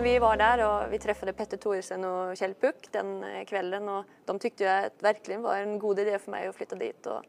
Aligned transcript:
Men 0.00 0.04
vi 0.04 0.18
var 0.18 0.36
där 0.36 0.68
och 0.68 0.92
vi 0.92 0.98
träffade 0.98 1.32
Petter 1.32 1.56
Thoresen 1.56 2.04
och 2.04 2.36
Kjell 2.36 2.54
Puck 2.54 2.88
den 2.90 3.24
eh, 3.24 3.44
kvällen 3.44 3.88
och 3.88 4.04
de 4.24 4.38
tyckte 4.38 4.64
ju 4.64 4.70
att 4.70 5.02
verkligen 5.02 5.42
var 5.42 5.56
en 5.56 5.78
god 5.78 5.98
idé 5.98 6.18
för 6.18 6.30
mig 6.30 6.46
att 6.46 6.56
flytta 6.56 6.76
dit. 6.76 7.06
Och 7.06 7.22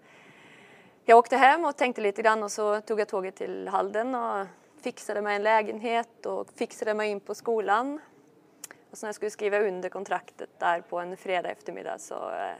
jag 1.05 1.17
åkte 1.17 1.37
hem 1.37 1.65
och 1.65 1.77
tänkte 1.77 2.01
lite 2.01 2.21
grann 2.21 2.43
och 2.43 2.51
så 2.51 2.81
tog 2.81 2.99
jag 2.99 3.07
tåget 3.07 3.35
till 3.35 3.67
Halden 3.67 4.15
och 4.15 4.47
fixade 4.81 5.21
mig 5.21 5.35
en 5.35 5.43
lägenhet 5.43 6.25
och 6.25 6.47
fixade 6.55 6.93
mig 6.93 7.09
in 7.09 7.19
på 7.19 7.35
skolan. 7.35 7.99
Och 8.91 8.97
så 8.97 9.05
när 9.05 9.07
jag 9.07 9.15
skulle 9.15 9.31
skriva 9.31 9.59
under 9.59 9.89
kontraktet 9.89 10.49
där 10.57 10.81
på 10.81 10.99
en 10.99 11.17
fredag 11.17 11.49
eftermiddag 11.49 11.97
så 11.97 12.29
eh, 12.29 12.55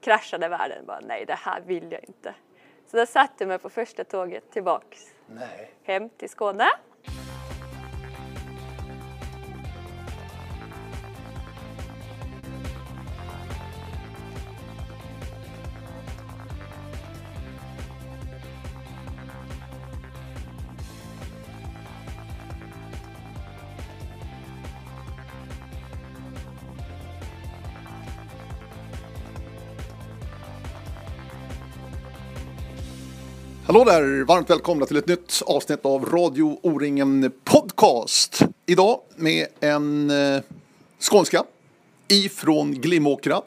kraschade 0.00 0.48
världen. 0.48 0.86
Bara, 0.86 1.00
nej, 1.00 1.24
det 1.26 1.34
här 1.34 1.60
vill 1.60 1.92
jag 1.92 2.04
inte. 2.04 2.34
Så 2.86 2.96
jag 2.96 3.08
satte 3.08 3.46
mig 3.46 3.58
på 3.58 3.70
första 3.70 4.04
tåget 4.04 4.50
tillbaks 4.50 5.14
Nej. 5.26 5.70
hem 5.82 6.08
till 6.08 6.28
Skåne. 6.28 6.68
Hallå 33.70 33.84
där! 33.84 34.24
Varmt 34.24 34.50
välkomna 34.50 34.86
till 34.86 34.96
ett 34.96 35.06
nytt 35.06 35.42
avsnitt 35.46 35.84
av 35.84 36.04
Radio 36.04 36.58
O-ringen 36.62 37.32
Podcast. 37.44 38.42
Idag 38.66 39.00
med 39.16 39.46
en 39.60 40.10
eh, 40.10 40.42
skånska 41.10 41.44
ifrån 42.08 42.72
Glimåkra. 42.72 43.42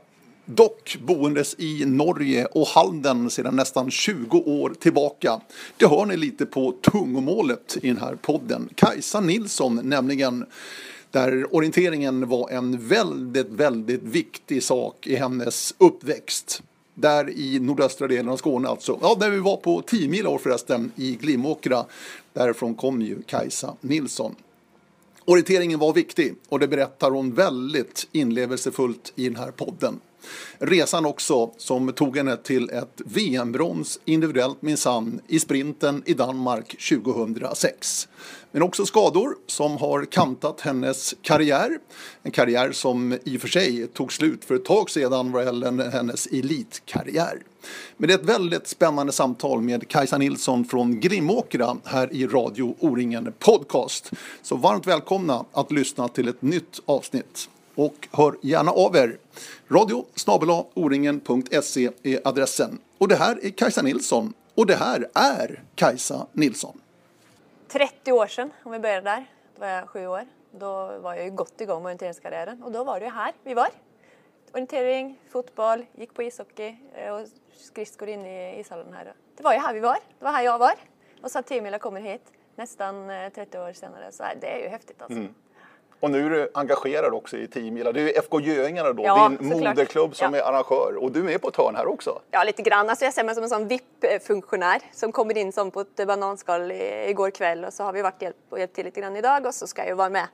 Dock 0.45 0.97
boendes 1.01 1.55
i 1.57 1.85
Norge 1.85 2.45
och 2.45 2.67
Halden 2.67 3.29
sedan 3.29 3.55
nästan 3.55 3.91
20 3.91 4.37
år 4.37 4.69
tillbaka. 4.79 5.41
Det 5.77 5.87
hör 5.87 6.05
ni 6.05 6.17
lite 6.17 6.45
på 6.45 6.71
tungomålet 6.71 7.77
i 7.81 7.87
den 7.87 7.97
här 7.97 8.15
podden. 8.15 8.69
Kajsa 8.75 9.19
Nilsson 9.19 9.79
nämligen. 9.83 10.45
Där 11.11 11.55
orienteringen 11.55 12.29
var 12.29 12.49
en 12.49 12.87
väldigt, 12.87 13.49
väldigt 13.49 14.03
viktig 14.03 14.63
sak 14.63 15.07
i 15.07 15.15
hennes 15.15 15.73
uppväxt. 15.77 16.61
Där 16.95 17.29
i 17.29 17.59
nordöstra 17.59 18.07
delen 18.07 18.29
av 18.29 18.37
Skåne 18.37 18.67
alltså. 18.67 18.99
Ja, 19.01 19.15
där 19.19 19.29
vi 19.29 19.39
var 19.39 19.57
på 19.57 19.81
10 19.81 20.09
mil 20.09 20.27
år 20.27 20.37
förresten 20.37 20.91
i 20.95 21.15
Glimåkra. 21.15 21.85
Därifrån 22.33 22.75
kom 22.75 23.01
ju 23.01 23.21
Kajsa 23.21 23.73
Nilsson. 23.81 24.35
Orienteringen 25.25 25.79
var 25.79 25.93
viktig 25.93 26.35
och 26.49 26.59
det 26.59 26.67
berättar 26.67 27.11
hon 27.11 27.33
väldigt 27.33 28.07
inlevelsefullt 28.11 29.13
i 29.15 29.29
den 29.29 29.35
här 29.35 29.51
podden. 29.51 29.99
Resan 30.59 31.05
också 31.05 31.51
som 31.57 31.93
tog 31.93 32.17
henne 32.17 32.37
till 32.37 32.69
ett 32.69 33.01
VM-brons 33.05 33.99
individuellt 34.05 34.61
minsann 34.61 35.21
i 35.27 35.39
sprinten 35.39 36.03
i 36.05 36.13
Danmark 36.13 36.75
2006. 36.89 38.07
Men 38.51 38.63
också 38.63 38.85
skador 38.85 39.35
som 39.47 39.77
har 39.77 40.05
kantat 40.05 40.61
hennes 40.61 41.15
karriär. 41.21 41.79
En 42.23 42.31
karriär 42.31 42.71
som 42.71 43.17
i 43.23 43.37
och 43.37 43.41
för 43.41 43.47
sig 43.47 43.87
tog 43.87 44.13
slut 44.13 44.45
för 44.45 44.55
ett 44.55 44.65
tag 44.65 44.89
sedan 44.89 45.31
vad 45.31 45.45
gäller 45.45 45.91
hennes 45.91 46.27
elitkarriär. 46.27 47.43
Men 47.97 48.07
det 48.07 48.13
är 48.13 48.17
ett 48.17 48.29
väldigt 48.29 48.67
spännande 48.67 49.13
samtal 49.13 49.61
med 49.61 49.87
Kajsa 49.87 50.17
Nilsson 50.17 50.65
från 50.65 50.99
Grimåkra 50.99 51.77
här 51.83 52.13
i 52.13 52.27
Radio 52.27 52.75
O-ringen 52.79 53.33
Podcast. 53.39 54.11
Så 54.41 54.55
varmt 54.55 54.87
välkomna 54.87 55.45
att 55.51 55.71
lyssna 55.71 56.07
till 56.07 56.27
ett 56.27 56.41
nytt 56.41 56.79
avsnitt. 56.85 57.49
Och 57.75 58.07
hör 58.11 58.35
gärna 58.41 58.71
av 58.71 58.95
er. 58.95 59.17
Radio 59.67 60.05
oringen.se 60.73 61.89
är 62.03 62.27
adressen. 62.27 62.79
Och 62.97 63.07
det 63.07 63.15
här 63.15 63.45
är 63.45 63.49
Kajsa 63.49 63.81
Nilsson. 63.81 64.33
Och 64.55 64.65
det 64.65 64.75
här 64.75 65.09
är 65.13 65.63
Kajsa 65.75 66.27
Nilsson. 66.31 66.81
30 67.67 68.11
år 68.11 68.27
sedan, 68.27 68.51
om 68.63 68.71
vi 68.71 68.79
börjar 68.79 69.01
där, 69.01 69.25
då 69.55 69.61
var 69.61 69.67
jag 69.67 69.89
sju 69.89 70.07
år. 70.07 70.25
Då 70.51 70.97
var 70.99 71.15
jag 71.15 71.25
ju 71.25 71.31
gott 71.31 71.61
igång 71.61 71.83
med 71.83 71.85
orienteringskarriären 71.85 72.63
och 72.63 72.71
då 72.71 72.83
var 72.83 72.99
det 72.99 73.05
ju 73.05 73.11
här 73.11 73.33
vi 73.43 73.53
var. 73.53 73.67
Orientering, 74.53 75.19
fotboll, 75.29 75.85
gick 75.95 76.13
på 76.13 76.23
ishockey 76.23 76.75
eh, 76.95 77.13
och 77.13 77.27
skridskor 77.53 78.09
in 78.09 78.25
i 78.25 78.59
ishallen 78.59 78.93
här. 78.93 79.13
Det 79.37 79.43
var 79.43 79.53
ju 79.53 79.59
här 79.59 79.73
vi 79.73 79.79
var, 79.79 79.97
det 80.19 80.25
var 80.25 80.31
här 80.31 80.43
jag 80.43 80.59
var. 80.59 80.73
Och 81.21 81.31
så 81.31 81.39
att 81.39 81.47
Timila 81.47 81.79
kommer 81.79 82.01
hit 82.01 82.21
nästan 82.55 83.09
eh, 83.09 83.29
30 83.29 83.59
år 83.59 83.73
senare, 83.73 84.11
så 84.11 84.23
det 84.41 84.47
är 84.47 84.63
ju 84.63 84.67
häftigt 84.67 85.01
alltså. 85.01 85.19
Mm. 85.19 85.33
Och 86.03 86.11
nu 86.11 86.25
är 86.25 86.29
du 86.29 86.49
engagerad 86.53 87.13
också 87.13 87.37
i 87.37 87.47
Team 87.47 87.75
Det 87.75 87.81
är 87.89 87.93
ju 87.93 88.09
FK 88.09 88.39
Göingarna 88.41 88.93
då, 88.93 89.03
Ja, 89.03 89.29
din 89.29 89.51
såklart. 89.51 89.69
moderklubb 89.75 90.15
som 90.15 90.33
Ja. 90.33 90.39
är 90.39 90.43
arrangör. 90.43 90.95
Och 91.03 91.11
du 91.11 91.19
är 91.19 91.23
med 91.23 91.41
på 91.41 91.47
ett 91.47 91.55
hörn 91.55 91.75
här 91.75 91.87
också. 91.87 92.21
Ja, 92.31 92.43
lite 92.43 92.61
grann. 92.61 92.89
Alltså 92.89 93.05
jag 93.05 93.13
ser 93.13 93.23
mig 93.23 93.35
som 93.35 93.43
en 93.43 93.49
sån 93.49 93.67
VIP-funktionär 93.67 94.81
som 94.91 95.11
kommer 95.11 95.37
in 95.37 95.51
som 95.51 95.71
på 95.71 95.81
ett 95.81 96.07
bananskal 96.07 96.71
igår 96.71 97.29
kväll 97.31 97.65
och 97.65 97.73
så 97.73 97.83
har 97.83 97.93
vi 97.93 98.01
varit 98.01 98.21
hjälp 98.21 98.35
och 98.49 98.59
hjälpt 98.59 98.75
till 98.75 98.85
lite 98.85 99.01
grann 99.01 99.15
idag 99.15 99.45
och 99.45 99.53
så 99.55 99.67
ska 99.67 99.87
jag 99.87 99.95
vara 99.95 100.09
med 100.09 100.27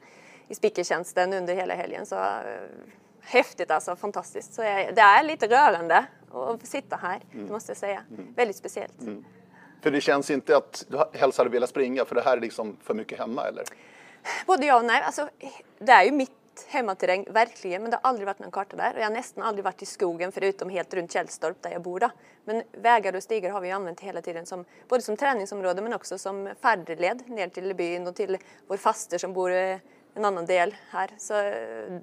i 0.48 0.56
speakertjänsten 0.56 1.34
under 1.34 1.56
hela 1.56 1.74
helgen. 1.74 2.06
Så 2.06 2.16
eh, 2.16 2.22
häftigt 3.22 3.72
alltså, 3.72 3.96
fantastiskt. 3.96 4.54
Så 4.54 4.62
jag, 4.64 4.96
det 4.96 5.02
är 5.02 5.24
lite 5.24 5.48
rörande 5.48 6.06
att 6.34 6.66
sitta 6.68 6.96
här, 6.96 7.20
det 7.32 7.52
måste 7.52 7.70
jag 7.70 7.78
säga. 7.78 8.02
Väldigt 8.36 8.58
speciellt. 8.58 8.94
För 9.84 9.92
det 9.92 10.02
känns 10.02 10.32
inte 10.32 10.58
att 10.58 10.86
du 10.88 11.04
helst 11.20 11.38
hade 11.38 11.50
velat 11.50 11.70
springa 11.70 12.06
för 12.06 12.16
det 12.16 12.22
här 12.22 12.38
är 12.38 12.42
liksom 12.42 12.78
för 12.84 12.94
mycket 12.94 13.20
hemma 13.20 13.44
eller? 13.48 13.64
Både 14.46 14.66
ja 14.66 14.78
och 14.78 14.86
nej. 14.86 15.02
Alltså, 15.02 15.30
det 15.80 15.92
är 15.92 16.04
ju 16.04 16.12
mitt 16.12 16.32
hemmaterräng, 16.68 17.26
verkligen, 17.30 17.82
men 17.82 17.92
det 17.92 18.00
har 18.02 18.10
aldrig 18.10 18.26
varit 18.26 18.40
någon 18.40 18.52
karta 18.52 18.76
där. 18.76 18.94
Och 18.94 19.00
jag 19.00 19.06
har 19.06 19.12
nästan 19.12 19.44
aldrig 19.44 19.64
varit 19.64 19.82
i 19.82 19.86
skogen 19.86 20.32
förutom 20.32 20.70
helt 20.70 20.94
runt 20.94 21.12
Källstorp 21.12 21.62
där 21.62 21.72
jag 21.72 21.82
bor. 21.82 22.00
Då. 22.00 22.10
Men 22.46 22.64
vägar 22.72 23.16
och 23.16 23.24
stigar 23.24 23.50
har 23.50 23.62
vi 23.62 23.72
använt 23.72 24.00
hela 24.00 24.22
tiden 24.22 24.46
som, 24.46 24.66
både 24.88 25.02
som 25.02 25.18
träningsområde 25.18 25.82
men 25.82 25.94
också 25.94 26.18
som 26.18 26.50
färdled 26.62 27.30
ner 27.30 27.48
till 27.48 27.76
byn 27.76 28.08
och 28.08 28.16
till 28.16 28.38
vår 28.68 28.78
faster 28.78 29.18
som 29.18 29.34
bor 29.34 29.52
i 29.52 29.80
en 30.14 30.26
annan 30.26 30.46
del 30.46 30.76
här. 30.90 31.10
Så 31.18 31.42
eh, 31.42 32.00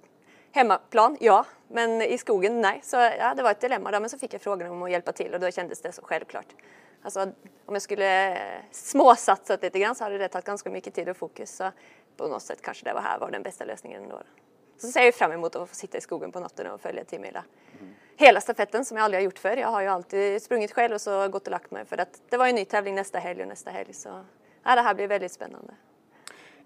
hemmaplan, 0.52 1.16
ja, 1.20 1.46
men 1.68 2.02
i 2.02 2.18
skogen, 2.18 2.60
nej. 2.60 2.80
Så 2.82 2.96
ja, 2.96 3.34
det 3.36 3.42
var 3.42 3.50
ett 3.50 3.60
dilemma 3.60 3.90
då, 3.90 4.00
men 4.00 4.10
så 4.10 4.18
fick 4.18 4.34
jag 4.34 4.42
frågan 4.42 4.70
om 4.70 4.82
att 4.82 4.90
hjälpa 4.90 5.12
till 5.12 5.34
och 5.34 5.40
då 5.40 5.50
kändes 5.50 5.80
det 5.80 5.92
så 5.92 6.02
självklart. 6.02 6.46
Alltså, 7.02 7.20
om 7.66 7.74
jag 7.74 7.82
skulle 7.82 8.32
eh, 8.32 8.62
småsatsat 8.70 9.62
lite 9.62 9.78
grann 9.78 9.94
så 9.94 10.04
hade 10.04 10.18
det 10.18 10.28
tagit 10.28 10.44
ganska 10.44 10.70
mycket 10.70 10.94
tid 10.94 11.08
och 11.08 11.16
fokus. 11.16 11.56
Så 11.56 11.72
på 12.16 12.28
något 12.28 12.42
sätt 12.42 12.62
kanske 12.62 12.84
det 12.84 12.94
var 12.94 13.00
här 13.00 13.18
var 13.18 13.30
den 13.30 13.42
bästa 13.42 13.64
lösningen 13.64 14.02
ändå. 14.02 14.22
Så 14.78 14.88
ser 14.88 15.04
jag 15.04 15.14
fram 15.14 15.32
emot 15.32 15.56
att 15.56 15.68
få 15.68 15.74
sitta 15.74 15.98
i 15.98 16.00
skogen 16.00 16.32
på 16.32 16.40
natten 16.40 16.66
och 16.66 16.80
följa 16.80 17.04
Timila. 17.04 17.44
Hela 18.16 18.40
stafetten 18.40 18.84
som 18.84 18.96
jag 18.96 19.04
aldrig 19.04 19.20
har 19.20 19.24
gjort 19.24 19.38
förr. 19.38 19.56
Jag 19.56 19.68
har 19.68 19.80
ju 19.80 19.88
alltid 19.88 20.42
sprungit 20.42 20.72
själv 20.72 20.94
och 20.94 21.00
så 21.00 21.28
gått 21.28 21.46
och 21.46 21.50
lagt 21.50 21.70
mig 21.70 21.84
för 21.84 22.00
att 22.00 22.20
det 22.28 22.36
var 22.36 22.46
ju 22.46 22.50
en 22.50 22.54
ny 22.54 22.64
tävling 22.64 22.94
nästa 22.94 23.18
helg 23.18 23.42
och 23.42 23.48
nästa 23.48 23.70
helg. 23.70 23.92
Så 23.92 24.24
ja, 24.64 24.74
det 24.74 24.82
här 24.82 24.94
blir 24.94 25.08
väldigt 25.08 25.32
spännande. 25.32 25.74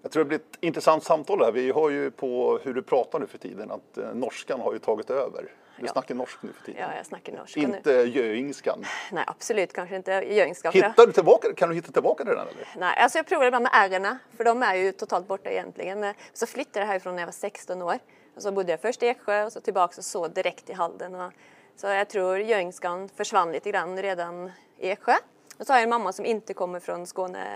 Jag 0.01 0.11
tror 0.11 0.23
det 0.23 0.27
blir 0.27 0.37
ett 0.39 0.57
intressant 0.59 1.03
samtal 1.03 1.39
här. 1.43 1.51
Vi 1.51 1.71
hör 1.71 1.89
ju 1.89 2.11
på 2.11 2.59
hur 2.63 2.73
du 2.73 2.81
pratar 2.81 3.19
nu 3.19 3.27
för 3.27 3.37
tiden 3.37 3.71
att 3.71 3.97
eh, 3.97 4.13
norskan 4.13 4.59
har 4.61 4.73
ju 4.73 4.79
tagit 4.79 5.09
över. 5.09 5.43
Du 5.77 5.85
Ja. 5.85 5.91
snackar 5.91 6.15
norsk 6.15 6.37
nu 6.43 6.49
för 6.53 6.65
tiden. 6.65 6.81
Ja, 6.89 6.95
jag 6.97 7.05
snackar 7.05 7.33
norska 7.33 7.59
nu. 7.59 7.65
Inte 7.77 7.91
göingskan. 7.91 8.85
Nej, 9.11 9.23
absolut 9.27 9.73
kanske 9.73 9.95
inte 9.95 10.11
göingska. 10.11 10.71
för 10.71 10.79
jag- 10.79 10.87
Hittar 10.89 11.05
du 11.07 11.11
tillbaka, 11.11 11.53
kan 11.53 11.69
du 11.69 11.75
hitta 11.75 11.91
tillbaka 11.91 12.23
till 12.23 12.33
den 12.35 12.47
eller? 12.47 12.67
Nej, 12.77 12.97
alltså 12.97 13.17
jag 13.17 13.27
provar 13.27 13.45
ibland 13.45 13.63
med 13.63 13.71
ärrena, 13.73 14.17
för 14.37 14.43
de 14.43 14.63
är 14.63 14.75
ju 14.75 14.91
totalt 14.91 15.27
borta 15.27 15.49
egentligen. 15.49 16.03
Eh, 16.03 16.11
Så 16.33 16.45
flyttade 16.47 16.79
jag 16.79 16.87
härifrån 16.87 17.15
när 17.15 17.21
jag 17.21 17.27
var 17.27 17.31
16 17.33 17.81
år. 17.81 17.99
Och 18.35 18.41
så 18.41 18.51
bodde 18.51 18.71
jag 18.71 18.79
först 18.81 19.03
i 19.03 19.07
Eksjö 19.07 19.43
och 19.45 19.51
så 19.53 19.61
tillbaka 19.61 19.93
och 19.97 20.05
så 20.05 20.27
direkt 20.27 20.69
i 20.69 20.73
Halden. 20.73 21.15
Och 21.15 21.31
så 21.75 21.87
jag 21.87 22.09
tror 22.09 22.39
göingskan 22.39 23.09
försvann 23.09 23.51
lite 23.51 23.71
grann 23.71 24.01
redan 24.01 24.51
i 24.77 24.89
Eksjö. 24.89 25.13
Och 25.61 25.67
så 25.67 25.73
har 25.73 25.77
jag 25.77 25.83
en 25.83 25.89
mamma 25.89 26.13
som 26.13 26.25
inte 26.25 26.53
kommer 26.53 26.79
från 26.79 27.07
Skåne, 27.07 27.47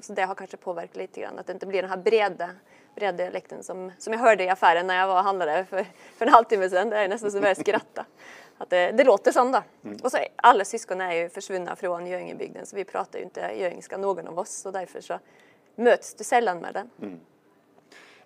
så 0.00 0.12
det 0.12 0.22
har 0.22 0.34
kanske 0.34 0.56
påverkat 0.56 0.96
lite 0.96 1.20
grann. 1.20 1.38
Att 1.38 1.46
det 1.46 1.52
inte 1.52 1.66
blir 1.66 1.82
den 1.82 1.90
här 1.90 1.96
breda, 1.96 2.50
breda 2.94 3.12
dialekten 3.16 3.62
som, 3.62 3.92
som 3.98 4.12
jag 4.12 4.20
hörde 4.20 4.44
i 4.44 4.48
affären 4.48 4.86
när 4.86 4.96
jag 4.96 5.06
var 5.06 5.18
och 5.18 5.24
handlade 5.24 5.64
för, 5.64 5.86
för 6.16 6.26
en 6.26 6.32
halvtimme 6.32 6.70
sedan. 6.70 6.90
Det 6.90 6.96
är 6.96 7.08
nästan 7.08 7.30
så 7.30 7.36
jag 7.36 7.42
börjar 7.42 7.54
skratta. 7.54 8.06
Att 8.58 8.70
det, 8.70 8.92
det 8.92 9.04
låter 9.04 9.32
som 9.32 9.52
då. 9.52 9.62
Och 10.02 10.10
så 10.10 10.18
alla 10.36 10.64
syskon 10.64 11.00
är 11.00 11.12
ju 11.12 11.28
försvunna 11.28 11.76
från 11.76 12.06
Göingebygden 12.06 12.66
så 12.66 12.76
vi 12.76 12.84
pratar 12.84 13.18
ju 13.18 13.24
inte 13.24 13.40
göingska 13.40 13.96
någon 13.96 14.28
av 14.28 14.38
oss 14.38 14.66
och 14.66 14.72
därför 14.72 15.00
så 15.00 15.18
möts 15.76 16.14
du 16.14 16.24
sällan 16.24 16.58
med 16.58 16.74
den. 16.74 16.90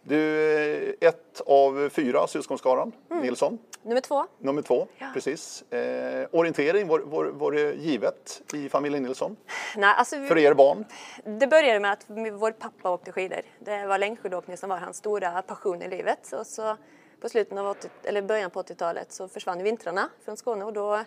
Du 0.09 0.53
är 0.55 0.95
ett 1.01 1.41
av 1.47 1.89
fyra 1.89 2.27
syskonskaran, 2.27 2.93
Mm. 3.11 3.23
Nilsson. 3.23 3.59
Nummer 3.83 4.01
två. 4.01 4.27
Nummer 4.39 4.63
två, 4.63 4.87
Ja. 4.99 5.07
precis. 5.15 5.63
Eh, 5.73 6.27
orientering, 6.33 6.89
var, 6.89 6.99
var, 7.01 7.25
var 7.25 7.53
det 7.53 7.73
givet 7.75 8.43
i 8.55 8.69
familjen 8.69 9.03
Nilsson? 9.03 9.37
Nej, 9.77 9.95
alltså, 9.97 10.19
vi- 10.19 10.29
För 10.29 10.39
er 10.39 10.55
barn? 10.55 10.85
Det 11.25 11.47
började 11.47 11.81
med 11.81 11.93
att 11.93 12.05
vår 12.33 12.53
pappa 12.53 12.91
åkte 12.91 13.13
skidor. 13.13 13.41
Det 13.59 13.87
var 13.87 13.99
längdskidåkning 13.99 14.57
som 14.57 14.71
var 14.71 14.77
hans 14.77 14.97
stora 14.97 15.43
passion 15.43 15.83
i 15.83 15.89
livet. 15.89 16.33
Och 16.33 16.47
så 16.47 16.77
på 17.21 17.29
slutet 17.29 17.59
av 17.59 17.67
80, 17.67 17.89
eller 18.05 18.23
början 18.23 18.51
på 18.51 18.61
80-talet 18.63 19.13
så 19.13 19.29
försvann 19.29 19.63
vintrarna 19.63 20.09
från 20.25 20.37
Skåne 20.37 20.65
och 20.65 20.73
då 20.73 21.05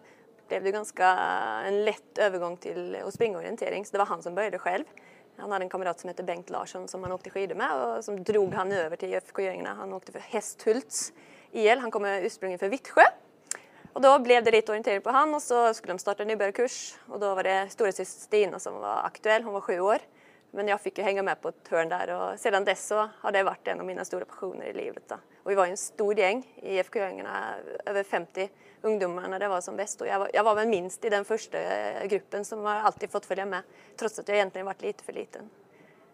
blev 0.47 0.63
det 0.63 0.71
ganska 0.71 1.07
en 1.65 1.85
lätt 1.85 2.17
övergång 2.17 2.57
till 2.57 2.97
att 3.07 3.13
springa 3.13 3.37
orientering. 3.37 3.85
Så 3.85 3.91
det 3.91 3.97
var 3.97 4.05
han 4.05 4.21
som 4.23 4.35
började 4.35 4.57
själv. 4.59 4.83
Han 5.41 5.51
hade 5.51 5.65
en 5.65 5.69
kamrat 5.69 5.99
som 5.99 6.07
hette 6.07 6.23
Bengt 6.23 6.49
Larsson 6.49 6.87
som 6.87 7.03
han 7.03 7.11
åkte 7.11 7.29
skidor 7.29 7.55
med 7.55 7.83
och 7.83 8.05
som 8.05 8.23
drog 8.23 8.53
han 8.53 8.71
över 8.71 8.95
till 8.95 9.13
IFK 9.13 9.41
Göingarna. 9.41 9.73
Han 9.73 9.93
åkte 9.93 10.11
för 10.11 10.19
Hästhults 10.19 11.13
IL. 11.51 11.79
Han 11.79 11.91
kommer 11.91 12.21
ursprungligen 12.21 12.59
för 12.59 12.69
Vittsjö. 12.69 13.01
Och 13.93 14.01
då 14.01 14.19
blev 14.19 14.43
det 14.43 14.51
lite 14.51 14.71
orientering 14.71 15.01
på 15.01 15.09
han 15.09 15.33
och 15.33 15.41
så 15.41 15.73
skulle 15.73 15.93
de 15.93 15.99
starta 15.99 16.23
en 16.23 16.27
nybörjarkurs 16.27 16.95
och 17.07 17.19
då 17.19 17.35
var 17.35 17.43
det 17.43 17.69
storasyster 17.69 18.21
Stina 18.21 18.59
som 18.59 18.73
var 18.73 19.01
aktuell. 19.03 19.43
Hon 19.43 19.53
var 19.53 19.61
sju 19.61 19.79
år. 19.79 19.97
Men 20.51 20.67
jag 20.67 20.81
fick 20.81 20.97
ju 20.97 21.03
hänga 21.03 21.23
med 21.23 21.41
på 21.41 21.49
ett 21.49 21.67
hörn 21.69 21.89
där 21.89 22.09
och 22.09 22.39
sedan 22.39 22.65
dess 22.65 22.87
så 22.87 23.09
har 23.19 23.31
det 23.31 23.43
varit 23.43 23.67
en 23.67 23.79
av 23.79 23.85
mina 23.85 24.05
stora 24.05 24.25
passioner 24.25 24.65
i 24.65 24.73
livet. 24.73 25.03
Då. 25.07 25.15
Och 25.43 25.51
vi 25.51 25.55
var 25.55 25.65
ju 25.65 25.71
en 25.71 25.77
stor 25.77 26.19
gäng 26.19 26.47
i 26.55 26.75
IFK 26.75 26.99
Göingarna, 26.99 27.53
över 27.85 28.03
50 28.03 28.49
ungdomar 28.81 29.27
när 29.27 29.39
det 29.39 29.47
var 29.47 29.61
som 29.61 29.75
bäst 29.75 30.01
och 30.01 30.07
jag 30.07 30.19
var, 30.19 30.29
jag 30.33 30.43
var 30.43 30.55
väl 30.55 30.67
minst 30.67 31.05
i 31.05 31.09
den 31.09 31.25
första 31.25 31.57
eh, 31.57 32.07
gruppen 32.07 32.45
som 32.45 32.65
har 32.65 32.75
alltid 32.75 33.11
fått 33.11 33.25
följa 33.25 33.45
med 33.45 33.61
trots 33.99 34.19
att 34.19 34.27
jag 34.27 34.37
egentligen 34.37 34.65
varit 34.65 34.81
lite 34.81 35.03
för 35.03 35.13
liten. 35.13 35.49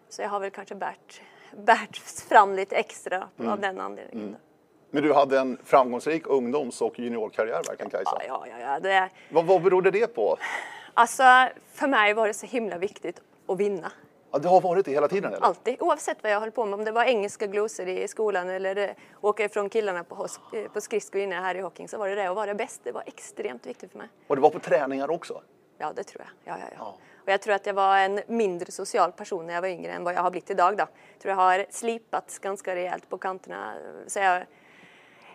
Så 0.08 0.22
jag 0.22 0.28
har 0.28 0.40
väl 0.40 0.50
kanske 0.50 0.74
bärt, 0.74 1.22
bärt 1.56 1.96
fram 1.98 2.54
lite 2.54 2.76
extra 2.76 3.28
mm. 3.38 3.52
av 3.52 3.60
den 3.60 3.80
anledningen. 3.80 4.28
Mm. 4.28 4.40
Men 4.90 5.02
du 5.02 5.12
hade 5.12 5.38
en 5.38 5.58
framgångsrik 5.64 6.26
ungdoms 6.26 6.82
och 6.82 6.98
juniorkarriär 6.98 7.62
verkar 7.68 7.88
Kajsa. 7.88 8.22
Ja, 8.26 8.46
ja, 8.50 8.58
ja. 8.60 8.80
Det... 8.80 9.10
Vad, 9.30 9.46
vad 9.46 9.62
berodde 9.62 9.90
det 9.90 10.14
på? 10.14 10.36
Alltså, 10.94 11.22
för 11.72 11.88
mig 11.88 12.14
var 12.14 12.26
det 12.26 12.34
så 12.34 12.46
himla 12.46 12.78
viktigt 12.78 13.20
att 13.46 13.58
vinna. 13.58 13.92
Ja, 14.30 14.38
det 14.38 14.48
har 14.48 14.60
varit 14.60 14.84
det 14.84 14.90
hela 14.90 15.08
tiden? 15.08 15.32
Eller? 15.32 15.46
Alltid, 15.46 15.76
oavsett 15.80 16.22
vad 16.22 16.32
jag 16.32 16.40
höll 16.40 16.50
på 16.50 16.66
med. 16.66 16.74
Om 16.74 16.84
det 16.84 16.92
var 16.92 17.04
engelska 17.04 17.46
glosor 17.46 17.88
i 17.88 18.08
skolan 18.08 18.48
eller 18.48 18.76
eh, 18.76 18.90
åka 19.20 19.44
ifrån 19.44 19.68
killarna 19.68 20.04
på, 20.04 20.26
eh, 20.54 20.72
på 20.72 20.80
skridskor 20.80 21.20
inne 21.20 21.34
här 21.34 21.54
i 21.54 21.60
hockeyn 21.60 21.88
så 21.88 21.98
var 21.98 22.08
det 22.08 22.14
det 22.14 22.26
att 22.30 22.36
vara 22.36 22.54
bäst. 22.54 22.80
Det 22.84 22.92
var 22.92 23.02
extremt 23.06 23.66
viktigt 23.66 23.90
för 23.90 23.98
mig. 23.98 24.08
Och 24.26 24.36
det 24.36 24.42
var 24.42 24.50
på 24.50 24.58
träningar 24.58 25.10
också? 25.10 25.42
Ja, 25.78 25.92
det 25.96 26.04
tror 26.04 26.24
jag. 26.24 26.54
Ja, 26.54 26.58
ja, 26.60 26.66
ja. 26.70 26.76
ja. 26.78 26.98
Och 27.28 27.32
jag 27.32 27.40
tror 27.40 27.54
att 27.54 27.66
jag 27.66 27.74
var 27.74 27.98
en 27.98 28.20
mindre 28.26 28.72
social 28.72 29.12
person 29.12 29.46
när 29.46 29.54
jag 29.54 29.60
var 29.60 29.68
yngre 29.68 29.92
än 29.92 30.04
vad 30.04 30.14
jag 30.14 30.22
har 30.22 30.30
blivit 30.30 30.50
idag. 30.50 30.76
Då. 30.76 30.86
Jag 31.12 31.22
tror 31.22 31.30
jag 31.30 31.36
har 31.36 31.66
slipats 31.70 32.38
ganska 32.38 32.74
rejält 32.74 33.08
på 33.08 33.18
kanterna. 33.18 33.74
Så 34.06 34.18
jag, 34.18 34.36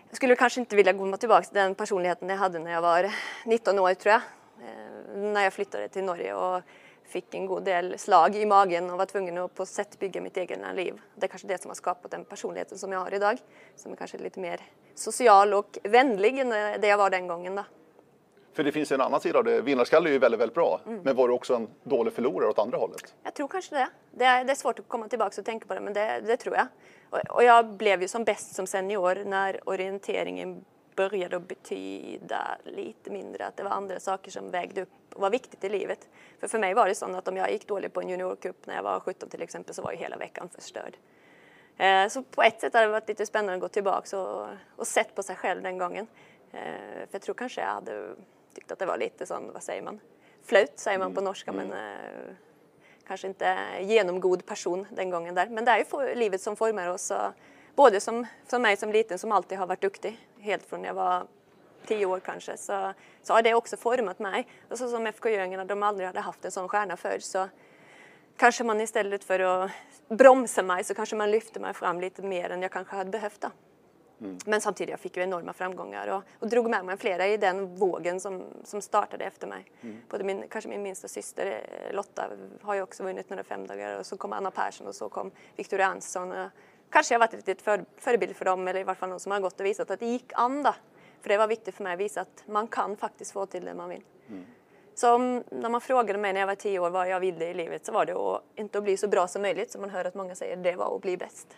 jag 0.08 0.16
skulle 0.16 0.36
kanske 0.36 0.60
inte 0.60 0.76
vilja 0.76 0.92
gå 0.92 1.16
tillbaka 1.16 1.42
till 1.42 1.54
den 1.54 1.74
personligheten 1.74 2.28
jag 2.28 2.36
hade 2.36 2.58
när 2.58 2.72
jag 2.72 2.82
var 2.82 3.10
19 3.44 3.78
år, 3.78 3.94
tror 3.94 4.12
jag. 4.12 4.20
Eh, 4.68 5.16
när 5.16 5.42
jag 5.42 5.52
flyttade 5.52 5.88
till 5.88 6.04
Norge 6.04 6.34
och 6.34 6.62
fick 7.04 7.34
en 7.34 7.46
god 7.46 7.64
del 7.64 7.98
slag 7.98 8.36
i 8.36 8.46
magen 8.46 8.90
och 8.90 8.98
var 8.98 9.06
tvungen 9.06 9.38
att 9.38 9.54
på 9.54 9.66
sätt 9.66 9.98
bygga 9.98 10.20
mitt 10.20 10.36
egna 10.36 10.72
liv. 10.72 11.00
Det 11.14 11.26
är 11.26 11.28
kanske 11.28 11.48
det 11.48 11.62
som 11.62 11.68
har 11.68 11.74
skapat 11.74 12.10
den 12.10 12.24
personligheten 12.24 12.78
som 12.78 12.92
jag 12.92 13.00
har 13.00 13.14
idag. 13.14 13.38
Som 13.76 13.92
är 13.92 13.96
kanske 13.96 14.18
lite 14.18 14.40
mer 14.40 14.60
social 14.94 15.54
och 15.54 15.78
vänlig 15.82 16.38
än 16.38 16.48
det 16.48 16.86
jag 16.86 16.98
var 16.98 17.10
den 17.10 17.26
gången. 17.26 17.54
Då. 17.54 17.64
För 18.52 18.64
det 18.64 18.72
finns 18.72 18.92
en 18.92 19.00
annan 19.00 19.20
sida 19.20 19.38
av 19.38 19.44
det. 19.44 19.60
Vinnarskalle 19.60 20.08
är 20.08 20.12
ju 20.12 20.18
väldigt, 20.18 20.40
väldigt 20.40 20.54
bra. 20.54 20.80
Mm. 20.86 21.00
Men 21.04 21.16
var 21.16 21.28
du 21.28 21.34
också 21.34 21.54
en 21.54 21.68
dålig 21.82 22.12
förlorare 22.12 22.50
åt 22.50 22.58
andra 22.58 22.78
hållet? 22.78 23.14
Jag 23.22 23.34
tror 23.34 23.48
kanske 23.48 23.74
det. 23.74 23.88
Det 24.10 24.24
är, 24.24 24.44
det 24.44 24.52
är 24.52 24.56
svårt 24.56 24.78
att 24.78 24.88
komma 24.88 25.08
tillbaka 25.08 25.40
och 25.40 25.44
tänka 25.44 25.66
på 25.66 25.74
det, 25.74 25.80
men 25.80 25.92
det, 25.92 26.22
det 26.26 26.36
tror 26.36 26.56
jag. 26.56 26.66
Och, 27.10 27.36
och, 27.36 27.44
jag 27.44 27.66
blev 27.66 28.02
ju 28.02 28.08
som 28.08 28.24
bäst 28.24 28.54
som 28.54 28.66
senior 28.66 29.24
när 29.24 29.68
orienteringen 29.68 30.64
började 30.94 31.36
att 31.36 31.48
betyda 31.48 32.58
lite 32.64 33.10
mindre, 33.10 33.46
att 33.46 33.56
det 33.56 33.62
var 33.62 33.70
andra 33.70 34.00
saker 34.00 34.30
som 34.30 34.50
vägde 34.50 34.82
upp 34.82 34.88
och 35.14 35.20
var 35.20 35.30
viktigt 35.30 35.64
i 35.64 35.68
livet. 35.68 36.08
För 36.40 36.48
för 36.48 36.58
mig 36.58 36.74
var 36.74 36.88
det 36.88 36.94
så 36.94 37.16
att 37.16 37.28
om 37.28 37.36
jag 37.36 37.52
gick 37.52 37.66
dåligt 37.66 37.92
på 37.92 38.00
en 38.00 38.08
juniorcup 38.08 38.66
när 38.66 38.74
jag 38.74 38.82
var 38.82 39.00
17 39.00 39.28
till 39.28 39.42
exempel 39.42 39.74
så 39.74 39.82
var 39.82 39.92
ju 39.92 39.98
hela 39.98 40.16
veckan 40.16 40.48
förstörd. 40.48 40.96
Eh, 41.76 42.08
så 42.08 42.22
på 42.22 42.42
ett 42.42 42.60
sätt 42.60 42.74
har 42.74 42.80
det 42.80 42.88
varit 42.88 43.08
lite 43.08 43.26
spännande 43.26 43.54
att 43.54 43.60
gå 43.60 43.68
tillbaka 43.68 44.18
och, 44.18 44.48
och 44.76 44.86
sett 44.86 45.14
på 45.14 45.22
sig 45.22 45.36
själv 45.36 45.62
den 45.62 45.78
gången. 45.78 46.06
Eh, 46.52 46.60
för 46.96 47.08
jag 47.10 47.22
tror 47.22 47.34
kanske 47.34 47.60
jag 47.60 47.68
hade 47.68 48.14
tyckt 48.54 48.72
att 48.72 48.78
det 48.78 48.86
var 48.86 48.98
lite 48.98 49.26
sån, 49.26 49.52
vad 49.52 49.62
säger 49.62 49.82
man, 49.82 50.00
flöjt 50.42 50.78
säger 50.78 50.98
man 50.98 51.14
på 51.14 51.20
mm. 51.20 51.24
norska 51.24 51.52
men 51.52 51.66
mm. 51.66 51.78
eh, 51.78 52.34
kanske 53.06 53.26
inte 53.26 53.58
genomgod 53.80 54.46
person 54.46 54.86
den 54.90 55.10
gången 55.10 55.34
där. 55.34 55.48
Men 55.48 55.64
det 55.64 55.70
är 55.70 56.08
ju 56.08 56.14
livet 56.14 56.40
som 56.40 56.56
formar 56.56 56.88
oss. 56.88 57.10
Och 57.10 57.32
både 57.74 58.00
som, 58.00 58.26
som 58.48 58.62
mig 58.62 58.76
som 58.76 58.92
liten 58.92 59.18
som 59.18 59.32
alltid 59.32 59.58
har 59.58 59.66
varit 59.66 59.80
duktig, 59.80 60.28
helt 60.40 60.66
från 60.66 60.84
jag 60.84 60.94
var 60.94 61.26
tio 61.86 62.06
år 62.06 62.20
kanske, 62.20 62.56
så, 62.56 62.92
så 63.22 63.32
har 63.32 63.42
det 63.42 63.54
också 63.54 63.76
format 63.76 64.18
mig. 64.18 64.48
Och 64.70 64.78
så 64.78 64.88
som 64.88 65.06
FK 65.06 65.28
Göingarna, 65.28 65.64
de 65.64 65.82
aldrig 65.82 66.06
hade 66.06 66.20
haft 66.20 66.44
en 66.44 66.50
sån 66.50 66.68
stjärna 66.68 66.96
förr, 66.96 67.18
så 67.18 67.48
kanske 68.36 68.64
man 68.64 68.80
istället 68.80 69.24
för 69.24 69.40
att 69.40 69.70
bromsa 70.08 70.62
mig 70.62 70.84
så 70.84 70.94
kanske 70.94 71.16
man 71.16 71.30
lyfte 71.30 71.60
mig 71.60 71.74
fram 71.74 72.00
lite 72.00 72.22
mer 72.22 72.50
än 72.50 72.62
jag 72.62 72.70
kanske 72.70 72.96
hade 72.96 73.10
behövt. 73.10 73.40
Då. 73.40 73.50
Mm. 74.20 74.38
Men 74.46 74.60
samtidigt 74.60 74.90
jag 74.90 75.00
fick 75.00 75.16
jag 75.16 75.24
enorma 75.24 75.52
framgångar 75.52 76.08
och, 76.08 76.22
och 76.38 76.48
drog 76.48 76.70
med 76.70 76.84
mig 76.84 76.96
flera 76.96 77.26
i 77.26 77.36
den 77.36 77.76
vågen 77.76 78.20
som, 78.20 78.44
som 78.64 78.80
startade 78.80 79.24
efter 79.24 79.46
mig. 79.46 79.64
Mm. 79.80 79.96
Både 80.08 80.24
min, 80.24 80.44
kanske 80.48 80.70
min 80.70 80.82
minsta 80.82 81.08
syster 81.08 81.46
eh, 81.46 81.94
Lotta 81.94 82.30
har 82.62 82.74
ju 82.74 82.82
också 82.82 83.02
vunnit 83.02 83.30
några 83.30 83.44
femdagar 83.44 83.98
och 83.98 84.06
så 84.06 84.16
kom 84.16 84.32
Anna 84.32 84.50
Persson 84.50 84.86
och 84.86 84.94
så 84.94 85.08
kom 85.08 85.30
Victoria 85.56 85.86
Ansson. 85.86 86.32
Och 86.32 86.50
kanske 86.94 87.14
jag 87.14 87.18
varit 87.18 87.34
ett 87.34 87.46
litet 87.46 87.62
för, 87.62 87.84
förebild 87.96 88.36
för 88.36 88.44
dem 88.44 88.68
eller 88.68 88.80
i 88.80 88.84
varje 88.84 88.98
fall 88.98 89.08
någon 89.08 89.20
som 89.20 89.32
har 89.32 89.40
gått 89.40 89.60
och 89.60 89.66
visat 89.66 89.90
att 89.90 90.00
det 90.00 90.06
gick 90.06 90.32
an 90.34 90.62
då. 90.62 90.74
För 91.20 91.28
det 91.28 91.38
var 91.38 91.46
viktigt 91.46 91.74
för 91.74 91.84
mig 91.84 91.94
att 91.94 92.00
visa 92.00 92.20
att 92.20 92.44
man 92.46 92.68
kan 92.68 92.96
faktiskt 92.96 93.32
få 93.32 93.46
till 93.46 93.64
det 93.64 93.74
man 93.74 93.88
vill. 93.88 94.02
Mm. 94.28 94.44
Så 94.94 95.14
om, 95.14 95.44
när 95.50 95.68
man 95.68 95.80
frågade 95.80 96.18
mig 96.18 96.32
när 96.32 96.40
jag 96.40 96.46
var 96.46 96.54
tio 96.54 96.78
år 96.78 96.90
vad 96.90 97.08
jag 97.08 97.20
ville 97.20 97.44
i 97.44 97.54
livet 97.54 97.86
så 97.86 97.92
var 97.92 98.06
det 98.06 98.12
att 98.12 98.42
inte 98.56 98.78
att 98.78 98.84
bli 98.84 98.96
så 98.96 99.08
bra 99.08 99.28
som 99.28 99.42
möjligt 99.42 99.70
som 99.70 99.80
man 99.80 99.90
hör 99.90 100.04
att 100.04 100.14
många 100.14 100.34
säger, 100.34 100.56
det 100.56 100.76
var 100.76 100.96
att 100.96 101.02
bli 101.02 101.16
bäst. 101.16 101.56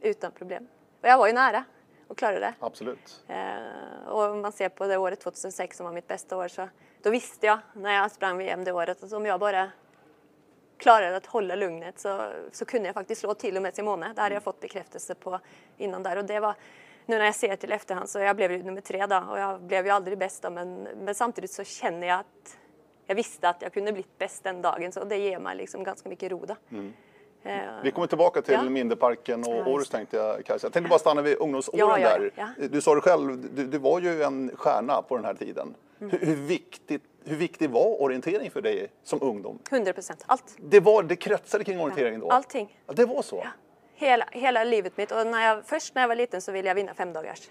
Utan 0.00 0.32
problem. 0.32 0.66
Och 1.00 1.08
jag 1.08 1.18
var 1.18 1.26
ju 1.26 1.32
nära 1.32 1.64
och 2.08 2.18
klarade 2.18 2.40
det. 2.40 2.54
Absolut. 2.60 3.24
Eh, 3.28 4.08
och 4.08 4.22
om 4.22 4.40
man 4.40 4.52
ser 4.52 4.68
på 4.68 4.86
det 4.86 4.96
året 4.96 5.20
2006 5.20 5.76
som 5.76 5.86
var 5.86 5.92
mitt 5.92 6.08
bästa 6.08 6.36
år 6.36 6.48
så 6.48 6.68
då 7.02 7.10
visste 7.10 7.46
jag 7.46 7.58
när 7.72 7.94
jag 7.94 8.10
sprang 8.10 8.38
VM 8.38 8.64
det 8.64 8.72
året 8.72 9.02
att 9.02 9.12
om 9.12 9.26
jag 9.26 9.40
bara 9.40 9.70
klarade 10.78 11.16
att 11.16 11.26
hålla 11.26 11.54
lugnet 11.54 11.98
så, 11.98 12.32
så 12.52 12.64
kunde 12.64 12.88
jag 12.88 12.94
faktiskt 12.94 13.20
slå 13.20 13.34
till 13.34 13.56
och 13.56 13.62
med 13.62 13.74
Simone. 13.74 14.12
Det 14.14 14.20
hade 14.20 14.34
jag 14.34 14.42
fått 14.42 14.60
bekräftelse 14.60 15.14
på 15.14 15.40
innan 15.76 16.02
där 16.02 16.16
och 16.16 16.24
det 16.24 16.40
var 16.40 16.54
nu 17.06 17.18
när 17.18 17.24
jag 17.24 17.34
ser 17.34 17.56
till 17.56 17.72
efterhand 17.72 18.08
så 18.08 18.18
jag 18.18 18.36
blev 18.36 18.52
ju 18.52 18.62
nummer 18.62 18.80
tre 18.80 19.06
då 19.06 19.24
och 19.30 19.38
jag 19.38 19.62
blev 19.62 19.86
ju 19.86 19.90
aldrig 19.92 20.18
bäst 20.18 20.42
då, 20.42 20.50
men, 20.50 20.82
men 20.82 21.14
samtidigt 21.14 21.50
så 21.50 21.64
känner 21.64 22.06
jag 22.06 22.20
att 22.20 22.58
jag 23.06 23.14
visste 23.14 23.48
att 23.48 23.62
jag 23.62 23.72
kunde 23.72 23.92
blivit 23.92 24.18
bäst 24.18 24.44
den 24.44 24.62
dagen 24.62 24.92
så 24.92 25.04
det 25.04 25.16
ger 25.16 25.38
mig 25.38 25.56
liksom 25.56 25.84
ganska 25.84 26.08
mycket 26.08 26.32
ro 26.32 26.44
då. 26.46 26.56
Mm. 26.70 26.92
Vi 27.82 27.90
kommer 27.90 28.06
tillbaka 28.06 28.42
till 28.42 28.54
ja. 28.54 28.62
Minderparken 28.62 29.44
och 29.44 29.72
Århus 29.72 29.88
tänkte 29.88 30.16
jag 30.16 30.44
Kajsa. 30.44 30.66
Jag 30.66 30.72
tänkte 30.72 30.88
bara 30.88 30.98
stanna 30.98 31.22
vid 31.22 31.38
ungdomsåren 31.38 31.78
ja, 31.78 31.98
ja, 31.98 32.48
där. 32.58 32.68
Du 32.68 32.80
sa 32.80 32.94
det 32.94 33.00
själv, 33.00 33.48
du, 33.54 33.66
du, 33.66 33.78
var 33.78 34.00
ju 34.00 34.22
en 34.22 34.50
stjärna 34.56 35.02
på 35.02 35.16
den 35.16 35.24
här 35.24 35.34
tiden. 35.34 35.74
Mm. 36.00 36.10
Hur, 36.10 36.26
hur, 36.26 36.36
viktigt, 36.36 37.02
hur 37.24 37.36
viktig 37.36 37.70
var 37.70 38.02
orientering 38.02 38.50
för 38.50 38.62
dig 38.62 38.90
som 39.02 39.22
ungdom? 39.22 39.58
100 39.70 39.92
procent, 39.92 40.24
allt. 40.26 40.56
Det, 40.58 40.80
var, 40.80 41.02
det 41.02 41.16
kretsade 41.16 41.64
kring 41.64 41.80
orienteringen 41.80 42.20
då? 42.20 42.30
Allting. 42.30 42.80
det 42.86 43.04
var 43.04 43.22
så? 43.22 43.46
Hela, 43.94 44.28
hela 44.32 44.64
livet 44.64 44.96
mitt. 44.96 45.12
Och 45.12 45.26
när 45.26 45.46
jag, 45.46 45.64
först 45.64 45.94
när 45.94 46.02
jag 46.02 46.08
var 46.08 46.16
liten 46.16 46.40
så 46.40 46.52
ville 46.52 46.68
jag 46.68 46.74
vinna 46.74 46.94
femdagars. 46.94 47.50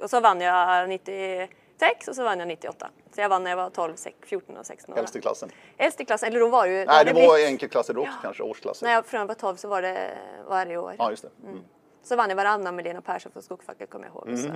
och 0.00 0.10
så 0.10 0.20
vann 0.20 0.40
jag 0.40 0.88
96 0.88 2.08
och 2.08 2.16
så 2.16 2.24
vann 2.24 2.38
jag 2.38 2.48
98. 2.48 2.90
Så 3.14 3.20
jag 3.20 3.28
vann 3.28 3.42
när 3.42 3.50
jag 3.50 3.56
var 3.56 3.70
12, 3.70 3.94
14 4.22 4.56
och 4.56 4.66
16 4.66 4.94
år. 4.94 4.98
Äldst 4.98 5.16
i 5.16 5.20
klassen? 5.20 5.50
Äldst 5.76 6.00
i 6.00 6.04
klassen, 6.04 6.28
eller 6.28 6.40
då 6.40 6.48
var 6.48 6.66
det 6.66 6.72
ju... 6.72 6.84
Nej, 6.84 7.04
det, 7.04 7.12
det 7.12 7.26
var 7.26 7.34
blivit... 7.34 7.50
enkelklasser 7.50 7.94
då 7.94 8.02
ja. 8.02 8.12
kanske, 8.22 8.42
årsklasser. 8.42 8.86
När 8.86 8.92
jag 8.92 9.06
från 9.06 9.26
var 9.26 9.34
12 9.34 9.56
så 9.56 9.68
var 9.68 9.82
det 9.82 10.18
varje 10.48 10.76
år. 10.76 10.94
Ja, 10.98 11.10
just 11.10 11.22
det. 11.22 11.30
Mm. 11.42 11.52
Mm. 11.52 11.64
Så 12.02 12.16
vann 12.16 12.28
jag 12.28 12.36
varannan 12.36 12.76
med 12.76 12.84
Lena 12.84 13.00
Persson 13.00 13.32
från 13.32 13.42
Skogfacket 13.42 13.90
kommer 13.90 14.06
jag 14.06 14.14
ihåg. 14.14 14.28
Mm. 14.28 14.38
Så. 14.38 14.48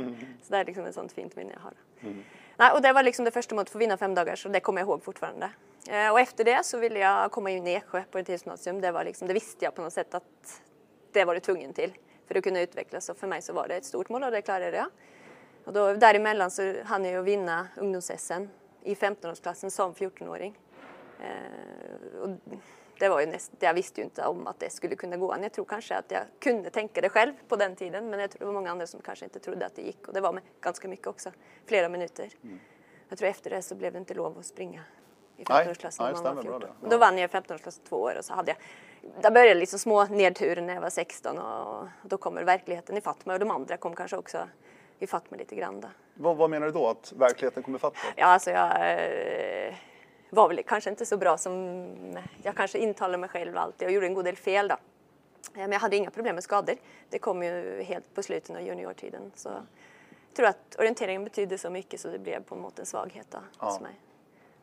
så 0.47 0.53
det 0.53 0.57
är 0.57 0.65
liksom 0.65 0.85
ett 0.85 0.95
sånt 0.95 1.13
fint 1.13 1.37
minne 1.37 1.53
jag 1.53 1.61
har. 1.61 1.73
Nej, 2.57 2.73
och 2.73 2.83
det 2.83 2.93
var 2.93 3.03
liksom 3.03 3.25
det 3.25 3.31
första 3.31 3.55
målet 3.55 3.71
för 3.71 3.79
att 3.79 3.83
vinna 3.83 3.97
fem 3.97 4.15
dagar 4.15 4.37
så 4.37 4.49
det 4.49 4.61
kommer 4.61 4.81
jag 4.81 4.89
ihåg 4.89 5.03
fortfarande. 5.03 5.51
Eh, 5.89 6.11
och 6.13 6.21
efter 6.21 6.45
det 6.45 6.65
så 6.65 6.79
ville 6.79 6.99
jag 6.99 7.31
komma 7.31 7.51
in 7.51 7.67
i 7.67 7.73
Eksjö 7.73 8.03
på 8.11 8.19
ett 8.19 8.29
gymnasium. 8.29 8.81
Det, 8.81 8.93
var 8.93 9.05
liksom, 9.05 9.29
det 9.29 9.35
visste 9.35 9.65
jag 9.65 9.75
på 9.75 9.83
något 9.83 9.93
sätt 9.93 10.15
att 10.15 10.63
det 11.13 11.25
var 11.25 11.35
du 11.35 11.41
tvungen 11.41 11.73
till 11.73 11.93
för 12.29 12.39
att 12.39 12.45
kunna 12.45 12.61
utvecklas. 12.61 13.09
Och 13.09 13.17
för 13.17 13.27
mig 13.27 13.43
så 13.43 13.53
var 13.53 13.69
det 13.69 13.77
ett 13.77 13.85
stort 13.85 14.09
mål 14.09 14.23
och 14.23 14.31
det 14.31 14.43
klarade 14.43 14.77
jag. 14.77 14.87
Och 15.65 15.73
då, 15.73 15.95
däremellan 15.95 16.51
så 16.51 16.75
hann 16.85 17.05
jag 17.05 17.13
ju 17.13 17.23
vinna 17.23 17.69
ungdoms-SM 17.77 18.49
i 18.83 18.95
15-årsklassen 18.95 19.71
som 19.71 19.95
14-åring. 19.95 20.59
Eh, 21.21 22.31
det 22.99 23.09
var 23.09 23.21
ju 23.21 23.27
näst, 23.27 23.53
jag 23.59 23.75
visste 23.75 24.01
ju 24.01 24.05
inte 24.05 24.27
om 24.27 24.47
att 24.47 24.61
det 24.61 24.71
skulle 24.71 24.97
kunna 24.97 25.17
gå. 25.17 25.37
Jag 25.43 25.53
tror 25.53 25.65
kanske 25.65 25.97
att 25.97 26.11
jag 26.11 26.23
kunde 26.41 26.71
tänka 26.71 27.01
det 27.01 27.09
själv 27.09 27.33
på 27.49 27.57
den 27.57 27.77
tiden 27.77 28.11
men 28.11 28.21
jag 28.21 28.31
tror 28.31 28.39
det 28.39 28.47
var 28.47 28.53
många 28.53 28.71
andra 28.71 28.87
som 28.87 29.01
kanske 29.01 29.25
inte 29.25 29.39
trodde 29.39 29.67
att 29.67 29.77
det 29.77 29.83
gick 29.83 30.09
och 30.09 30.15
det 30.15 30.21
var 30.21 30.33
med 30.33 30.43
ganska 30.61 30.89
mycket 30.89 31.07
också. 31.07 31.31
Flera 31.67 31.89
minuter. 31.89 32.29
Mm. 32.43 32.61
Jag 33.09 33.19
tror 33.19 33.29
efter 33.29 33.51
det 33.51 33.63
så 33.63 33.75
blev 33.75 33.93
det 33.93 33.99
inte 33.99 34.15
lov 34.15 34.39
att 34.39 34.47
springa 34.47 34.81
i 35.37 35.45
Nej, 35.49 35.67
15-årsklassen 35.67 36.03
nej, 36.05 36.13
när 36.13 36.23
man 36.23 36.35
var 36.35 36.43
stämmer 36.43 36.59
bra 36.59 36.69
14. 36.69 36.77
det. 36.83 36.91
Då 36.91 36.99
vann 36.99 37.19
jag 37.19 37.31
15-årsklassen 37.31 37.81
två 37.89 37.97
år 37.97 38.15
och 38.19 38.25
så 38.25 38.35
hade 38.35 38.51
jag, 38.51 38.59
där 39.23 39.31
började 39.31 39.61
liksom 39.61 39.79
små 39.79 40.05
nedturer 40.05 40.63
när 40.63 40.75
jag 40.75 40.81
var 40.81 40.91
16 40.91 41.39
och 41.39 41.89
då 42.03 42.17
kommer 42.17 42.45
verkligheten 42.45 42.97
ifatt 42.97 43.27
mig 43.27 43.35
och 43.35 43.41
de 43.41 43.51
andra 43.51 43.77
kom 43.77 43.95
kanske 43.95 44.17
också 44.17 44.49
ifatt 44.99 45.31
mig 45.31 45.39
lite 45.39 45.55
grann. 45.55 45.87
Vad, 46.15 46.37
vad 46.37 46.51
menar 46.51 46.67
du 46.67 46.73
då? 46.73 46.89
Att 46.89 47.13
verkligheten 47.17 47.63
kommer 47.63 47.79
fatta? 47.79 47.99
Ja, 48.17 48.27
alltså 48.27 48.51
jag 48.51 48.67
eh, 48.67 49.75
var 50.37 50.49
väl 50.49 50.63
kanske 50.63 50.91
inte 50.91 51.07
så 51.07 51.17
bra 51.17 51.39
som 51.39 51.77
jag 52.43 52.57
kanske 52.57 52.79
intalade 52.79 53.19
mig 53.19 53.29
själv 53.29 53.57
alltid 53.59 53.89
och 53.89 53.93
gjorde 53.95 54.07
en 54.07 54.15
god 54.15 54.25
del 54.25 54.37
fel 54.37 54.69
då. 54.69 54.75
Eh, 54.75 54.79
Men 55.55 55.73
jag 55.73 55.81
hade 55.81 55.97
inga 55.97 56.11
problem 56.11 56.35
med 56.35 56.45
skador. 56.45 56.75
Det 57.11 57.19
kom 57.19 57.43
ju 57.43 57.83
helt 57.83 58.15
på 58.15 58.23
slutet 58.23 58.57
av 58.57 58.63
juniortiden. 58.63 59.33
Så 59.35 59.49
jag 59.49 60.37
tror 60.37 60.47
att 60.47 60.77
orienteringen 60.79 61.25
betydde 61.25 61.59
så 61.59 61.71
mycket 61.71 62.01
så 62.01 62.09
det 62.09 62.19
blev 62.19 62.43
på 62.43 62.55
något 62.57 62.79
en 62.79 62.87
svaghet 62.87 63.27
då, 63.31 63.39
hos 63.39 63.75
Ja. 63.75 63.81
mig. 63.83 63.93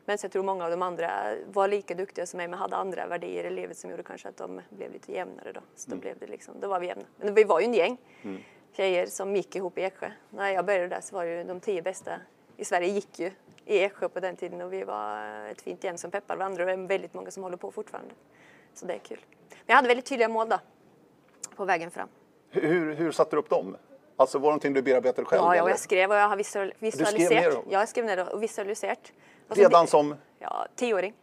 Men 0.04 0.18
jag 0.22 0.32
tror 0.32 0.42
många 0.42 0.64
av 0.64 0.70
de 0.70 0.82
andra 0.82 1.34
var 1.52 1.68
lika 1.68 1.94
duktiga 1.94 2.26
som 2.26 2.36
mig 2.36 2.48
men 2.48 2.58
hade 2.58 2.76
andra 2.76 3.06
värderingar 3.06 3.44
i 3.44 3.50
livet 3.54 3.76
som 3.76 3.90
gjorde 3.90 4.02
kanske 4.02 4.28
att 4.28 4.36
de 4.36 4.60
blev 4.70 4.92
lite 4.92 5.12
jämnare 5.12 5.52
då. 5.52 5.60
Så 5.76 5.90
då 5.90 5.96
blev 5.96 6.18
det 6.18 6.26
liksom, 6.26 6.54
då 6.60 6.68
var 6.68 6.80
vi 6.80 6.86
jämna. 6.86 7.04
Men 7.16 7.34
vi 7.34 7.44
var 7.44 7.60
ju 7.60 7.66
en 7.66 7.74
gäng 7.74 7.96
tjejer 8.72 9.06
som 9.06 9.36
gick 9.36 9.56
ihop 9.56 9.78
i 9.78 9.82
Eksjö. 9.82 10.10
När 10.30 10.50
jag 10.50 10.64
började 10.64 10.88
där 10.88 11.00
så 11.00 11.14
var 11.16 11.24
ju 11.24 11.44
de 11.44 11.60
tio 11.60 11.82
bästa 11.82 12.20
i 12.56 12.64
Sverige 12.64 12.88
gick 12.88 13.18
ju 13.18 13.30
i 13.66 13.78
Eksjö 13.78 14.08
på 14.08 14.20
den 14.20 14.36
tiden 14.36 14.60
och 14.62 14.72
vi 14.72 14.84
var 14.84 15.26
ett 15.50 15.62
fint 15.62 15.84
gäng 15.84 15.98
som 15.98 16.10
peppar 16.10 16.36
varandra 16.36 16.62
och 16.62 16.66
det 16.66 16.72
är 16.72 16.86
väldigt 16.88 17.14
många 17.14 17.30
som 17.30 17.42
håller 17.42 17.56
på 17.56 17.70
fortfarande. 17.70 18.14
Så 18.74 18.86
det 18.86 18.94
är 18.94 18.98
kul. 18.98 19.18
Men 19.48 19.58
jag 19.66 19.74
hade 19.76 19.88
väldigt 19.88 20.06
tydliga 20.06 20.28
mål 20.28 20.48
då 20.48 20.58
på 21.56 21.64
vägen 21.64 21.90
fram. 21.90 22.08
Hur, 22.50 22.94
hur 22.94 23.12
satte 23.12 23.36
du 23.36 23.40
upp 23.40 23.50
dem? 23.50 23.76
Alltså 24.16 24.38
var 24.38 24.42
det 24.42 24.50
någonting 24.50 24.72
du 24.72 24.82
bearbetade 24.82 25.24
själv? 25.26 25.42
Ja, 25.42 25.56
ja, 25.56 25.68
jag 25.68 25.78
skrev 25.78 26.10
och 26.10 26.16
jag 26.16 26.28
har 26.28 26.36
visual- 26.36 26.72
visualiserat. 26.78 27.30
ner 27.42 27.50
dem? 27.50 27.64
Ja, 27.70 27.78
jag 27.78 27.88
skrev 27.88 28.04
ner 28.04 28.16
det 28.16 28.24
och 28.24 28.42
visualiserat. 28.42 29.12
Och 29.48 29.56
Redan 29.56 29.86
som 29.86 30.14
Ja, 30.38 30.66
tioåring. 30.76 31.14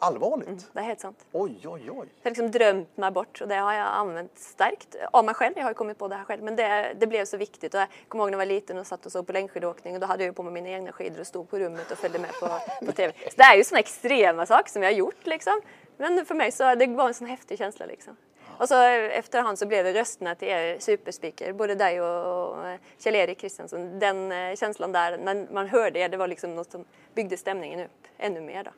Allvarligt? 0.00 0.66
Det 0.72 0.78
är 0.78 0.84
helt 0.84 1.00
sant. 1.00 1.26
Oj, 1.32 1.58
oj, 1.64 1.90
oj. 1.90 1.90
Jag 1.90 1.94
har 1.96 2.30
liksom 2.30 2.50
drömt 2.50 2.96
mig 2.96 3.10
bort 3.10 3.40
och 3.40 3.48
det 3.48 3.54
har 3.54 3.72
jag 3.72 3.86
använt 3.86 4.38
starkt 4.38 4.96
av 5.12 5.24
mig 5.24 5.34
själv. 5.34 5.54
Jag 5.56 5.64
har 5.64 5.70
ju 5.70 5.74
kommit 5.74 5.98
på 5.98 6.08
det 6.08 6.14
här 6.14 6.24
själv 6.24 6.42
men 6.42 6.56
det, 6.56 6.92
det 7.00 7.06
blev 7.06 7.24
så 7.24 7.36
viktigt. 7.36 7.74
Och 7.74 7.80
jag 7.80 7.88
kommer 8.08 8.24
ihåg 8.24 8.30
när 8.30 8.38
jag 8.38 8.46
var 8.46 8.54
liten 8.54 8.78
och 8.78 8.86
satt 8.86 9.06
och 9.06 9.12
såg 9.12 9.26
på 9.26 9.32
längdskidåkning 9.32 9.94
och 9.94 10.00
då 10.00 10.06
hade 10.06 10.22
jag 10.22 10.30
ju 10.30 10.34
på 10.34 10.42
mig 10.42 10.52
mina 10.52 10.68
egna 10.68 10.92
skidor 10.92 11.20
och 11.20 11.26
stod 11.26 11.50
på 11.50 11.58
rummet 11.58 11.90
och 11.90 11.98
följde 11.98 12.18
med 12.18 12.30
på, 12.40 12.48
på 12.86 12.92
TV. 12.92 13.12
Så 13.24 13.34
det 13.36 13.42
är 13.42 13.56
ju 13.56 13.64
sådana 13.64 13.80
extrema 13.80 14.46
saker 14.46 14.70
som 14.70 14.82
jag 14.82 14.90
har 14.90 14.96
gjort 14.96 15.26
liksom. 15.26 15.60
Men 15.96 16.26
för 16.26 16.34
mig 16.34 16.52
så 16.52 16.74
det 16.74 16.86
var 16.86 17.08
en 17.08 17.14
sån 17.14 17.26
häftig 17.26 17.58
känsla 17.58 17.86
liksom. 17.86 18.16
Och 18.60 18.68
så 18.68 18.82
efterhand 18.82 19.58
så 19.58 19.66
blev 19.66 19.84
det 19.84 19.94
rösterna 19.94 20.34
till 20.34 20.48
er 20.48 20.78
superspeaker, 20.78 21.52
både 21.52 21.74
dig 21.74 22.00
och, 22.00 22.48
och 22.48 22.78
Kjell-Erik 22.98 23.38
Kristiansson. 23.38 23.98
Den 23.98 24.32
eh, 24.32 24.56
känslan 24.56 24.92
där, 24.92 25.18
när 25.18 25.46
man 25.52 25.68
hörde 25.68 25.98
er, 25.98 26.08
det 26.08 26.16
var 26.16 26.28
liksom 26.28 26.54
något 26.54 26.70
som 26.70 26.84
byggde 27.14 27.36
stämningen 27.36 27.80
upp 27.80 28.06
ännu 28.18 28.40
mer 28.40 28.64
då. 28.64 28.70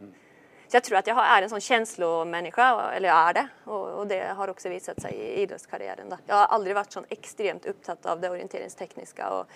Så 0.72 0.76
jag 0.76 0.84
tror 0.84 0.98
att 0.98 1.06
jag 1.06 1.18
är 1.26 1.42
en 1.42 1.50
sån 1.50 1.60
känslomänniska, 1.60 2.90
eller 2.92 3.08
jag 3.08 3.18
är 3.18 3.32
det. 3.34 3.48
Och, 3.64 3.88
och 3.88 4.06
det 4.06 4.26
har 4.36 4.48
också 4.48 4.68
visat 4.68 5.00
sig 5.02 5.12
i 5.14 5.40
idrottskarriären. 5.42 6.08
Då. 6.08 6.16
Jag 6.26 6.34
har 6.36 6.44
aldrig 6.46 6.76
varit 6.76 6.92
så 6.92 7.04
extremt 7.08 7.66
upptatt 7.66 8.06
av 8.06 8.20
det 8.20 8.30
orienteringstekniska 8.30 9.30
och 9.30 9.46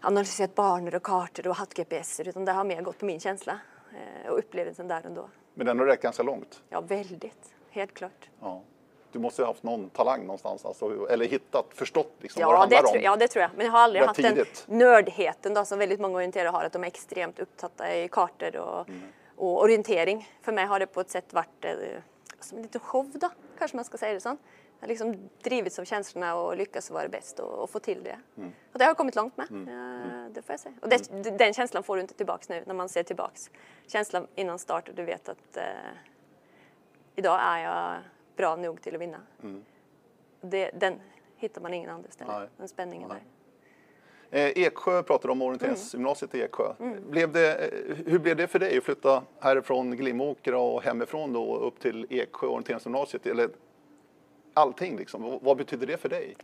analyserat 0.00 0.54
banor 0.54 0.94
och 0.94 1.02
kartor 1.02 1.46
och 1.48 1.56
haft 1.56 1.74
GPS 1.74 2.20
utan 2.20 2.44
det 2.44 2.52
har 2.52 2.64
mer 2.64 2.82
gått 2.82 2.98
på 2.98 3.04
min 3.04 3.20
känsla 3.20 3.58
eh, 3.92 4.30
och 4.30 4.38
upplevelsen 4.38 4.88
där 4.88 5.06
och 5.06 5.12
då. 5.12 5.28
Men 5.54 5.66
den 5.66 5.78
har 5.78 5.86
räckt 5.86 6.02
ganska 6.02 6.22
långt. 6.22 6.62
Ja, 6.68 6.80
väldigt. 6.80 7.54
Helt 7.70 7.94
klart. 7.94 8.28
Ja. 8.40 8.62
Du 9.12 9.18
måste 9.18 9.42
ha 9.42 9.46
haft 9.46 9.62
någon 9.62 9.90
talang 9.90 10.20
någonstans, 10.20 10.64
alltså, 10.64 11.08
eller 11.10 11.26
hittat, 11.26 11.66
förstått 11.74 12.12
liksom, 12.20 12.42
vad 12.42 12.50
det 12.52 12.54
Ja 12.54 12.60
handlar 12.60 12.78
det, 12.82 12.86
om. 12.86 12.92
tror, 12.92 13.02
ja, 13.04 13.16
det 13.16 13.28
tror 13.28 13.42
jag. 13.42 13.50
Men 13.56 13.66
jag 13.66 13.72
har 13.72 13.80
aldrig 13.80 14.04
haft 14.04 14.22
den 14.22 14.34
tidigt. 14.34 14.64
nördheten 14.68 15.54
då, 15.54 15.64
som 15.64 15.78
väldigt 15.78 16.00
många 16.00 16.16
orienterare 16.16 16.48
har, 16.48 16.64
att 16.64 16.72
de 16.72 16.82
är 16.84 16.88
extremt 16.88 17.38
upptatta 17.38 17.94
i 17.96 18.08
kartor 18.08 18.56
och, 18.56 18.88
Mm. 18.88 19.02
Och 19.36 19.62
orientering. 19.62 20.28
För 20.42 20.52
mig 20.52 20.66
har 20.66 20.78
det 20.78 20.86
på 20.86 21.00
ett 21.00 21.10
sätt 21.10 21.32
varit 21.32 21.64
eh, 21.64 21.72
som 22.40 22.58
en 22.58 22.62
liten 22.62 22.80
show 22.80 23.10
då, 23.14 23.30
kanske 23.58 23.76
man 23.76 23.84
ska 23.84 23.98
säga 23.98 24.14
det 24.14 24.20
så. 24.20 24.28
Jag 24.28 24.36
har 24.80 24.88
liksom 24.88 25.28
drivits 25.42 25.78
av 25.78 25.84
känslorna 25.84 26.36
och 26.36 26.56
lyckats 26.56 26.90
vara 26.90 27.08
bäst 27.08 27.38
och, 27.38 27.62
och 27.62 27.70
få 27.70 27.78
till 27.78 28.04
det. 28.04 28.18
Mm. 28.36 28.52
Och 28.72 28.78
det 28.78 28.84
har 28.84 28.90
jag 28.90 28.96
kommit 28.96 29.14
långt 29.14 29.36
med, 29.36 29.46
eh, 29.50 30.30
det 30.30 30.42
får 30.42 30.52
jag 30.52 30.60
säga. 30.60 30.74
Och 30.82 30.88
det, 30.88 31.38
den 31.38 31.54
känslan 31.54 31.82
får 31.82 31.96
du 31.96 32.02
inte 32.02 32.14
tillbaks 32.14 32.48
nu 32.48 32.62
när 32.66 32.74
man 32.74 32.88
ser 32.88 33.02
tillbaks. 33.02 33.50
Känslan 33.86 34.26
innan 34.34 34.58
start 34.58 34.88
och 34.88 34.94
du 34.94 35.04
vet 35.04 35.28
att 35.28 35.56
eh, 35.56 35.64
idag 37.16 37.40
är 37.42 37.58
jag 37.58 37.96
bra 38.36 38.56
nog 38.56 38.82
till 38.82 38.94
att 38.94 39.00
vinna. 39.00 39.20
Det, 40.40 40.70
den 40.70 41.00
hittar 41.36 41.60
man 41.60 41.74
ingen 41.74 41.90
annanstans. 41.90 42.50
Den 42.56 42.68
spänningen 42.68 43.08
Nej. 43.08 43.18
där. 43.18 43.35
Eh, 44.30 44.50
Eksjö 44.58 45.02
pratar 45.02 45.28
om 45.28 45.42
orienteringsgymnasiet 45.42 46.34
i 46.34 46.42
Eksjö. 46.42 46.72
Blev 47.10 47.32
det, 47.32 47.54
eh, 47.54 47.96
hur 48.06 48.18
blev 48.18 48.36
det 48.36 48.46
för 48.46 48.58
dig 48.58 48.78
att 48.78 48.84
flytta 48.84 49.22
härifrån 49.40 49.96
Glimåkra 49.96 50.58
och 50.58 50.82
hemifrån 50.82 51.32
då 51.32 51.56
upp 51.56 51.80
till 51.80 52.06
Eksjö 52.10 52.46
orienteringsgymnasiet? 52.46 53.26
Eller 53.26 53.48
allting 54.54 54.96
liksom, 54.96 55.38
vad, 55.42 55.56
betyder 55.56 55.86
det 55.86 55.96
för 55.96 56.08
dig? 56.08 56.36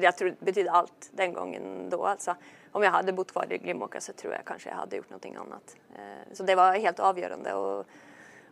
Jag 0.00 0.16
tror 0.16 0.28
det 0.28 0.44
betyder 0.44 0.70
allt 0.70 1.10
den 1.12 1.32
gången 1.32 1.90
då. 1.90 2.04
Alltså, 2.06 2.36
om 2.72 2.82
jag 2.82 2.90
hade 2.90 3.12
bott 3.12 3.32
kvar 3.32 3.46
i 3.52 3.58
Glimåkra 3.58 4.00
så 4.00 4.12
tror 4.12 4.32
jag 4.32 4.44
kanske 4.44 4.68
jag 4.68 4.76
hade 4.76 4.96
gjort 4.96 5.10
någonting 5.10 5.34
annat. 5.36 5.76
Eh, 5.94 6.32
Så 6.32 6.42
det 6.42 6.54
var 6.54 6.72
helt 6.72 7.00
avgörande. 7.00 7.54
Och, 7.54 7.86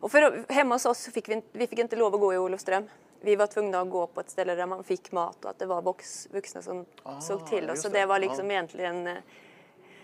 och 0.00 0.10
för, 0.10 0.44
hemma 0.52 0.74
hos 0.74 0.86
oss 0.86 1.06
fick 1.12 1.28
vi, 1.28 1.42
vi 1.52 1.66
fick 1.66 1.78
inte 1.78 1.96
lov 1.96 2.14
att 2.14 2.20
gå 2.20 2.34
i 2.34 2.38
Olofström. 2.38 2.84
Vi 3.20 3.36
var 3.36 3.46
tvungna 3.46 3.80
att 3.80 3.90
gå 3.90 4.06
på 4.06 4.20
ett 4.20 4.30
ställe 4.30 4.54
där 4.54 4.66
man 4.66 4.84
fick 4.84 5.12
mat 5.12 5.44
och 5.44 5.50
att 5.50 5.58
det 5.58 5.66
var 5.66 5.82
vox, 5.82 6.28
vuxna 6.30 6.62
som 6.62 6.84
Ah, 7.02 7.20
såg 7.20 7.46
till 7.46 7.70
oss. 7.70 7.82
Så 7.82 7.88
det. 7.88 8.06
var 8.06 8.18
liksom 8.18 8.50
egentligen 8.50 9.06
eh, 9.06 9.16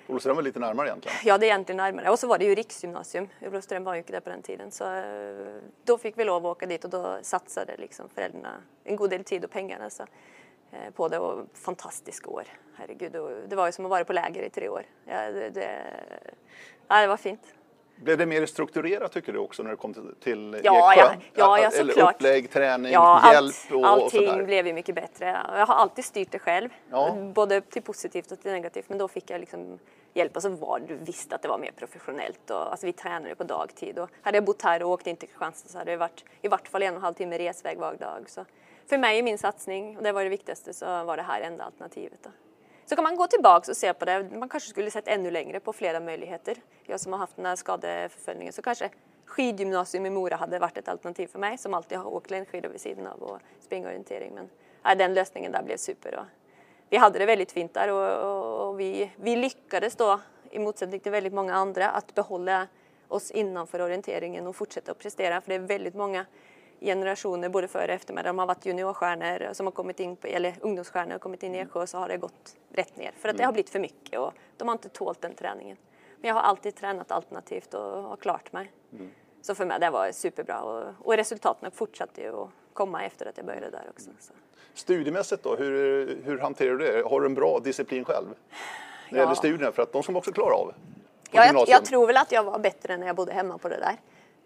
Olofström 0.07 0.37
var 0.37 0.43
lite 0.43 0.59
närmare 0.59 0.89
egentligen. 0.89 1.17
Ja, 1.25 1.39
det 1.39 1.47
är 1.47 1.49
egentligen 1.49 1.77
närmare. 1.77 2.11
Och 2.11 2.19
så 2.19 2.27
var 2.27 2.39
det 2.39 2.45
ju 2.45 2.55
riksgymnasium. 2.55 3.29
Olofström 3.41 3.85
var 3.85 3.95
ju 3.95 3.99
inte 3.99 4.13
där 4.13 4.21
på 4.21 4.31
den 4.31 4.43
tiden. 4.43 4.71
Så 4.71 4.95
eh, 4.95 5.61
då 5.85 5.99
fick 5.99 6.19
vi 6.19 6.25
lov 6.25 6.47
att 6.47 6.57
åka 6.57 6.67
dit 6.67 6.85
och 6.85 6.91
då 6.91 7.19
satsade 7.23 7.77
liksom 7.77 8.09
föräldrarna 8.09 8.63
en 8.85 8.97
god 8.97 9.11
del 9.11 9.25
tid 9.25 9.45
och 9.45 9.51
pengar 9.51 9.81
alltså, 9.81 10.07
eh, 10.73 10.91
på 10.95 11.09
det. 11.09 11.19
Och 11.19 11.47
fantastiska 11.55 12.31
år. 12.31 12.45
Herregud, 12.75 13.13
det 13.49 13.57
var 13.57 13.67
ju 13.67 13.73
som 13.73 13.85
att 13.85 13.91
vara 13.91 14.05
på 14.05 14.13
läger 14.13 14.43
i 14.43 14.51
tre 14.51 14.69
år. 14.69 14.83
Ja, 15.05 15.31
det, 15.33 15.51
det, 15.51 15.83
ja, 16.89 17.01
det 17.01 17.07
var 17.07 17.17
fint. 17.17 17.55
Blev 17.97 18.19
det 18.19 18.27
mer 18.27 18.47
strukturerat 18.47 19.13
tycker 19.13 19.33
du 19.33 19.39
också 19.39 19.63
när 19.63 19.71
det 19.71 19.77
kom 19.77 19.95
till, 19.95 20.15
till 20.21 20.61
Ja, 20.65 20.93
Eksjö? 20.95 21.05
ja, 21.07 21.15
ja, 21.35 21.59
ja, 21.61 21.71
såklart. 21.71 22.15
upplägg, 22.15 22.51
träning, 22.51 22.93
Ja, 22.93 23.21
hjälp 23.33 23.37
allt, 23.39 23.67
och, 23.71 23.79
och 23.79 23.87
allting 23.89 24.27
sådär? 24.29 24.45
blev 24.45 24.67
ju 24.67 24.73
mycket 24.73 24.95
bättre. 24.95 25.27
Jag 25.57 25.67
har 25.67 25.75
alltid 25.75 26.05
styrt 26.05 26.31
det 26.31 26.39
själv, 26.39 26.69
Ja. 26.91 27.13
både 27.35 27.61
till 27.61 27.83
positivt 27.83 28.33
och 28.33 28.41
till 28.41 28.53
negativt. 28.53 28.89
Men 28.89 28.99
då 28.99 29.09
fick 29.09 29.31
jag 29.31 29.41
liksom 29.41 29.79
hjälp 30.15 30.37
och 30.37 30.43
så 30.43 30.49
var 30.49 30.79
du 30.79 30.95
visste 30.97 31.35
att 31.35 31.43
det 31.43 31.49
var 31.49 31.59
mer 31.59 31.73
professionellt. 31.77 32.51
Och, 32.51 32.71
alltså, 32.71 32.87
vi 32.87 32.93
tränade 32.93 33.35
på 33.35 33.45
dagtid 33.45 33.99
och 33.99 34.11
hade 34.23 34.37
jag 34.37 34.45
bott 34.45 34.63
här 34.63 34.83
och 34.83 34.91
åkt 34.91 35.07
in 35.07 35.17
till 35.17 35.29
Kristianstad 35.29 35.69
så 35.69 35.79
hade 35.79 35.91
det 35.91 35.97
varit 35.97 36.25
i 36.43 36.49
vart 36.49 36.69
fall 36.69 36.83
en 36.83 36.91
och 36.91 36.97
en 36.97 37.03
halv 37.03 37.15
timme 37.15 37.39
resväg 37.39 37.79
var 37.79 37.95
dag. 37.95 38.25
Så 38.31 38.45
för 38.89 38.99
mig 38.99 39.19
i 39.19 39.23
min 39.23 39.39
satsning, 39.39 39.97
och 39.97 40.03
det 40.03 40.13
var 40.13 40.23
det 40.25 40.31
viktigaste, 40.31 40.75
så 40.75 41.05
var 41.05 41.17
det 41.17 41.23
här 41.23 41.41
enda 41.41 41.65
alternativet. 41.65 42.19
Då. 42.23 42.31
Så 42.87 42.95
kan 42.95 43.05
man 43.05 43.17
gå 43.17 43.27
tillbaka 43.27 43.71
och 43.71 43.77
se 43.77 43.95
på 43.95 44.05
det. 44.05 44.31
Man 44.33 44.49
kanske 44.49 44.71
skulle 44.71 44.91
sett 44.91 45.09
ännu 45.09 45.31
längre 45.31 45.61
på 45.61 45.73
flera 45.73 46.01
möjligheter. 46.01 46.57
Jag 46.83 47.01
som 47.01 47.13
har 47.13 47.19
haft 47.19 47.37
den 47.37 47.47
här 47.47 47.57
skadeförföljningen 47.57 48.53
så 48.53 48.63
kanske 48.63 48.91
skidgymnasium 49.27 50.07
i 50.07 50.11
Mora 50.11 50.37
hade 50.37 50.59
varit 50.59 50.79
ett 50.79 50.89
alternativ 50.89 51.27
för 51.27 51.39
mig 51.39 51.59
som 51.59 51.75
alltid 51.75 51.99
har 51.99 52.15
åkt 52.15 52.31
längdskidor 52.31 52.69
vid 52.69 52.81
sidan 52.81 53.07
av 53.07 53.23
och 53.23 53.39
springorientering. 53.61 54.35
Men 54.35 54.49
nej, 54.85 54.97
den 54.97 55.15
lösningen 55.15 55.53
där 55.53 55.63
blev 55.63 55.77
super. 55.77 56.19
Och 56.19 56.25
vi 56.91 56.97
hade 56.97 57.19
det 57.19 57.27
väldigt 57.27 57.53
fint 57.53 57.75
där 57.75 57.93
och, 57.93 58.31
och, 58.31 58.69
och 58.69 58.81
vi, 58.81 59.11
vi 59.17 59.37
lyckades 59.37 59.97
då 59.97 60.21
i 60.51 60.59
motsättning 60.59 61.01
till 61.01 61.13
väldigt 61.13 61.35
många 61.35 61.55
andra 61.55 61.91
att 61.91 62.15
behålla 62.15 62.67
oss 63.09 63.31
innanför 63.31 63.81
orienteringen 63.81 64.47
och 64.47 64.57
fortsätta 64.57 64.93
att 64.93 64.99
prestera. 64.99 65.41
För 65.41 65.49
det 65.49 65.55
är 65.55 65.59
väldigt 65.59 65.95
många 65.95 66.27
generationer 66.85 67.49
både 67.49 67.69
före 67.69 67.85
och 67.85 67.91
efter 67.91 68.15
mig. 68.15 68.25
De 68.25 68.39
har 68.39 68.47
varit 68.47 68.67
juniorstjärnor 68.67 69.53
som 69.53 69.67
har 69.67 69.71
kommit 69.73 70.01
in 70.01 70.17
på, 70.17 70.27
eller 70.27 70.55
ungdomsstjärnor 70.61 71.15
och 71.15 71.21
kommit 71.21 71.43
in 71.43 71.55
i 71.55 71.59
Eksjö 71.59 71.81
och 71.83 71.89
så 71.89 71.99
har 71.99 72.09
det 72.09 72.17
gått 72.17 72.57
rätt 72.73 72.97
ner. 72.97 73.11
För 73.19 73.29
att 73.29 73.37
det 73.37 73.45
har 73.45 73.53
blivit 73.53 73.71
för 73.71 73.79
mycket 73.81 74.19
och 74.21 74.33
de 74.57 74.69
har 74.69 74.73
inte 74.73 74.89
tålt 74.89 75.21
den 75.21 75.35
träningen. 75.35 75.77
Men 76.21 76.29
jag 76.29 76.35
har 76.35 76.43
alltid 76.43 76.75
tränat 76.75 77.11
alternativt 77.11 77.75
och 77.75 77.81
har 78.03 78.17
klart 78.17 78.53
mig. 78.53 78.73
Så 79.43 79.55
för 79.55 79.65
mig 79.67 79.81
det 79.81 79.91
var 79.91 80.13
superbra 80.13 80.61
och, 80.63 81.07
och 81.07 81.17
resultaten 81.17 81.71
fortsatte 81.71 82.21
ju 82.21 82.43
att 82.43 82.49
komma 82.73 83.03
efter 83.05 83.27
att 83.27 83.37
jag 83.37 83.47
började 83.47 83.71
där 83.71 83.85
också. 83.91 84.11
Så. 84.21 84.33
Studiemässigt 84.75 85.43
då, 85.43 85.57
hur, 85.57 86.07
hur 86.25 86.39
hanterar 86.39 86.75
du 86.75 86.87
det? 86.87 87.09
Har 87.09 87.21
du 87.21 87.27
en 87.27 87.35
bra 87.35 87.59
disciplin 87.59 88.05
själv? 88.05 88.27
När 88.27 88.35
det 89.11 89.17
Ja. 89.17 89.23
gäller 89.23 89.35
studierna, 89.35 89.73
för 89.73 89.83
att 89.83 89.93
de 89.93 90.03
ska 90.03 90.13
man 90.13 90.19
också 90.19 90.33
klara 90.33 90.55
av. 90.55 90.75
Ja, 91.31 91.47
jag, 91.47 91.65
jag 91.69 91.85
tror 91.85 92.07
väl 92.07 92.17
att 92.17 92.33
jag 92.33 92.45
var 92.45 92.59
bättre 92.59 92.97
när 92.97 93.07
jag 93.07 93.17
bodde 93.17 93.33
hemma 93.33 93.59
på 93.59 93.69
det 93.69 93.77
där. 93.77 93.97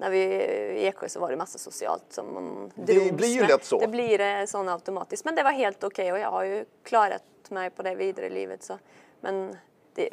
När 0.01 0.11
vi 0.11 0.19
i 0.19 0.87
Eksjö 0.87 1.09
så 1.09 1.21
var 1.21 1.31
det 1.31 1.37
massa 1.37 1.59
socialt 1.59 2.05
som 2.09 2.35
man 2.35 2.73
Det 2.75 2.93
drogs 2.95 3.11
blir 3.13 3.29
ju 3.29 3.41
med. 3.41 3.49
lätt 3.51 3.65
så. 3.65 3.81
Det 3.81 3.89
blir 3.89 4.21
eh, 4.21 4.45
sån 4.45 4.69
automatiskt. 4.69 5.25
Men 5.25 5.35
det 5.35 5.43
var 5.43 5.51
helt 5.53 5.85
okej 5.85 6.13
och 6.13 6.19
jag 6.19 6.31
har 6.31 6.45
ju 6.45 6.65
klarat 6.83 7.23
mig 7.49 7.71
på 7.71 7.83
det 7.83 7.95
vidare 7.95 8.27
i 8.27 8.31
livet. 8.31 8.63
Så. 8.63 8.79
Men 9.21 9.57
det, 9.95 10.11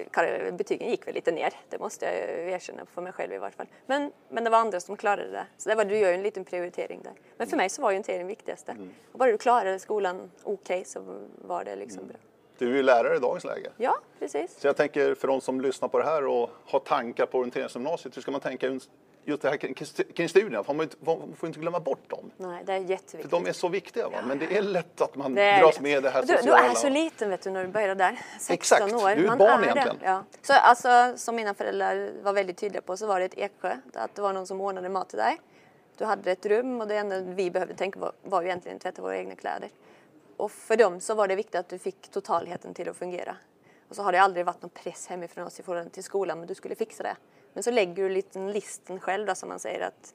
betygen 0.58 0.89
gick 0.89 1.08
väl 1.08 1.13
lite 1.13 1.32
ner, 1.32 1.54
det 1.70 1.80
måste 1.80 2.06
jag 2.06 2.15
ju 2.46 2.51
erkänna 2.51 2.86
för 2.86 3.01
mig 3.01 3.12
själv 3.13 3.34
i 3.34 3.38
vart 3.38 3.56
fall. 3.56 3.68
Men, 3.86 4.12
men 4.30 4.44
det 4.44 4.50
var 4.50 4.58
andra 4.58 4.80
som 4.80 4.98
klarade 4.98 5.32
det. 5.32 5.46
Så 5.58 5.70
det 5.70 5.75
var, 5.75 5.86
du 5.86 5.98
gör 5.98 6.10
ju 6.10 6.15
en 6.15 6.24
liten 6.24 6.46
prioritering 6.46 7.00
där. 7.04 7.13
Men 7.38 7.48
för 7.48 7.58
mig 7.58 7.70
så 7.70 7.82
var 7.82 7.89
ju 7.92 7.94
orientering 7.94 8.27
viktigaste. 8.27 8.72
Mm. 8.72 8.89
Och 9.12 9.20
bara 9.20 9.32
du 9.32 9.38
klarade 9.38 9.80
skolan 9.80 10.32
okej 10.44 10.86
så 10.86 11.20
var 11.42 11.63
det 11.63 11.75
liksom 11.75 12.00
Mm. 12.00 12.10
bra. 12.10 12.18
Du 12.58 12.72
är 12.72 12.75
ju 12.75 12.84
lärare 12.84 13.15
i 13.15 13.20
dagens 13.20 13.44
läge. 13.44 13.70
Ja, 13.77 13.98
precis. 14.20 14.60
Så 14.60 14.68
jag 14.68 14.75
tänker 14.77 15.15
för 15.15 15.27
de 15.27 15.42
som 15.42 15.62
lyssnar 15.62 15.88
på 15.88 15.98
det 16.00 16.06
här 16.06 16.25
och 16.25 16.50
har 16.65 16.80
tankar 16.80 17.25
på 17.25 17.38
orienteringsgymnasiet, 17.38 18.18
hur 18.18 18.22
ska 18.22 18.32
man 18.32 18.42
tänka 18.42 18.68
just 19.25 19.41
det 19.41 19.50
här 19.50 19.58
kring, 20.13 20.29
studierna, 20.29 20.63
får 20.63 20.74
man, 20.74 20.89
får 21.36 21.48
inte 21.48 21.60
glömma 21.60 21.79
bort 21.79 22.10
dem. 22.10 22.32
Nej, 22.38 22.63
det 22.65 22.74
är 22.74 22.82
För 22.82 22.89
jätteviktigt. 22.89 23.32
de 23.32 23.46
är 23.46 23.51
så 23.51 23.67
viktiga, 23.67 24.10
va? 24.10 24.17
men 24.27 24.39
det 24.39 24.58
är 24.58 24.62
lätt 24.62 25.01
att 25.01 25.15
man 25.15 25.36
dras 25.36 25.79
med 25.79 26.03
det 26.03 26.10
här 26.10 26.22
du, 26.22 26.27
du 26.27 26.38
sociala. 26.38 26.72
är 26.72 26.74
så 26.74 26.89
liten 26.89 27.29
vet 27.29 27.41
du 27.41 27.50
när 27.50 27.63
du 27.63 27.70
börjar 27.72 27.96
där. 27.96 28.20
16 28.39 28.53
Exakt, 28.53 28.94
år. 28.94 29.15
du 29.15 29.27
är 29.27 29.32
ett 29.32 29.38
barn 29.38 29.63
är 29.63 29.63
egentligen. 29.63 29.98
Ja. 30.03 30.24
Så 30.41 30.53
alltså, 30.53 31.13
som 31.17 31.36
mina 31.36 31.53
föräldrar 31.53 32.12
var 32.24 32.34
väldigt 32.34 32.58
tydliga 32.58 32.82
på 32.82 32.98
så 32.98 33.08
var 33.08 33.20
det 33.20 33.25
ett 33.25 33.38
Eksjö. 33.38 33.77
Att 33.94 34.15
det 34.15 34.22
var 34.22 34.34
någon 34.34 34.48
som 34.48 34.62
ordnade 34.62 34.89
mat 34.89 35.10
till 35.10 35.17
dig. 35.20 35.41
Du 35.98 36.05
hade 36.05 36.32
ett 36.32 36.46
rum 36.46 36.82
och 36.82 36.88
det 36.88 36.96
enda 36.98 37.20
vi 37.20 37.51
behövde 37.51 37.74
tänka 37.74 38.00
på 38.00 38.12
var 38.24 38.41
ju 38.41 38.48
egentligen 38.48 38.75
att 38.75 38.82
tvätta 38.82 39.01
våra 39.01 39.17
egna 39.17 39.36
kläder. 39.36 39.70
Och 40.38 40.51
för 40.51 40.77
dem 40.77 41.00
så 41.00 41.15
var 41.15 41.27
det 41.27 41.36
viktigt 41.36 41.55
att 41.55 41.70
du 41.70 41.79
fick 41.79 42.12
totalheten 42.12 42.74
till 42.74 42.89
att 42.89 42.98
fungera. 42.98 43.36
Och 43.89 43.96
så 43.96 44.03
har 44.03 44.12
det 44.12 44.17
aldrig 44.22 44.46
varit 44.46 44.62
någon 44.62 44.70
press 44.70 45.08
hemifrån 45.08 45.48
oss 45.48 45.60
i 45.60 45.63
förhållande 45.63 45.91
till 45.91 46.03
skolan, 46.03 46.39
men 46.39 46.48
du 46.48 46.55
skulle 46.55 46.75
fixa 46.75 47.03
det. 47.03 47.15
Men 47.56 47.64
så 47.64 47.72
lägger 47.72 48.04
du 48.04 48.10
lite 48.10 48.40
en 48.40 48.52
listen 48.52 49.00
själv 49.00 49.26
då, 49.28 49.36
som 49.36 49.50
man 49.50 49.60
säger 49.60 49.88
att 49.88 50.14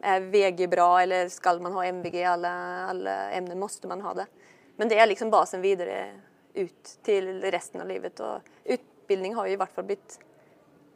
är 0.00 0.20
VG 0.20 0.66
bra 0.66 1.00
eller 1.00 1.28
ska 1.28 1.58
man 1.58 1.72
ha 1.72 1.84
MVG 1.84 2.24
alla, 2.24 2.84
alla 2.84 3.30
ämnen? 3.30 3.58
Måste 3.58 3.88
man 3.88 4.00
ha 4.00 4.14
det? 4.14 4.26
Men 4.76 4.88
det 4.88 4.98
är 4.98 5.06
liksom 5.06 5.30
basen 5.30 5.60
vidare 5.60 6.20
ut 6.54 6.98
till 7.02 7.40
resten 7.42 7.80
av 7.80 7.88
livet 7.88 8.20
och 8.20 8.40
utbildning 8.64 9.34
har 9.34 9.46
ju 9.46 9.52
i 9.52 9.56
vart 9.56 9.74
fall 9.74 9.84
blivit 9.84 10.20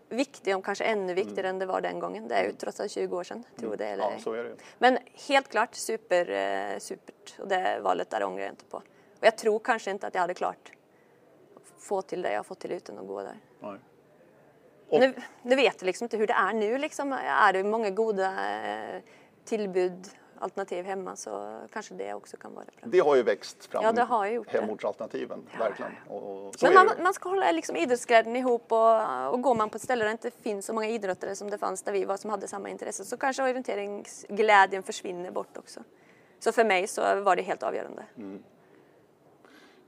viktig, 0.08 0.56
om 0.56 0.62
kanske 0.62 0.84
ännu 0.84 1.14
viktigare 1.14 1.48
än 1.48 1.58
det 1.58 1.66
var 1.66 1.80
den 1.80 1.98
gången. 1.98 2.28
Det 2.28 2.34
är 2.34 2.44
ju 2.44 2.52
trots 2.52 2.80
allt 2.80 2.90
20 2.90 3.16
år 3.16 3.24
sedan, 3.24 3.44
tror 3.58 3.76
det 3.76 3.86
eller 3.86 4.04
Ja, 4.04 4.18
så 4.18 4.32
är 4.32 4.44
det. 4.44 4.56
Men 4.78 4.98
helt 5.28 5.48
klart 5.48 5.74
super, 5.74 6.30
eh, 6.30 6.78
supert 6.78 7.36
och 7.38 7.48
det 7.48 7.80
valet 7.82 8.10
där 8.10 8.24
ångrar 8.24 8.42
jag 8.42 8.52
inte 8.52 8.64
på. 8.64 8.76
Och 8.76 9.26
jag 9.26 9.38
tror 9.38 9.58
kanske 9.58 9.90
inte 9.90 10.06
att 10.06 10.14
jag 10.14 10.20
hade 10.20 10.34
klart 10.34 10.72
få 11.78 12.02
till 12.02 12.22
det 12.22 12.30
jag 12.30 12.38
har 12.38 12.44
fått 12.44 12.60
till 12.60 12.72
utan 12.72 12.98
att 12.98 13.06
gå 13.06 13.22
där. 13.22 13.38
Nej. 13.60 13.78
Och- 14.88 15.00
Nu, 15.00 15.14
nu 15.42 15.56
vet 15.56 15.74
jag 15.80 15.86
liksom 15.86 16.04
inte 16.04 16.16
hur 16.16 16.26
det 16.26 16.32
är 16.32 16.52
nu 16.52 16.78
liksom. 16.78 17.12
Är 17.12 17.52
det 17.52 17.64
många 17.64 17.90
goda 17.90 18.26
eh, 18.60 19.00
tillbud, 19.44 20.08
alternativ 20.38 20.84
hemma 20.84 21.16
så 21.16 21.60
kanske 21.72 21.94
det 21.94 22.14
också 22.14 22.36
kan 22.36 22.54
vara 22.54 22.64
bra. 22.64 22.74
Det 22.90 22.98
har 22.98 23.16
ju 23.16 23.22
växt 23.22 23.66
fram, 23.66 23.84
Ja, 23.84 23.92
det 23.92 24.02
har 24.02 24.26
ju 24.26 24.32
gjort 24.32 24.48
hemortsalternativen, 24.52 25.46
verkligen. 25.58 25.92
Och, 26.08 26.46
och 26.46 26.54
så 26.58 26.66
Men 26.66 26.74
man, 26.74 26.88
man 27.02 27.14
ska 27.14 27.28
hålla 27.28 27.52
liksom 27.52 27.76
idrottsglädjen 27.76 28.36
ihop 28.36 28.72
och, 28.72 29.32
och 29.32 29.42
går 29.42 29.54
man 29.54 29.70
på 29.70 29.76
ett 29.76 29.82
ställe 29.82 30.04
där 30.04 30.08
det 30.08 30.12
inte 30.12 30.30
finns 30.30 30.66
så 30.66 30.72
många 30.72 30.88
idrottare 30.88 31.36
som 31.36 31.50
det 31.50 31.58
fanns 31.58 31.82
där 31.82 31.92
vi 31.92 32.04
var 32.04 32.16
som 32.16 32.30
hade 32.30 32.48
samma 32.48 32.68
intresse 32.68 33.04
så 33.04 33.16
kanske 33.16 33.42
orienteringsglädjen 33.42 34.82
försvinner 34.82 35.30
bort 35.30 35.56
också. 35.58 35.80
Så 36.38 36.52
för 36.52 36.64
mig 36.64 36.86
så 36.86 37.20
var 37.20 37.36
det 37.36 37.42
helt 37.42 37.62
avgörande. 37.62 38.02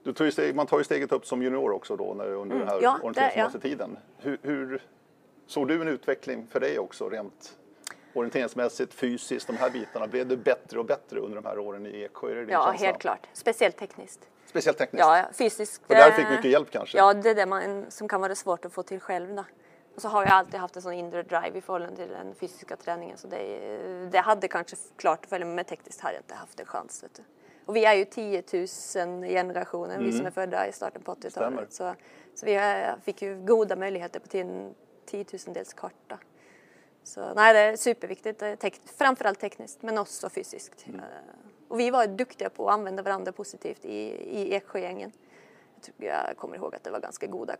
Du 0.02 0.12
tar 0.12 0.30
steg, 0.30 0.54
man 0.54 0.66
tar 0.66 0.78
ju 0.78 0.84
steget 0.84 1.12
upp 1.12 1.26
som 1.26 1.42
junior 1.42 1.72
också 1.72 1.96
då 1.96 2.14
när, 2.14 2.26
under 2.26 2.58
den 2.58 2.68
här 2.68 2.74
Mm. 2.74 2.84
Ja, 2.84 2.98
orienteringsgymnasietiden. 3.02 3.98
Hur, 4.18 4.38
hur 4.42 4.82
såg 5.46 5.68
du 5.68 5.82
en 5.82 5.88
utveckling 5.88 6.46
för 6.46 6.60
dig 6.60 6.78
också 6.78 7.08
rent 7.08 7.56
orienteringsmässigt, 8.14 8.94
fysiskt, 8.94 9.46
de 9.46 9.56
här 9.56 9.70
bitarna? 9.70 10.06
Blev 10.06 10.26
det 10.28 10.36
bättre 10.36 10.78
och 10.78 10.84
bättre 10.84 11.20
under 11.20 11.36
de 11.36 11.44
här 11.48 11.58
åren 11.58 11.86
i 11.86 12.02
Eksjö? 12.02 12.44
Ja, 12.48 12.66
känsla? 12.66 12.86
helt 12.86 12.98
klart. 12.98 13.26
Speciellt 13.32 13.76
tekniskt. 13.76 14.28
Speciellt 14.46 14.78
tekniskt? 14.78 15.00
Ja, 15.00 15.18
ja, 15.18 15.24
fysiskt. 15.32 15.82
Och 15.86 15.94
där 15.94 16.08
eh, 16.08 16.14
fick 16.14 16.28
mycket 16.30 16.50
hjälp 16.50 16.70
kanske? 16.70 16.98
Ja, 16.98 17.14
det 17.14 17.30
är 17.30 17.34
det 17.34 17.46
man, 17.46 17.84
som 17.88 18.08
kan 18.08 18.20
vara 18.20 18.34
svårt 18.34 18.64
att 18.64 18.72
få 18.72 18.82
till 18.82 19.00
själv. 19.00 19.34
Då. 19.34 19.44
Och 19.94 20.02
så 20.02 20.08
har 20.08 20.22
jag 20.22 20.32
alltid 20.32 20.60
haft 20.60 20.76
en 20.76 20.82
sån 20.82 20.92
inre 20.92 21.22
drive 21.22 21.58
i 21.58 21.60
förhållande 21.60 21.96
till 21.96 22.08
den 22.08 22.34
fysiska 22.34 22.76
träningen. 22.76 23.18
Så 23.18 23.28
det, 23.28 24.08
det 24.12 24.18
hade 24.18 24.48
kanske 24.48 24.76
klart 24.96 25.18
att 25.22 25.30
följa 25.30 25.46
med, 25.46 25.56
men 25.56 25.64
tekniskt 25.64 26.00
hade 26.00 26.14
jag 26.14 26.22
inte 26.22 26.34
haft 26.34 26.60
en 26.60 26.66
chans. 26.66 27.02
Vet 27.02 27.14
du. 27.14 27.22
Och 27.70 27.76
vi 27.76 27.84
är 27.84 27.94
ju 27.94 28.04
10 28.04 28.42
000 28.52 28.66
generationen, 29.28 30.04
vi 30.04 30.12
som 30.12 30.26
är 30.26 30.30
födda 30.30 30.68
i 30.68 30.72
starten 30.72 31.02
på 31.02 31.12
Mm. 31.12 31.30
Stämmer. 31.30 31.50
80-talet. 31.50 31.72
Så, 31.72 31.94
så 32.34 32.46
vi 32.46 32.54
är, 32.54 32.96
fick 33.04 33.22
ju 33.22 33.36
goda 33.44 33.76
möjligheter 33.76 34.20
på 34.20 34.26
till 34.28 34.40
en 34.40 34.74
10 35.06 35.24
000 35.46 35.56
karta. 35.76 36.18
Så 37.04 37.34
nej, 37.34 37.52
det 37.54 37.58
är 37.60 37.76
superviktigt, 37.76 38.42
tek- 38.42 38.80
framförallt 38.98 39.40
tekniskt 39.40 39.82
men 39.82 39.98
också 39.98 40.30
fysiskt. 40.30 40.86
Mm. 40.86 41.00
Eh, 41.00 41.06
Och 41.68 41.80
vi 41.80 41.90
var 41.90 42.06
duktiga 42.06 42.50
på 42.50 42.68
att 42.68 42.74
använda 42.74 43.02
varandra 43.02 43.32
positivt 43.32 43.84
i, 43.84 43.98
i 44.40 44.54
Eksjögängen. 44.54 45.12
Jag, 45.96 46.36
kommer 46.36 46.56
ihåg 46.56 46.74
att 46.74 46.84
det 46.84 46.90
var 46.90 47.00
ganska 47.00 47.26
goda, 47.26 47.56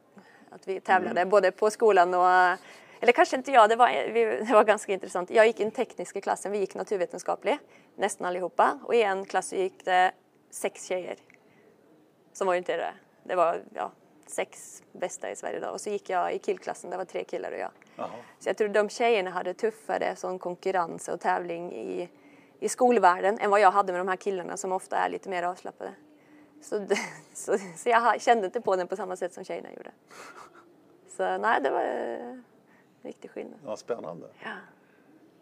att 0.50 0.68
vi 0.68 0.80
tävlade 0.80 1.24
både 1.26 1.50
på 1.50 1.70
skolan 1.70 2.14
och 2.14 2.58
eller 3.02 3.12
kanske 3.12 3.36
inte 3.36 3.52
jag, 3.52 3.68
det 3.68 3.76
var, 3.76 3.88
det 4.46 4.52
var 4.52 4.64
ganska 4.64 4.92
intressant. 4.92 5.30
Jag 5.30 5.46
gick 5.46 5.60
i 5.60 5.62
den 5.62 5.72
tekniska 5.72 6.20
klassen, 6.20 6.52
vi 6.52 6.58
gick 6.58 6.74
naturvetenskaplig, 6.74 7.58
nästan 8.00 8.26
allihopa. 8.26 8.78
Och 8.84 8.94
i 8.94 9.02
en 9.02 9.24
klass 9.24 9.52
gick 9.52 9.84
det 9.84 10.12
sex 10.50 10.86
tjejer 10.86 11.16
som 12.32 12.48
orienterade. 12.48 12.94
Det 13.24 13.34
var 13.34 13.62
ja, 13.74 13.90
sex 14.26 14.82
bästa 14.92 15.30
i 15.30 15.36
Sverige 15.36 15.60
då. 15.60 15.68
Och 15.68 15.80
så 15.80 15.90
gick 15.90 16.10
jag 16.10 16.34
i 16.34 16.38
killklassen, 16.38 16.90
det 16.90 16.96
var 16.96 17.04
tre 17.04 17.24
killar 17.24 17.52
och 17.52 17.58
jag. 17.58 17.70
Jaha. 17.96 18.08
Så 18.38 18.48
jag 18.48 18.56
tror 18.56 18.68
de 18.68 18.88
tjejerna 18.88 19.30
hade 19.30 19.54
tuffare 19.54 20.16
sån 20.16 20.38
konkurrens 20.38 21.08
och 21.08 21.20
tävling 21.20 21.72
i, 21.72 22.08
i 22.60 22.68
skolvärlden 22.68 23.38
än 23.38 23.50
vad 23.50 23.60
jag 23.60 23.70
hade 23.70 23.92
med 23.92 24.00
de 24.00 24.08
här 24.08 24.16
killarna 24.16 24.56
som 24.56 24.72
ofta 24.72 24.96
är 24.96 25.08
lite 25.08 25.28
mer 25.28 25.42
avslappnade. 25.42 25.92
Så, 26.62 26.86
så, 27.34 27.58
så 27.76 27.88
jag 27.88 28.20
kände 28.20 28.46
inte 28.46 28.60
på 28.60 28.76
den 28.76 28.88
på 28.88 28.96
samma 28.96 29.16
sätt 29.16 29.34
som 29.34 29.44
tjejerna 29.44 29.68
gjorde. 29.72 29.90
Så 31.08 31.38
nej, 31.38 31.60
det 31.62 31.70
var 31.70 31.80
eh, 31.80 32.28
en 32.30 32.44
riktig 33.02 33.30
skillnad. 33.30 33.58
Ja, 33.64 33.76
spännande. 33.76 34.28
Ja. 34.44 34.50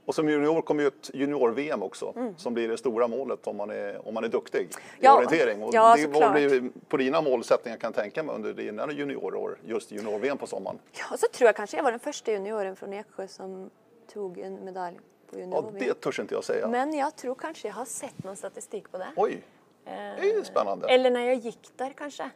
Och 0.09 0.15
som 0.15 0.29
junior 0.29 0.63
kommer 0.63 0.83
ju 0.83 0.87
ett 0.89 1.11
junior-VM 1.15 1.83
också 1.83 2.15
som 2.37 2.55
blir 2.55 2.69
det 2.69 2.79
stora 2.79 3.09
målet 3.09 3.47
om 3.47 3.57
man 3.57 3.71
är, 3.71 4.09
om 4.09 4.15
man 4.15 4.25
är 4.25 4.29
duktig 4.29 4.59
i 4.59 4.63
Mm. 4.63 4.71
Ja, 5.01 5.17
orientering. 5.17 5.63
Och 5.63 5.75
ja, 5.75 5.97
det 5.97 6.07
var 6.07 6.33
blir 6.33 6.71
på 6.89 6.97
dina 6.97 7.21
målsättningar 7.21 7.79
kan 7.79 7.89
jag 7.89 8.03
tänka 8.03 8.23
mig 8.23 8.35
under 8.35 8.53
dina 8.53 8.93
juniorår, 8.93 9.59
just 9.65 9.91
junior-VM 9.91 10.39
på 10.39 10.47
sommaren. 10.47 10.79
ja, 10.93 11.05
och 11.13 11.19
så 11.19 11.27
tror 11.33 11.49
jag 11.49 11.57
kanske 11.57 11.77
jag 11.77 11.85
var 11.85 11.91
den 11.91 12.01
första 12.01 12.33
junioren 12.33 12.77
från 12.77 12.93
Eksjö 12.93 13.29
som 13.29 13.71
tog 14.13 14.39
en 14.39 14.65
medalj 14.65 14.97
på 15.31 15.39
Ja, 15.39 15.41
junior 15.41 15.75
det 15.79 16.01
törs 16.01 16.21
inte 16.21 16.35
jag 16.35 16.45
säga. 16.45 16.69
Men 16.69 16.95
jag 16.95 17.17
tror 17.17 17.35
kanske 17.35 17.69
jag 17.69 17.75
har 17.75 17.85
sett 17.85 18.25
någon 18.25 18.37
statistik 18.37 18.91
på 18.93 18.99
det. 18.99 19.09
Oj, 19.17 19.43
det 19.85 19.91
är 19.91 20.37
ju 20.37 20.45
spännande. 20.45 20.89
Eller 20.89 21.11
när 21.11 21.27
jag 21.27 21.35
gick 21.35 21.71
där 21.77 21.93
kanske. 21.97 22.31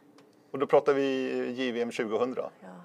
Och 0.51 0.59
då 0.59 0.67
pratar 0.67 0.93
vi 0.93 1.03
JVM 1.51 1.91
2000 1.91 2.35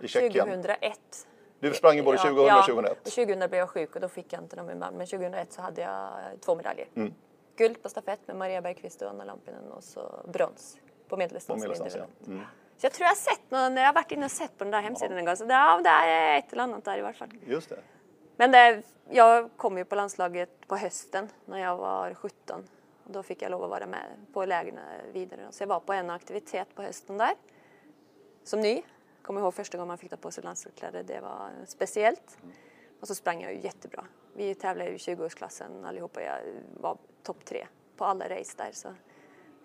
i 0.03 0.09
Tjeckien. 0.09 0.47
2001. 0.47 1.27
Du 1.61 1.75
sprang 1.75 1.97
ju 1.97 2.03
både 2.03 2.19
2000 2.19 2.39
och 2.39 2.51
ja, 2.51 2.63
2001. 2.67 2.99
och 3.07 3.13
2000 3.13 3.39
blev 3.39 3.55
jag 3.55 3.71
sjuk 3.71 3.95
och 3.95 4.01
då 4.01 4.09
fick 4.09 4.33
jag 4.33 4.43
inte 4.43 4.57
någon 4.57 4.67
medalj. 4.67 4.97
Men 4.97 5.07
2001 5.07 5.53
så 5.53 5.63
hade 5.63 5.81
jag 5.81 6.11
två 6.41 6.57
medaljer. 6.57 6.89
Mm. 6.95 7.15
Guld 7.57 7.83
på 7.83 7.89
stafett 7.89 8.21
med 8.27 8.37
Maria 8.37 8.63
Bergqvist 8.63 9.03
och 9.03 9.11
Anna 9.11 9.25
Lampinen 9.25 9.73
och 9.73 9.85
så 9.85 10.25
brons 10.33 10.79
på 11.09 11.17
medeldistans. 11.17 11.65
ja. 11.65 12.07
Mm. 12.27 12.43
Så 12.77 12.87
jag 12.87 12.93
tror 12.93 13.05
jag 13.05 13.11
har 13.11 13.15
sett 13.15 13.51
någon, 13.51 13.77
jag 13.77 13.87
har 13.87 13.93
varit 13.93 14.13
inne 14.13 14.25
och 14.25 14.31
sett 14.31 14.59
på 14.59 14.65
den 14.65 14.71
där 14.71 14.81
hemsidan 14.83 15.19
en 15.19 15.25
gång. 15.25 15.37
Så 15.37 15.45
det, 15.45 15.55
ja, 15.55 15.81
det 15.85 15.89
är 15.89 16.39
ett 16.39 16.53
eller 16.53 16.63
annat 16.63 16.85
där 16.85 16.99
i 16.99 17.01
varje 17.01 17.15
fall. 17.15 17.29
Just 17.47 17.69
det. 17.69 17.79
Men 18.37 18.53
det, 18.53 18.83
jag 19.11 19.51
kom 19.57 19.79
ju 19.79 19.85
på 19.85 19.95
landslaget 19.95 20.67
på 20.67 20.77
hösten 20.77 21.29
när 21.45 21.59
jag 21.59 21.77
var 21.77 22.15
17. 22.15 22.69
Och 23.05 23.13
då 23.13 23.23
fick 23.23 23.43
jag 23.43 23.51
lov 23.51 23.65
att 23.65 23.71
vara 23.71 23.87
med 23.87 24.07
på 24.33 24.45
lägren 24.45 24.79
vidare. 25.13 25.41
Så 25.51 25.63
jag 25.63 25.69
var 25.69 25.81
på 25.81 25.93
en 25.93 26.11
aktivitet 26.11 26.75
på 26.75 26.83
hösten 26.83 27.19
där. 27.19 27.35
Som 28.45 28.61
ny. 28.61 28.83
Kommer 29.23 29.41
ihåg 29.41 29.55
första 29.55 29.79
gången 29.79 29.89
man 29.89 29.99
fick 29.99 30.11
ta 30.11 30.17
på 30.17 30.31
sig 30.31 30.45
landslagskläder. 30.45 31.03
Det 31.03 31.21
var 31.21 31.51
speciellt. 31.67 32.39
Och 33.01 33.09
så 33.09 33.15
sprang 33.15 33.43
jag 33.43 33.55
ju 33.55 33.61
jättebra. 33.61 34.05
Vi 34.35 34.55
tävlade 34.55 34.91
i 34.91 34.97
20-årsklassen 34.97 35.85
allihopa. 35.87 36.23
Jag 36.23 36.41
var 36.81 36.99
topp 37.23 37.45
tre 37.45 37.67
på 37.97 38.05
alla 38.05 38.29
race 38.29 38.55
där. 38.57 38.73
Så. 38.73 38.95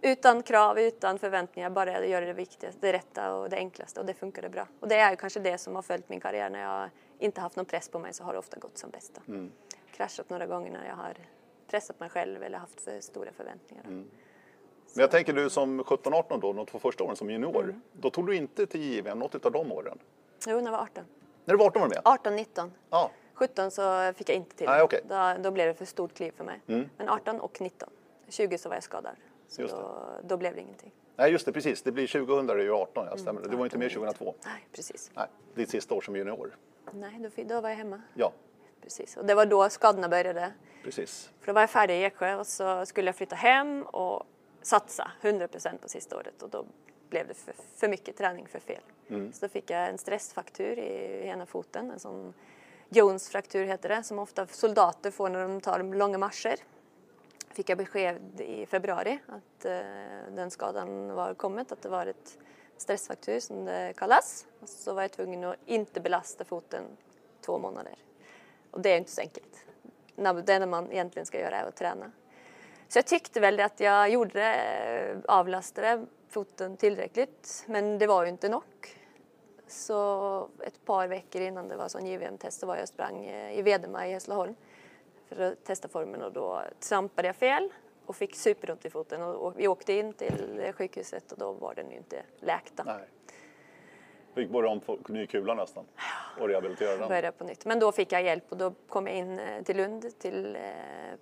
Utan 0.01 0.43
krav, 0.43 0.79
utan 0.79 1.19
förväntningar, 1.19 1.69
bara 1.69 2.05
göra 2.05 2.25
det 2.25 2.33
viktigaste, 2.33 2.79
det 2.81 2.93
rätta 2.93 3.35
och 3.35 3.49
det 3.49 3.57
enklaste 3.57 3.99
och 3.99 4.05
det 4.05 4.13
funkade 4.13 4.49
bra. 4.49 4.67
Och 4.79 4.87
det 4.87 4.95
är 4.95 5.11
ju 5.11 5.17
kanske 5.17 5.39
det 5.39 5.57
som 5.57 5.75
har 5.75 5.81
följt 5.81 6.09
min 6.09 6.19
karriär. 6.19 6.49
När 6.49 6.61
jag 6.61 6.89
inte 7.19 7.41
haft 7.41 7.55
någon 7.55 7.65
press 7.65 7.89
på 7.89 7.99
mig 7.99 8.13
så 8.13 8.23
har 8.23 8.33
det 8.33 8.39
ofta 8.39 8.59
gått 8.59 8.77
som 8.77 8.89
bäst. 8.89 9.13
då. 9.15 9.33
Kraschat 9.91 10.29
några 10.29 10.45
gånger 10.45 10.71
när 10.71 10.87
jag 10.87 10.95
har 10.95 11.17
pressat 11.67 11.99
mig 11.99 12.09
själv 12.09 12.43
eller 12.43 12.57
haft 12.57 12.81
för 12.81 12.99
stora 12.99 13.31
förväntningar. 13.31 13.83
Men 14.93 15.01
jag 15.01 15.12
tänker 15.12 15.34
du 15.34 15.49
som 15.49 15.84
17-18 15.84 16.39
då, 16.41 16.53
de 16.53 16.65
två 16.65 16.79
första 16.79 17.03
åren 17.03 17.15
som 17.15 17.29
junior. 17.29 17.63
Mm. 17.63 17.82
Då 17.93 18.10
tog 18.10 18.27
du 18.27 18.36
inte 18.36 18.65
till 18.65 18.82
JVM 18.82 19.19
något 19.19 19.45
av 19.45 19.51
de 19.51 19.71
åren? 19.71 19.99
Jo, 20.47 20.56
när 20.58 20.63
jag 20.63 20.71
var 20.71 20.79
18. 20.84 21.06
När 21.45 21.53
du 21.53 21.58
var 21.58 21.65
18 21.65 21.82
var 21.82 21.89
du 21.89 21.95
med? 21.95 22.01
18, 22.06 22.36
19. 22.36 22.71
Ja. 22.89 23.12
17 23.34 23.71
så 23.71 24.13
fick 24.15 24.29
jag 24.29 24.36
inte 24.36 24.56
till 24.56 24.67
det. 24.67 24.84
okej. 24.84 25.01
då, 25.10 25.36
då 25.39 25.51
blev 25.51 25.67
det 25.67 25.73
för 25.73 25.86
stort 25.86 26.13
kliv 26.13 26.32
för 26.38 26.43
mig. 26.43 26.62
Mm. 26.67 26.89
Men 26.97 27.10
18 27.10 27.39
och 27.39 27.62
19. 27.62 27.89
20 28.27 28.58
så 28.58 28.69
var 28.69 28.75
jag 28.75 28.84
skadad. 28.84 29.15
Så 29.47 29.62
då, 29.62 30.06
då 30.23 30.38
blev 30.38 30.56
det 30.56 30.62
ingenting. 30.62 30.91
Nej, 31.15 31.32
just 31.32 31.45
det, 31.45 31.51
precis. 31.51 31.82
Det 31.82 31.91
blir 31.91 32.08
2000, 32.08 32.47
det 32.47 32.53
är 32.53 32.58
ju 32.58 32.73
18, 32.73 33.08
ja, 33.12 33.17
stämmer 33.17 33.41
det. 33.41 33.49
Du 33.49 33.56
var 33.58 33.65
inte 33.65 33.77
med 33.77 33.91
2002. 33.91 34.36
Nej, 34.45 34.67
precis. 34.71 35.12
Nej, 35.13 35.27
ditt 35.56 35.69
sista 35.69 35.95
år 35.95 36.01
som 36.01 36.15
junior. 36.15 36.56
Nej, 36.91 37.19
då, 37.36 37.43
då 37.43 37.62
var 37.62 37.69
jag 37.69 37.77
hemma. 37.77 38.01
Ja, 38.13 38.32
Precis. 38.84 39.17
Och 39.17 39.25
det 39.25 39.36
var 39.36 39.45
då 39.45 39.69
skadorna 39.69 40.10
började. 40.10 40.51
precis. 40.84 41.32
För 41.39 41.47
då 41.47 41.53
var 41.53 41.62
jag 41.62 41.69
färdig 41.69 41.93
i 41.93 42.03
Eksjö 42.03 42.36
och 42.36 42.47
så 42.47 42.86
skulle 42.86 43.08
jag 43.08 43.15
flytta 43.15 43.36
hem 43.36 43.84
och 43.84 44.23
satsa 44.63 45.12
100% 45.21 45.78
på 45.78 45.89
sista 45.89 46.17
året 46.17 46.41
och 46.43 46.49
då 46.49 46.65
blev 47.10 47.28
det 47.28 47.34
för, 47.34 47.54
för 47.76 47.88
mycket 47.88 48.17
träning 48.17 48.47
för 48.47 48.60
fel. 48.60 48.82
Så 49.34 49.45
då 49.45 49.49
fick 49.49 49.69
jag 49.69 49.89
en 49.89 49.97
stressfraktur 49.97 50.80
i 50.80 51.28
ena 51.28 51.45
foten, 51.45 51.91
en 51.91 51.99
sån 51.99 52.34
Jones 52.89 53.30
fraktur 53.30 53.65
heter 53.65 53.89
det, 53.89 54.04
som 54.04 54.19
ofta 54.19 54.47
soldater 54.47 55.12
får 55.12 55.30
när 55.30 55.41
de 55.41 55.62
tar 55.62 55.84
långa 55.84 56.17
marscher. 56.17 56.56
Fick 57.49 57.69
jag 57.69 57.78
besked 57.78 58.41
i 58.41 58.65
februari 58.65 59.19
att 59.28 59.65
eh, 59.65 59.80
den 60.32 60.52
skadan 60.52 61.13
var 61.13 61.34
kommet, 61.34 61.71
att 61.71 61.82
det 61.82 61.89
var 61.89 62.06
ett 62.06 62.38
stressfraktur 62.78 63.39
som 63.39 63.65
det 63.65 63.93
kallas. 63.97 64.45
Och 64.60 64.69
så 64.69 64.93
var 64.93 65.02
jag 65.02 65.12
tvungen 65.12 65.43
att 65.43 65.56
inte 65.65 66.02
belasta 66.02 66.45
foten 66.45 66.84
två 67.41 67.60
månader. 67.60 67.95
Och 68.71 68.82
det 68.82 68.89
är 68.89 68.97
inte 68.97 69.12
så 69.12 69.21
enkelt. 69.21 69.65
Det 70.15 70.54
enda 70.54 70.65
man 70.67 70.91
egentligen 70.91 71.26
ska 71.26 71.39
göra 71.39 71.56
är 71.56 71.67
att 71.67 71.76
träna. 71.76 72.12
Så 72.93 72.99
jag 72.99 73.06
tyckte 73.06 73.39
väl 73.39 73.60
att 73.60 73.79
jag 73.79 74.10
gjorde 74.10 74.43
eh, 74.43 75.17
avlastade 75.27 76.06
foten 76.29 76.77
tillräckligt, 76.77 77.63
men 77.67 77.97
det 77.97 78.08
var 78.08 78.23
ju 78.23 78.29
inte 78.29 78.49
nog. 78.49 78.63
Så 79.67 80.49
ett 80.60 80.86
par 80.86 81.08
veckor 81.08 81.41
innan 81.41 81.67
det 81.67 81.75
var 81.75 81.88
sån 81.88 82.06
JVM-test 82.06 82.60
så 82.60 82.67
var 82.67 82.75
jag 82.75 82.84
och 82.84 82.89
sprang 82.89 83.25
eh, 83.25 83.60
i 83.60 83.62
Vedema 83.62 84.08
i 84.08 84.12
Hässleholm 84.12 84.56
för 85.29 85.41
att 85.41 85.63
testa 85.63 85.88
formen 85.88 86.21
och 86.21 86.34
då 86.34 86.62
trampade 86.79 87.27
jag 87.27 87.36
fel 87.36 87.69
och 88.06 88.15
fick 88.15 88.36
superont 88.36 88.86
i 88.86 88.89
foten 88.89 89.21
och, 89.21 89.36
och 89.36 89.60
vi 89.60 89.67
åkte 89.67 89.93
in 89.93 90.13
till 90.13 90.60
eh, 90.63 90.73
sjukhuset 90.73 91.32
och 91.32 91.38
då 91.38 91.51
var 91.51 91.75
den 91.75 91.91
ju 91.91 91.97
inte 91.97 92.23
läkt. 92.39 92.73
Nej. 92.86 93.08
Fick 94.33 94.49
borra 94.49 94.69
om 94.69 94.81
få- 94.81 94.99
ny 95.07 95.27
kula 95.27 95.53
nästan 95.53 95.85
och 96.39 96.47
rehabilitera 96.47 96.97
den. 96.97 97.07
började 97.07 97.31
på 97.31 97.43
nytt. 97.43 97.65
Men 97.65 97.79
då 97.79 97.91
fick 97.91 98.11
jag 98.11 98.23
hjälp 98.23 98.43
och 98.49 98.57
då 98.57 98.73
kom 98.89 99.07
jag 99.07 99.15
in 99.15 99.39
eh, 99.39 99.63
till 99.63 99.77
Lund 99.77 100.19
till 100.19 100.55
eh, 100.55 100.61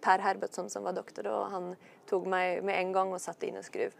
Per 0.01 0.19
Herbertsson 0.19 0.69
som 0.69 0.83
var 0.83 0.93
doktor 0.93 1.27
och 1.27 1.45
han 1.45 1.75
tog 2.09 2.27
mig 2.27 2.61
med 2.61 2.79
en 2.79 2.91
gång 2.91 3.13
och 3.13 3.21
satte 3.21 3.45
in 3.47 3.55
en 3.55 3.63
skruv. 3.63 3.91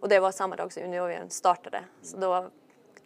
Och 0.00 0.08
det 0.08 0.20
var 0.20 0.32
samma 0.32 0.56
dag 0.56 0.72
som 0.72 0.82
juniorn 0.82 1.30
startade. 1.30 1.84
Så 2.02 2.16
då, 2.16 2.50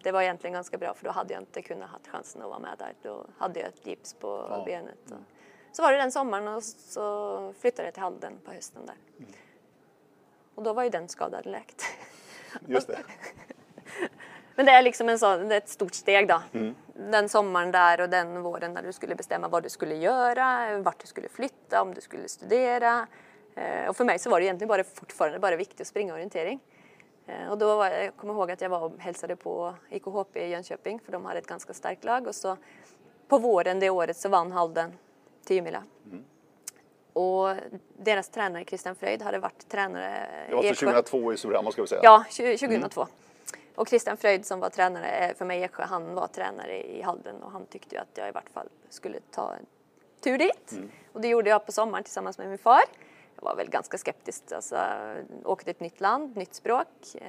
det 0.03 0.13
var 0.13 0.23
egentligen 0.23 0.55
ganska 0.55 0.79
bra 0.79 0.95
för 0.95 1.05
då 1.05 1.11
hade 1.11 1.35
jag 1.35 1.43
inte 1.43 1.63
kunnat 1.63 1.91
ha 1.91 1.99
chansen 2.13 2.43
att 2.43 2.49
vara 2.49 2.59
med 2.59 2.75
där. 2.79 2.93
Då 3.03 3.27
hade 3.39 3.61
jag 3.61 3.69
ett 3.69 3.87
gips 3.87 4.15
på 4.15 4.47
Ja. 4.51 4.63
benet. 4.67 5.11
Och 5.11 5.77
så 5.77 5.83
var 5.83 5.93
det 5.93 5.99
den 5.99 6.13
sommaren 6.13 6.49
och 6.49 6.63
så 6.65 7.53
flyttade 7.61 7.87
jag 7.89 7.95
till 7.95 8.03
Halden 8.03 8.33
på 8.45 8.53
hösten 8.53 8.87
där. 8.87 8.97
Och 10.55 10.63
då 10.63 10.73
var 10.73 10.83
ju 10.83 10.91
den 10.91 11.09
skadan 11.09 11.43
läkt. 11.45 11.83
Just 12.67 12.87
det. 12.87 12.99
Men 14.59 14.67
det 14.67 14.73
är 14.73 14.83
liksom 14.83 15.09
en 15.09 15.19
sån, 15.19 15.53
ett 15.53 15.69
stort 15.69 15.95
steg 15.95 16.29
då. 16.29 16.43
Den 17.11 17.29
sommaren 17.29 17.73
där 17.73 18.01
och 18.01 18.09
den 18.09 18.43
våren 18.43 18.73
när 18.75 18.83
du 18.83 18.93
skulle 18.93 19.15
bestämma 19.15 19.49
vad 19.49 19.63
du 19.63 19.69
skulle 19.69 19.95
göra, 19.95 20.79
vart 20.79 20.99
du 21.01 21.07
skulle 21.07 21.29
flytta, 21.29 21.83
om 21.83 21.95
du 21.95 22.01
skulle 22.01 22.29
studera. 22.29 23.07
Eh, 23.55 23.89
Och 23.89 23.97
för 23.97 24.05
mig 24.05 24.19
så 24.19 24.31
var 24.31 24.41
det 24.41 24.47
egentligen 24.47 24.69
bara, 24.69 24.85
fortfarande 24.85 25.39
bara 25.39 25.57
viktigt 25.57 25.81
att 25.81 25.87
springa 25.87 26.15
orientering. 26.15 26.61
Eh, 27.27 27.49
Och 27.51 27.59
då 27.59 27.77
var, 27.77 27.87
jag 27.87 28.17
kommer 28.17 28.35
ihåg 28.35 28.51
att 28.51 28.61
jag 28.61 28.69
var 28.69 28.81
och 28.81 28.93
hälsade 28.99 29.37
på 29.37 29.75
IKHP 29.91 30.41
i 30.41 30.49
Jönköping 30.49 31.01
för 31.01 31.13
de 31.13 31.25
hade 31.25 31.39
ett 31.39 31.47
ganska 31.47 31.75
starkt 31.75 32.05
lag 32.05 32.27
och 32.27 32.35
så 32.35 32.57
på 33.29 33.39
våren 33.39 33.81
det 33.81 33.91
året 33.91 34.17
så 34.17 34.29
vann 34.29 34.53
Halden 34.53 34.93
10 35.45 35.63
mila. 35.63 35.83
Och 37.13 37.57
deras 37.99 38.29
tränare 38.29 38.65
Christian 38.65 38.95
Fröjd 38.95 39.23
hade 39.23 39.39
varit 39.39 39.69
tränare 39.69 40.27
Det 40.49 40.55
var 40.55 40.65
i 40.65 40.69
alltså 40.69 40.85
Eksjö. 40.85 41.03
2002 41.03 41.33
i 41.33 41.37
Surahammar 41.37 41.71
ska 41.71 41.83
vi 41.83 41.89
säga. 41.89 42.01
Ja, 42.05 42.25
20- 42.31 42.59
2002. 42.59 43.07
Och 43.79 43.89
Christian 43.89 44.17
Fröjd 44.17 44.47
som 44.47 44.61
var 44.61 44.71
tränare 44.71 45.09
eh, 45.09 45.35
för 45.35 45.45
mig 45.45 45.61
i 45.61 45.63
Eksjö, 45.63 45.83
han 45.83 46.15
var 46.15 46.27
tränare 46.27 46.83
i 46.87 47.03
Halden 47.03 47.43
och 47.43 47.53
han 47.53 47.67
tyckte 47.67 47.95
ju 47.95 48.01
att 48.01 48.09
jag 48.15 48.29
i 48.29 48.33
vart 48.33 48.49
fall 48.51 48.69
skulle 48.89 49.21
ta 49.31 49.55
en 49.55 49.67
tur 50.21 50.39
dit. 50.39 50.73
Och 51.13 51.21
det 51.21 51.29
gjorde 51.29 51.51
jag 51.51 51.67
på 51.67 51.73
sommaren 51.73 52.05
tillsammans 52.05 52.39
med 52.39 52.49
min 52.49 52.59
far. 52.59 52.83
Jag 53.37 53.43
var 53.43 53.57
väl 53.57 53.71
ganska 53.71 53.99
skeptisk, 53.99 54.53
alltså 54.53 54.77
åkte 55.45 55.65
till 55.65 55.71
ett 55.71 55.81
nytt 55.81 56.01
land, 56.01 56.37
nytt 56.37 56.55
språk. 56.55 56.89
Eh, 57.15 57.29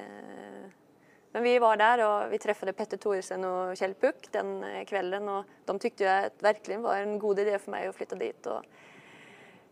Men 1.32 1.42
vi 1.42 1.58
var 1.58 1.76
där 1.76 1.98
och 2.26 2.32
vi 2.32 2.38
träffade 2.38 2.72
Petter 2.72 2.96
Thoresen 2.96 3.44
och 3.44 3.76
Kjell 3.76 3.94
Puck 3.94 4.28
den 4.30 4.64
eh, 4.64 4.84
kvällen 4.84 5.28
och 5.28 5.44
de 5.64 5.78
tyckte 5.78 6.04
ju 6.04 6.10
att 6.10 6.42
verkligen 6.42 6.82
var 6.82 6.96
en 6.96 7.18
god 7.18 7.38
idé 7.38 7.58
för 7.58 7.70
mig 7.70 7.86
att 7.86 7.96
flytta 7.96 8.16
dit. 8.16 8.46
Och 8.46 8.62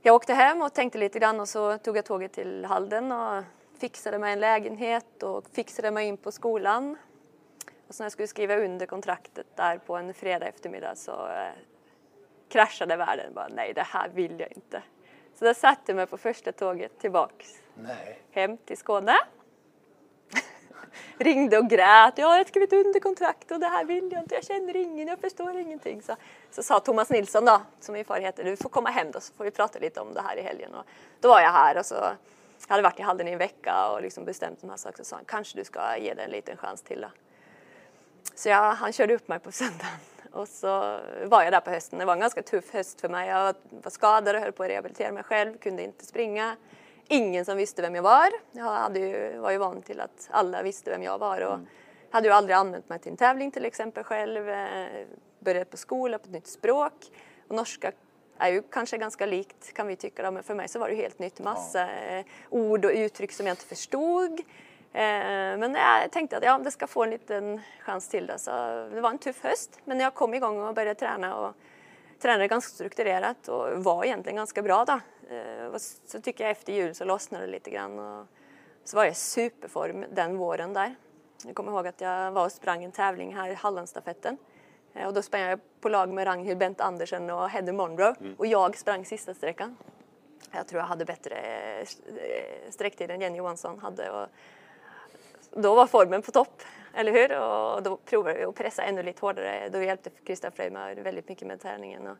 jag 0.02 0.14
åkte 0.14 0.34
hem 0.34 0.62
och 0.62 0.74
tänkte 0.74 0.98
lite 0.98 1.18
grann 1.18 1.40
och 1.40 1.48
så 1.48 1.78
tog 1.78 1.96
jag 1.96 2.04
tåget 2.04 2.32
till 2.32 2.64
Halden 2.64 3.12
och 3.12 3.42
fixade 3.80 4.18
mig 4.18 4.32
en 4.32 4.40
lägenhet 4.40 5.22
och 5.22 5.44
fixade 5.52 5.90
mig 5.90 6.06
in 6.06 6.16
på 6.16 6.32
skolan. 6.32 6.96
Och 7.88 7.94
så 7.94 8.02
när 8.02 8.04
jag 8.04 8.12
skulle 8.12 8.28
skriva 8.28 8.56
under 8.56 8.86
kontraktet 8.86 9.46
där 9.54 9.78
på 9.78 9.96
en 9.96 10.14
fredag 10.14 10.46
eftermiddag 10.46 10.94
så 10.94 11.28
eh, 11.28 11.52
kraschade 12.48 12.96
världen. 12.96 13.34
Bara, 13.34 13.48
nej, 13.48 13.72
det 13.74 13.82
här 13.82 14.08
vill 14.08 14.40
jag 14.40 14.52
inte. 14.52 14.82
Så 15.34 15.44
jag 15.44 15.56
satte 15.56 15.94
mig 15.94 16.06
på 16.06 16.18
första 16.18 16.52
tåget 16.52 16.98
tillbaks 16.98 17.62
Nej. 17.74 18.22
hem 18.30 18.56
till 18.56 18.76
Skåne. 18.76 19.16
Ringde 21.18 21.58
och 21.58 21.70
grät. 21.70 22.18
Jag 22.18 22.28
har 22.28 22.44
skrivit 22.44 22.72
under 22.72 23.00
kontrakt 23.00 23.50
och 23.50 23.60
det 23.60 23.66
här 23.66 23.84
vill 23.84 24.12
jag 24.12 24.22
inte. 24.22 24.34
Jag 24.34 24.44
känner 24.44 24.76
ingen, 24.76 25.08
jag 25.08 25.18
förstår 25.18 25.56
ingenting. 25.56 26.02
Så, 26.02 26.16
så 26.50 26.62
sa 26.62 26.80
Thomas 26.80 27.10
Nilsson 27.10 27.44
då, 27.44 27.60
som 27.80 27.92
min 27.92 28.04
far 28.04 28.20
heter, 28.20 28.44
du 28.44 28.56
får 28.56 28.68
komma 28.68 28.90
hem 28.90 29.10
då 29.10 29.20
så 29.20 29.34
får 29.34 29.44
vi 29.44 29.50
prata 29.50 29.78
lite 29.78 30.00
om 30.00 30.14
det 30.14 30.20
här 30.20 30.36
i 30.36 30.42
helgen. 30.42 30.74
Och 30.74 30.84
då 31.20 31.28
var 31.28 31.40
jag 31.40 31.52
här 31.52 31.78
och 31.78 31.86
så 31.86 31.94
jag 32.68 32.72
hade 32.72 32.82
varit 32.82 32.98
i 32.98 33.02
Halden 33.02 33.28
i 33.28 33.32
en 33.32 33.38
vecka 33.38 33.90
och 33.90 34.02
liksom 34.02 34.24
bestämt 34.24 34.60
de 34.60 34.70
här 34.70 34.76
sakerna. 34.76 35.04
Så 35.04 35.08
sa 35.08 35.16
han, 35.16 35.24
kanske 35.24 35.58
du 35.58 35.64
ska 35.64 35.96
ge 35.96 36.14
det 36.14 36.22
en 36.22 36.30
liten 36.30 36.56
chans 36.56 36.82
till 36.82 37.00
då. 37.00 37.08
Så 38.34 38.48
jag, 38.48 38.74
han 38.74 38.92
körde 38.92 39.14
upp 39.14 39.28
mig 39.28 39.38
på 39.38 39.52
söndagen 39.52 39.98
och 40.32 40.48
så 40.48 41.00
var 41.24 41.42
jag 41.42 41.52
där 41.52 41.60
på 41.60 41.70
hösten. 41.70 41.98
Det 41.98 42.04
var 42.04 42.12
en 42.12 42.20
ganska 42.20 42.42
tuff 42.42 42.72
höst 42.72 43.00
för 43.00 43.08
mig. 43.08 43.28
Jag 43.28 43.54
var, 43.70 43.90
skadad 43.90 44.36
och 44.36 44.42
höll 44.42 44.52
på 44.52 44.62
att 44.62 44.68
rehabilitera 44.68 45.12
mig 45.12 45.22
själv, 45.22 45.58
kunde 45.58 45.82
inte 45.82 46.06
springa. 46.06 46.56
Ingen 47.08 47.44
som 47.44 47.56
visste 47.56 47.82
vem 47.82 47.94
jag 47.94 48.02
var. 48.02 48.28
Jag 48.52 48.64
hade 48.64 48.98
ju, 48.98 49.38
var 49.38 49.50
ju 49.50 49.58
van 49.58 49.82
till 49.82 50.00
att 50.00 50.28
alla 50.30 50.62
visste 50.62 50.90
vem 50.90 51.02
jag 51.02 51.18
var 51.18 51.40
och 51.40 51.58
hade 52.10 52.28
ju 52.28 52.34
aldrig 52.34 52.56
använt 52.56 52.88
mig 52.88 52.98
till 52.98 53.10
en 53.10 53.16
tävling 53.16 53.50
till 53.50 53.64
exempel 53.64 54.04
själv. 54.04 54.48
Eh, 54.48 55.06
Började 55.38 55.64
på 55.64 55.76
skola 55.76 56.18
på 56.18 56.24
ett 56.24 56.32
nytt 56.32 56.46
språk. 56.46 56.92
Och 57.48 57.54
norska 57.54 57.92
är 58.38 58.48
ju 58.48 58.62
kanske 58.62 58.98
ganska 58.98 59.26
likt 59.26 59.72
kan 59.72 59.86
vi 59.86 59.96
tycka 59.96 60.22
då, 60.22 60.30
men 60.30 60.42
för 60.42 60.54
mig 60.54 60.68
så 60.68 60.78
var 60.78 60.88
det 60.88 60.94
helt 60.94 61.18
nytt. 61.18 61.40
Massa 61.40 61.90
eh, 61.90 62.24
ord 62.50 62.84
och 62.84 62.90
uttryck 62.94 63.32
som 63.32 63.46
jag 63.46 63.52
inte 63.52 63.64
förstod. 63.64 64.40
Eh, 64.92 65.56
Men 65.58 65.74
jag 65.74 66.10
tänkte 66.12 66.36
att 66.36 66.44
ja, 66.44 66.58
det 66.58 66.70
ska 66.70 66.86
få 66.86 67.02
en 67.04 67.10
liten 67.10 67.60
chans 67.80 68.08
till 68.08 68.26
det. 68.26 68.38
Så 68.38 68.50
det 68.94 69.00
var 69.00 69.10
en 69.10 69.18
tuff 69.18 69.42
höst, 69.44 69.80
men 69.84 70.00
jag 70.00 70.14
kom 70.14 70.34
igång 70.34 70.62
och 70.62 70.74
började 70.74 70.94
träna 71.00 71.36
och 71.36 71.54
tränade 72.18 72.48
ganska 72.48 72.70
strukturerat 72.74 73.48
och 73.48 73.84
var 73.84 74.04
egentligen 74.04 74.36
ganska 74.36 74.62
bra 74.62 74.84
då. 74.84 75.00
Eh, 75.34 75.76
Så 76.06 76.20
tycker 76.20 76.44
jag 76.44 76.50
efter 76.50 76.72
jul 76.72 76.94
så 76.94 77.04
lossnade 77.04 77.46
det 77.46 77.52
lite 77.52 77.70
grann 77.70 77.98
och 77.98 78.26
så 78.84 78.96
var 78.96 79.04
jag 79.04 79.12
i 79.12 79.14
superform 79.14 80.04
den 80.12 80.36
våren 80.36 80.72
där. 80.72 80.94
Jag 81.44 81.54
kommer 81.54 81.72
ihåg 81.72 81.86
att 81.86 82.00
jag 82.00 82.32
var 82.32 82.44
och 82.44 82.52
sprang 82.52 82.84
en 82.84 82.92
tävling 82.92 83.34
här 83.36 83.50
i 83.50 83.54
Hallandstafetten. 83.54 84.34
Eh, 84.34 84.38
Och 85.06 85.14
då 85.14 85.22
sprang 85.22 85.42
jag 85.42 85.60
på 85.80 85.88
lag 85.88 86.12
med 86.12 86.26
Ragnhild 86.26 86.58
Bent 86.58 86.80
Andersen 86.80 87.30
och 87.30 87.48
Heather 87.48 87.72
Monroe 87.72 88.14
och 88.36 88.46
jag 88.46 88.76
sprang 88.76 89.04
sista 89.04 89.34
sträckan. 89.34 89.76
Jag 90.50 90.66
tror 90.66 90.80
jag 90.80 90.86
hade 90.86 91.04
bättre 91.04 91.36
eh, 91.36 91.86
sträcktid 92.70 93.10
än 93.10 93.20
Jenny 93.20 93.38
Johansson 93.38 93.78
hade. 93.78 94.10
Och 94.10 94.28
då 95.50 95.74
var 95.74 95.86
formen 95.86 96.22
på 96.22 96.30
topp, 96.30 96.62
eller 96.94 97.12
hur? 97.12 97.38
Och 97.38 97.82
då 97.82 97.96
provade 97.96 98.38
vi 98.38 98.44
att 98.44 98.54
pressa 98.54 98.82
ännu 98.82 99.02
lite 99.02 99.20
hårdare. 99.20 99.68
Då 99.68 99.82
hjälpte 99.82 100.10
Christian 100.24 100.52
Fröjmar 100.52 100.94
väldigt 100.94 101.28
mycket 101.28 101.48
med 101.48 101.60
träningen. 101.60 102.06
Och 102.06 102.16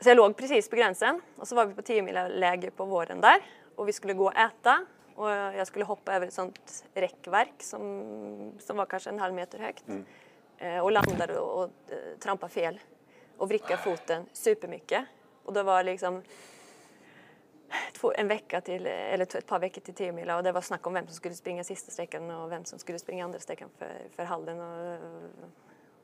så 0.00 0.08
jag 0.08 0.16
låg 0.16 0.36
precis 0.36 0.70
på 0.70 0.76
gränsen 0.76 1.20
och 1.36 1.48
så 1.48 1.54
var 1.54 1.66
vi 1.66 1.74
på 1.74 1.82
10 1.82 2.02
mila 2.02 2.28
läger 2.28 2.70
på 2.70 2.84
våren 2.84 3.20
där 3.20 3.36
och 3.74 3.88
vi 3.88 3.92
skulle 3.92 4.14
gå 4.14 4.26
och 4.26 4.36
äta 4.36 4.86
och 5.14 5.30
jag 5.30 5.66
skulle 5.66 5.84
hoppa 5.84 6.14
över 6.14 6.26
ett 6.26 6.32
sånt 6.32 6.84
räckverk 6.94 7.54
som, 7.58 8.52
som 8.58 8.76
var 8.76 8.86
kanske 8.86 9.10
en 9.10 9.18
halv 9.18 9.34
meter 9.34 9.58
högt 9.58 9.84
Eh, 9.88 9.96
Eh, 10.58 10.78
och 10.78 10.92
landade 10.92 11.38
och, 11.38 11.62
och 11.62 11.70
eh, 11.88 12.18
trampade 12.18 12.52
fel 12.52 12.80
och 13.36 13.48
vrickade 13.48 13.82
foten 13.82 14.26
supermycket. 14.32 15.04
Och 15.44 15.52
det 15.52 15.62
var 15.62 15.82
liksom 15.82 16.22
två, 17.92 18.12
en 18.12 18.28
vecka 18.28 18.60
till, 18.60 18.86
eller 18.86 19.36
ett 19.36 19.46
par 19.46 19.58
veckor 19.58 19.80
till 19.80 19.94
Tiomila 19.94 20.36
och 20.36 20.42
det 20.42 20.52
var 20.52 20.60
snack 20.60 20.86
om 20.86 20.94
vem 20.94 21.06
som 21.06 21.14
skulle 21.14 21.34
springa 21.34 21.64
sista 21.64 21.90
sträckan 21.90 22.30
och 22.30 22.52
vem 22.52 22.64
som 22.64 22.78
skulle 22.78 22.98
springa 22.98 23.24
andra 23.24 23.38
sträckan 23.38 23.68
för, 23.78 23.92
för 24.16 24.24
Halden. 24.24 24.60
Och, 24.60 24.98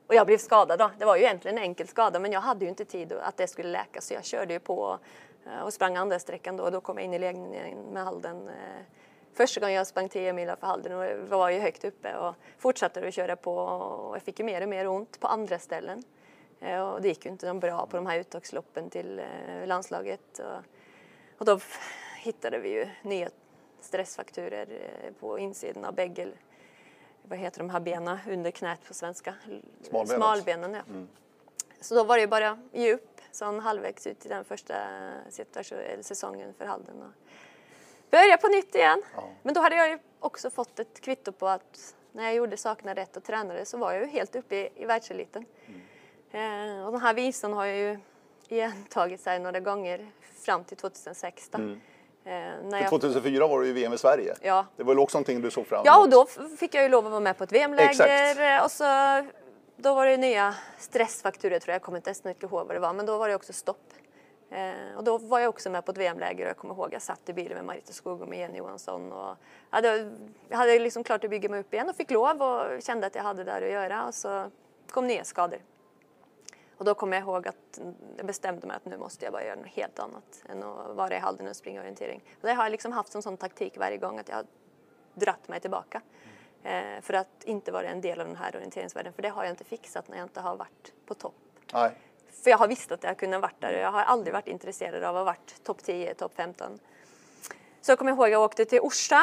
och 0.07 0.15
jag 0.15 0.27
blev 0.27 0.37
skadad 0.37 0.79
då. 0.79 0.91
Det 0.99 1.05
var 1.05 1.15
ju 1.15 1.23
egentligen 1.23 1.57
en 1.57 1.63
enkel 1.63 1.87
skada 1.87 2.19
men 2.19 2.31
jag 2.31 2.41
hade 2.41 2.65
ju 2.65 2.69
inte 2.69 2.85
tid 2.85 3.13
att 3.13 3.37
det 3.37 3.47
skulle 3.47 3.69
läka 3.69 4.01
så 4.01 4.13
jag 4.13 4.25
körde 4.25 4.53
ju 4.53 4.59
på 4.59 4.99
eh, 5.45 5.59
och 5.59 5.73
sprang 5.73 5.95
andra 5.95 6.19
sträckan 6.19 6.57
då 6.57 6.63
och 6.63 6.71
då 6.71 6.81
kom 6.81 6.97
jag 6.97 7.05
in 7.05 7.13
i 7.13 7.19
ledningen 7.19 7.77
med 7.81 8.03
Halden. 8.03 8.47
Eh, 8.47 8.81
Första 9.33 9.59
gången 9.59 9.75
jag 9.75 9.87
sprang 9.87 10.09
10 10.09 10.33
mil 10.33 10.47
för 10.59 10.67
Halden 10.67 10.93
och 10.93 11.27
var 11.29 11.49
ju 11.49 11.59
högt 11.59 11.85
uppe 11.85 12.17
och 12.17 12.35
fortsatte 12.57 13.07
att 13.07 13.13
köra 13.13 13.35
på 13.35 13.55
och 13.55 14.15
jag 14.15 14.21
fick 14.23 14.39
ju 14.39 14.45
mer 14.45 14.61
och 14.61 14.69
mer 14.69 14.87
ont 14.87 15.19
på 15.19 15.27
andra 15.27 15.59
ställen. 15.59 16.03
Eh, 16.59 16.81
Och 16.81 17.01
det 17.01 17.07
gick 17.07 17.25
ju 17.25 17.31
inte 17.31 17.53
bra 17.53 17.85
på 17.85 17.95
de 17.97 18.05
här 18.05 18.19
uttagsloppen 18.19 18.89
till 18.89 19.19
eh, 19.19 19.67
landslaget. 19.67 20.41
Och, 21.37 21.45
då 21.45 21.59
hittade 22.17 22.59
vi 22.59 22.69
ju 22.69 22.87
nya 23.01 23.29
stressfaktorer 23.79 24.67
eh, 24.71 25.13
på 25.19 25.39
insidan 25.39 25.85
av 25.85 25.95
bägge, 25.95 26.27
vad 27.23 27.39
heter 27.39 27.59
de 27.59 27.69
här 27.69 27.79
benen 27.79 28.17
under 28.29 28.51
knät 28.51 28.79
på 28.87 28.93
svenska? 28.93 29.33
Smalbenet. 29.81 30.15
Smalbenen, 30.15 30.73
ja. 30.73 30.81
Så 31.81 31.95
då 31.95 32.03
var 32.03 32.17
det 32.17 32.27
bara 32.27 32.59
ge 32.71 32.93
upp, 32.93 33.21
sån 33.31 33.59
halvvägs 33.59 34.07
ut 34.07 34.25
i 34.25 34.29
den 34.29 34.45
första 34.45 34.73
eller 34.73 36.01
säsongen 36.01 36.53
för 36.53 36.65
Halden. 36.65 37.13
Börja 38.11 38.37
på 38.37 38.47
nytt 38.47 38.75
igen. 38.75 39.01
Ja. 39.15 39.23
Men 39.43 39.53
då 39.53 39.61
hade 39.61 39.75
jag 39.75 39.89
ju 39.89 39.99
också 40.19 40.49
fått 40.49 40.79
ett 40.79 41.01
kvitto 41.01 41.31
på 41.31 41.47
att 41.47 41.95
när 42.11 42.23
jag 42.23 42.33
gjorde 42.33 42.57
sakerna 42.57 42.93
rätt 42.93 43.17
och 43.17 43.23
tränade 43.23 43.65
så 43.65 43.77
var 43.77 43.91
jag 43.91 44.01
ju 44.01 44.07
helt 44.07 44.35
uppe 44.35 44.55
i, 44.55 44.69
i 44.75 44.85
världseliten. 44.85 45.45
Eh, 46.31 46.85
och 46.85 46.91
den 46.91 47.01
här 47.01 47.13
visan 47.13 47.53
har 47.53 47.65
jag 47.65 47.77
ju 47.77 47.99
igen 48.49 48.85
tagit 48.89 49.21
sig 49.21 49.39
några 49.39 49.59
gånger 49.59 50.11
fram 50.45 50.63
till 50.63 50.77
2006. 50.77 51.49
Då. 51.49 51.57
Eh, 51.59 51.73
när 52.23 52.81
jag, 52.81 52.89
2004 52.89 53.47
var 53.47 53.61
det 53.61 53.67
ju 53.67 53.73
VM 53.73 53.93
i 53.93 53.97
Sverige. 53.97 54.35
Ja. 54.41 54.65
Det 54.75 54.83
var 54.83 54.93
väl 54.93 54.99
också 54.99 55.17
någonting 55.17 55.41
du 55.41 55.51
såg 55.51 55.67
fram 55.67 55.77
emot? 55.77 55.85
ja, 55.85 56.01
och 56.01 56.09
då 56.09 56.25
fick 56.57 56.75
jag 56.75 56.83
ju 56.83 56.89
lov 56.89 57.05
att 57.05 57.11
vara 57.11 57.21
med 57.21 57.37
på 57.37 57.43
ett 57.43 57.51
VM-läger 57.51 57.89
Exakt. 57.89 58.39
eh, 58.39 58.63
och 58.63 58.71
så 58.71 58.85
då 59.75 59.93
var 59.93 60.05
det 60.05 60.17
nya 60.17 60.55
stressfaktorer 60.77 61.59
tror 61.59 61.71
jag, 61.71 61.75
jag 61.75 61.81
kommer 61.81 61.97
inte 61.97 62.09
ens 62.09 62.43
ihåg 62.43 62.67
vad 62.67 62.75
det 62.75 62.79
var, 62.79 62.93
men 62.93 63.05
då 63.05 63.17
var 63.17 63.29
det 63.29 63.35
också 63.35 63.53
stopp. 63.53 63.93
Eh, 64.51 64.97
och 64.97 65.03
då 65.03 65.17
var 65.17 65.39
jag 65.39 65.49
också 65.49 65.69
med 65.69 65.85
på 65.85 65.91
ett 65.91 65.97
VM-läger 65.97 66.43
och 66.43 66.49
jag 66.49 66.57
kommer 66.57 66.73
ihåg 66.73 66.93
jag 66.93 67.01
satt 67.01 67.29
i 67.29 67.33
bilen 67.33 67.55
med 67.55 67.65
Marita 67.65 67.93
Skog 67.93 68.21
och 68.21 68.27
med 68.27 68.39
Jenny 68.39 68.57
Johansson 68.57 69.11
och 69.11 69.35
hade, 69.69 70.11
jag 70.49 70.57
hade 70.57 70.79
liksom 70.79 71.03
klart 71.03 71.23
att 71.23 71.29
bygga 71.29 71.49
mig 71.49 71.59
upp 71.59 71.73
igen 71.73 71.89
och 71.89 71.95
fick 71.95 72.11
lov 72.11 72.41
och 72.41 72.81
kände 72.81 73.07
att 73.07 73.15
jag 73.15 73.23
hade 73.23 73.43
där 73.43 73.61
att 73.61 73.71
göra 73.71 74.05
och 74.05 74.13
så 74.13 74.51
kom 74.89 75.07
nya 75.07 75.23
skador. 75.23 75.59
Och 76.77 76.85
då 76.85 76.93
kommer 76.93 77.17
jag 77.17 77.23
ihåg 77.23 77.47
att 77.47 77.79
jag 78.17 78.25
bestämde 78.25 78.67
mig 78.67 78.75
att 78.75 78.85
nu 78.85 78.97
måste 78.97 79.25
jag 79.25 79.31
bara 79.31 79.43
göra 79.43 79.55
något 79.55 79.67
helt 79.67 79.99
annat 79.99 80.43
än 80.49 80.63
att 80.63 80.95
vara 80.95 81.15
i 81.15 81.19
Halden 81.19 81.47
och 81.47 81.55
springa 81.55 81.81
orientering. 81.81 82.23
Och 82.41 82.47
det 82.47 82.53
har 82.53 82.63
jag 82.63 82.71
liksom 82.71 82.91
haft 82.91 83.11
som 83.11 83.21
sån 83.21 83.37
taktik 83.37 83.77
varje 83.77 83.97
gång 83.97 84.19
att 84.19 84.29
jag 84.29 84.35
har 84.35 84.45
dratt 85.13 85.47
mig 85.47 85.59
tillbaka. 85.59 86.01
Eh, 86.63 87.01
för 87.01 87.13
att 87.13 87.43
inte 87.43 87.71
vara 87.71 87.89
en 87.89 88.01
del 88.01 88.21
av 88.21 88.27
den 88.27 88.35
här 88.35 88.55
orienteringsvärlden. 88.55 89.13
För 89.13 89.21
det 89.21 89.29
har 89.29 89.43
jag 89.43 89.51
inte 89.51 89.63
fixat 89.63 90.07
när 90.07 90.17
jag 90.17 90.25
inte 90.25 90.41
har 90.41 90.55
varit 90.55 90.93
på 91.05 91.13
topp. 91.13 91.35
Nej. 91.73 91.91
För 92.43 92.49
jag 92.49 92.57
har 92.57 92.67
visst 92.67 92.91
att 92.91 93.03
jag 93.03 93.17
kunde 93.17 93.37
ha 93.37 93.41
varit 93.41 93.61
där 93.61 93.73
och 93.73 93.79
jag 93.79 93.91
har 93.91 94.01
aldrig 94.01 94.33
varit 94.33 94.47
intresserad 94.47 95.03
av 95.03 95.15
att 95.15 95.19
ha 95.19 95.23
varit 95.23 95.63
topp 95.63 95.83
10, 95.83 96.13
topp 96.13 96.31
15. 96.35 96.79
Så 97.81 97.91
jag 97.91 97.99
kommer 97.99 98.11
ihåg 98.11 98.25
att 98.25 98.31
jag 98.31 98.41
åkte 98.41 98.65
till 98.65 98.79
Orsa 98.79 99.21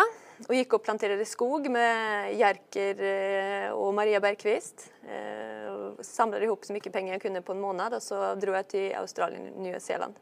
och 0.49 0.55
gick 0.55 0.73
och 0.73 0.83
planterade 0.83 1.25
skog 1.25 1.71
med 1.71 2.35
Jerker 2.35 3.03
eh, 3.03 3.71
och 3.71 3.95
Maria 3.95 4.21
Bergqvist. 4.21 4.93
Eh, 5.09 5.73
och 5.73 6.07
samlade 6.07 6.45
ihop 6.45 6.65
så 6.65 6.73
mycket 6.73 6.93
pengar 6.93 7.15
jag 7.15 7.23
kunde 7.23 7.43
på 7.43 7.53
en 7.53 7.61
månad 7.61 7.95
och 7.95 8.03
så 8.03 8.35
drog 8.35 8.57
jag 8.57 8.69
till 8.69 8.95
Australien 8.95 9.53
och 9.55 9.61
Nya 9.61 9.81
Zeeland. 9.81 10.15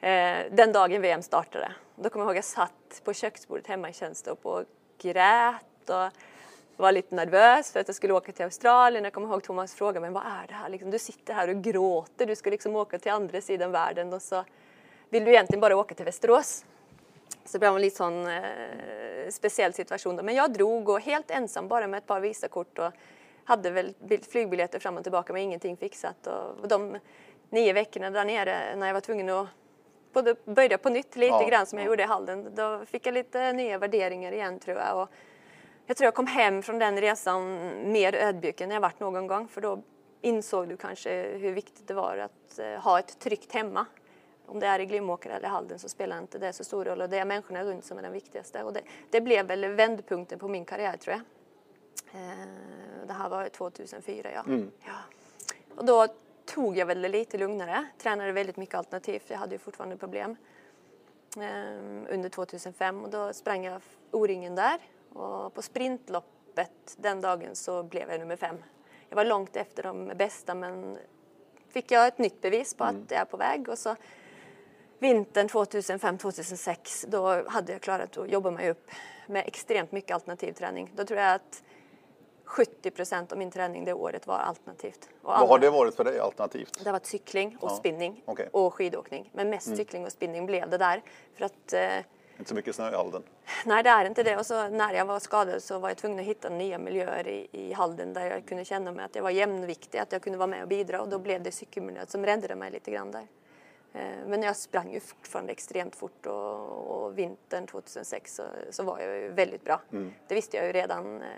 Eh, 0.00 0.38
den 0.50 0.72
dagen 0.72 1.02
VM 1.02 1.22
startade. 1.22 1.72
Då 1.96 2.10
kommer 2.10 2.24
jag 2.24 2.30
ihåg 2.30 2.38
att 2.38 2.44
jag 2.44 2.44
satt 2.44 3.04
på 3.04 3.12
köksbordet 3.12 3.66
hemma 3.66 3.90
i 3.90 3.92
Tjänstetorp 3.92 4.46
och 4.46 4.64
grät 4.98 5.90
och 5.90 6.12
var 6.78 6.92
lite 6.92 7.14
nervös 7.14 7.72
för 7.72 7.80
att 7.80 7.88
jag 7.88 7.94
skulle 7.94 8.12
åka 8.12 8.32
till 8.32 8.44
Australien. 8.44 9.04
Jag 9.04 9.12
kommer 9.12 9.28
ihåg 9.28 9.42
Thomas 9.42 9.74
frågade 9.74 10.00
mig 10.00 10.10
vad 10.10 10.22
är 10.22 10.46
det 10.48 10.54
här? 10.54 10.68
Liksom, 10.68 10.90
du 10.90 10.98
sitter 10.98 11.34
här 11.34 11.48
och 11.48 11.62
gråter, 11.62 12.26
du 12.26 12.36
ska 12.36 12.50
liksom 12.50 12.76
åka 12.76 12.98
till 12.98 13.12
andra 13.12 13.40
sidan 13.40 13.72
världen 13.72 14.12
och 14.12 14.22
så 14.22 14.44
vill 15.08 15.24
du 15.24 15.30
egentligen 15.30 15.60
bara 15.60 15.76
åka 15.76 15.94
till 15.94 16.04
Västerås. 16.04 16.64
Så 17.44 17.52
det 17.52 17.58
blev 17.58 17.74
en 17.74 17.80
lite 17.82 17.96
sån 17.96 18.26
eh, 18.26 19.28
speciell 19.30 19.72
situation. 19.72 20.16
Då. 20.16 20.22
Men 20.22 20.34
jag 20.34 20.52
drog 20.52 20.88
och 20.88 21.00
helt 21.00 21.30
ensam 21.30 21.68
bara 21.68 21.86
med 21.86 21.98
ett 21.98 22.06
par 22.06 22.20
visakort 22.20 22.78
och 22.78 22.92
hade 23.44 23.70
väl 23.70 23.94
flygbiljetter 24.30 24.78
fram 24.78 24.96
och 24.96 25.02
tillbaka 25.02 25.32
med 25.32 25.42
ingenting 25.42 25.76
fixat. 25.76 26.26
Och 26.26 26.68
de 26.68 26.98
nio 27.50 27.72
veckorna 27.72 28.10
där 28.10 28.24
nere 28.24 28.76
när 28.76 28.86
jag 28.86 28.94
var 28.94 29.00
tvungen 29.00 29.28
att 29.28 29.48
både 30.12 30.34
börja 30.44 30.78
på 30.78 30.88
nytt 30.88 31.16
lite 31.16 31.34
ja, 31.34 31.48
grann 31.48 31.66
som 31.66 31.78
jag 31.78 31.86
ja. 31.86 31.90
gjorde 31.90 32.02
i 32.02 32.06
Halden. 32.06 32.54
Då 32.54 32.80
fick 32.86 33.06
jag 33.06 33.14
lite 33.14 33.52
nya 33.52 33.78
värderingar 33.78 34.32
igen 34.32 34.58
tror 34.58 34.76
jag. 34.76 35.02
Och 35.02 35.08
jag 35.88 35.96
tror 35.96 36.06
jag 36.06 36.14
kom 36.14 36.26
hem 36.26 36.62
från 36.62 36.78
den 36.78 37.00
resan 37.00 37.42
mer 37.92 38.14
ödmjuk 38.14 38.60
än 38.60 38.70
jag 38.70 38.80
varit 38.80 39.00
någon 39.00 39.26
gång 39.26 39.48
för 39.48 39.60
då 39.60 39.82
insåg 40.20 40.68
du 40.68 40.76
kanske 40.76 41.22
hur 41.22 41.52
viktigt 41.52 41.88
det 41.88 41.94
var 41.94 42.18
att 42.18 42.58
eh, 42.58 42.66
ha 42.66 42.98
ett 42.98 43.18
tryggt 43.18 43.52
hemma. 43.52 43.86
Om 44.46 44.60
det 44.60 44.66
är 44.66 44.78
i 44.78 44.86
Glimåker 44.86 45.30
eller 45.30 45.48
Halden 45.48 45.78
så 45.78 45.88
spelar 45.88 46.18
inte 46.18 46.38
det 46.38 46.52
så 46.52 46.64
stor 46.64 46.84
roll 46.84 47.00
och 47.00 47.08
det 47.08 47.18
är 47.18 47.24
människorna 47.24 47.64
runt 47.64 47.84
som 47.84 47.98
är 47.98 48.02
den 48.02 48.12
viktigaste. 48.12 48.64
Och 48.64 48.72
det, 48.72 48.80
det 49.10 49.20
blev 49.20 49.46
väl 49.46 49.66
vändpunkten 49.66 50.38
på 50.38 50.48
min 50.48 50.64
karriär 50.64 50.96
tror 50.96 51.16
jag. 51.16 51.22
Eh, 52.22 53.06
det 53.06 53.12
här 53.12 53.28
var 53.28 53.48
2004 53.48 54.30
ja. 54.32 54.42
Mm. 54.46 54.70
ja. 54.86 54.92
Och 55.76 55.84
då 55.84 56.06
tog 56.44 56.76
jag 56.76 56.86
väl 56.86 57.02
det 57.02 57.08
lite 57.08 57.38
lugnare, 57.38 57.86
tränade 57.98 58.32
väldigt 58.32 58.56
mycket 58.56 58.74
alternativt, 58.74 59.24
jag 59.28 59.38
hade 59.38 59.54
ju 59.54 59.58
fortfarande 59.58 59.96
problem. 59.96 60.36
Eh, 61.36 62.14
under 62.14 62.28
2005 62.28 63.04
och 63.04 63.10
då 63.10 63.32
sprang 63.32 63.64
jag 63.64 63.80
O-ringen 64.10 64.54
där 64.54 64.78
och 65.18 65.54
på 65.54 65.62
sprintloppet 65.62 66.96
den 66.96 67.20
dagen 67.20 67.56
så 67.56 67.82
blev 67.82 68.10
jag 68.10 68.20
nummer 68.20 68.36
fem. 68.36 68.56
Jag 69.08 69.16
var 69.16 69.24
långt 69.24 69.56
efter 69.56 69.82
de 69.82 70.12
bästa 70.16 70.54
men 70.54 70.98
fick 71.68 71.90
jag 71.90 72.06
ett 72.06 72.18
nytt 72.18 72.40
bevis 72.40 72.74
på 72.74 72.84
mm. 72.84 73.02
att 73.02 73.10
jag 73.10 73.20
är 73.20 73.24
på 73.24 73.36
väg 73.36 73.68
och 73.68 73.78
så 73.78 73.96
vintern 74.98 75.48
2005-2006 75.48 77.04
då 77.08 77.48
hade 77.48 77.72
jag 77.72 77.80
klarat 77.80 78.16
att 78.16 78.30
jobba 78.30 78.50
mig 78.50 78.70
upp 78.70 78.90
med 79.26 79.46
extremt 79.46 79.92
mycket 79.92 80.14
alternativ 80.14 80.52
träning. 80.52 80.92
Då 80.96 81.04
tror 81.04 81.20
jag 81.20 81.34
att 81.34 81.62
70 82.44 82.90
procent 82.90 83.32
av 83.32 83.38
min 83.38 83.50
träning 83.50 83.84
det 83.84 83.92
året 83.92 84.26
var 84.26 84.38
alternativt. 84.38 85.08
Och 85.22 85.32
Vad 85.32 85.48
har 85.48 85.58
det 85.58 85.70
varit 85.70 85.94
för 85.94 86.04
dig 86.04 86.18
alternativt? 86.18 86.78
Det 86.78 86.84
har 86.84 86.92
varit 86.92 87.06
cykling 87.06 87.56
och 87.60 87.70
ja. 87.70 87.76
spinning 87.76 88.22
okay. 88.26 88.46
och 88.52 88.74
skidåkning. 88.74 89.30
Men 89.34 89.50
mest 89.50 89.66
mm. 89.66 89.76
cykling 89.76 90.04
och 90.04 90.12
spinning 90.12 90.46
blev 90.46 90.70
det 90.70 90.78
där. 90.78 91.02
För 91.34 91.44
att 91.44 91.72
eh, 91.72 92.04
inte 92.38 92.48
så 92.48 92.54
mycket 92.54 92.74
snö 92.74 92.90
i 92.90 92.94
Halden? 92.94 93.22
Nej, 93.66 93.82
det 93.82 93.90
är 93.90 94.04
inte 94.04 94.22
det. 94.22 94.36
Och 94.36 94.46
så 94.46 94.68
när 94.68 94.94
jag 94.94 95.04
var 95.04 95.18
skadad 95.18 95.62
så 95.62 95.78
var 95.78 95.88
jag 95.88 95.98
tvungen 95.98 96.18
att 96.18 96.24
hitta 96.24 96.48
nya 96.48 96.78
miljöer 96.78 97.28
i, 97.28 97.48
i 97.52 97.72
Halden 97.72 98.12
där 98.12 98.30
jag 98.30 98.46
kunde 98.46 98.64
känna 98.64 98.92
mig 98.92 99.04
att 99.04 99.14
jag 99.14 99.22
var 99.22 99.30
jämnviktig, 99.30 99.98
att 99.98 100.12
jag 100.12 100.22
kunde 100.22 100.38
vara 100.38 100.46
med 100.46 100.62
och 100.62 100.68
bidra 100.68 101.00
och 101.00 101.08
då 101.08 101.18
blev 101.18 101.42
det 101.42 101.52
cykelmiljön 101.52 102.06
som 102.06 102.26
räddade 102.26 102.54
mig 102.54 102.70
lite 102.70 102.90
grann 102.90 103.10
där. 103.10 103.26
Eh, 103.92 104.26
men 104.26 104.42
jag 104.42 104.56
sprang 104.56 104.92
ju 104.92 105.00
fortfarande 105.00 105.52
extremt 105.52 105.96
fort 105.96 106.26
och, 106.26 107.04
och 107.04 107.18
vintern 107.18 107.66
2006 107.66 108.34
så, 108.34 108.42
så, 108.70 108.82
var 108.82 109.00
jag 109.00 109.16
ju 109.16 109.28
väldigt 109.28 109.64
bra. 109.64 109.80
Mm. 109.92 110.12
Det 110.28 110.34
visste 110.34 110.56
jag 110.56 110.66
ju 110.66 110.72
redan 110.72 111.22
eh, 111.22 111.28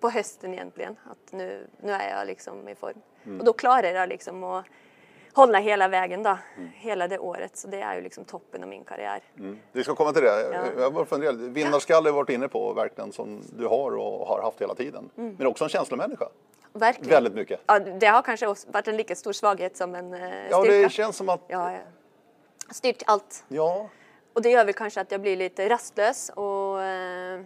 på 0.00 0.10
hösten 0.10 0.54
egentligen 0.54 0.96
att 1.04 1.32
nu, 1.32 1.66
nu 1.80 1.92
är 1.92 2.18
jag 2.18 2.26
liksom 2.26 2.68
i 2.68 2.74
form. 2.74 3.00
Mm. 3.24 3.38
Och 3.38 3.44
då 3.44 3.52
klarade 3.52 3.90
jag 3.90 4.08
liksom 4.08 4.44
att 4.44 4.64
hålla 5.38 5.58
hela 5.58 5.88
vägen 5.88 6.22
då, 6.22 6.38
mm. 6.56 6.70
hela 6.74 7.08
det 7.08 7.18
året. 7.18 7.56
Så 7.56 7.68
det 7.68 7.80
är 7.80 7.94
ju 7.94 8.00
liksom 8.00 8.24
toppen 8.24 8.62
av 8.62 8.68
min 8.68 8.84
karriär. 8.84 9.22
Mm. 9.38 9.58
Vi 9.72 9.84
ska 9.84 9.94
komma 9.94 10.12
till 10.12 10.22
det. 10.22 10.50
Ja. 10.52 10.82
Jag 10.82 10.90
var 10.90 11.04
funderat, 11.04 11.34
vinnarskalle 11.34 12.08
har 12.08 12.14
varit 12.14 12.30
inne 12.30 12.48
på 12.48 12.72
verkligen 12.72 13.12
som 13.12 13.42
du 13.58 13.66
har 13.66 13.96
och 13.96 14.26
har 14.26 14.42
haft 14.42 14.60
hela 14.60 14.74
tiden. 14.74 15.10
Mm. 15.16 15.34
Men 15.38 15.46
också 15.46 15.64
en 15.64 15.70
känslomänniska. 15.70 16.28
Verkligen. 16.72 17.10
Väldigt 17.10 17.34
mycket. 17.34 17.60
Ja, 17.66 17.78
det 17.78 18.06
har 18.06 18.22
kanske 18.22 18.46
varit 18.46 18.88
en 18.88 18.96
lika 18.96 19.14
stor 19.14 19.32
svaghet 19.32 19.76
som 19.76 19.94
en 19.94 20.14
eh, 20.14 20.18
styrka. 20.18 20.48
Ja, 20.50 20.64
det 20.64 20.92
känns 20.92 21.16
som 21.16 21.28
att... 21.28 21.40
Ja, 21.48 21.72
ja. 21.72 21.78
Styrt 22.70 23.02
allt. 23.06 23.44
Ja. 23.48 23.88
Och 24.32 24.42
det 24.42 24.50
gör 24.50 24.64
väl 24.64 24.74
kanske 24.74 25.00
att 25.00 25.10
jag 25.12 25.20
blir 25.20 25.36
lite 25.36 25.68
rastlös 25.68 26.30
och 26.34 26.82
eh, 26.82 27.40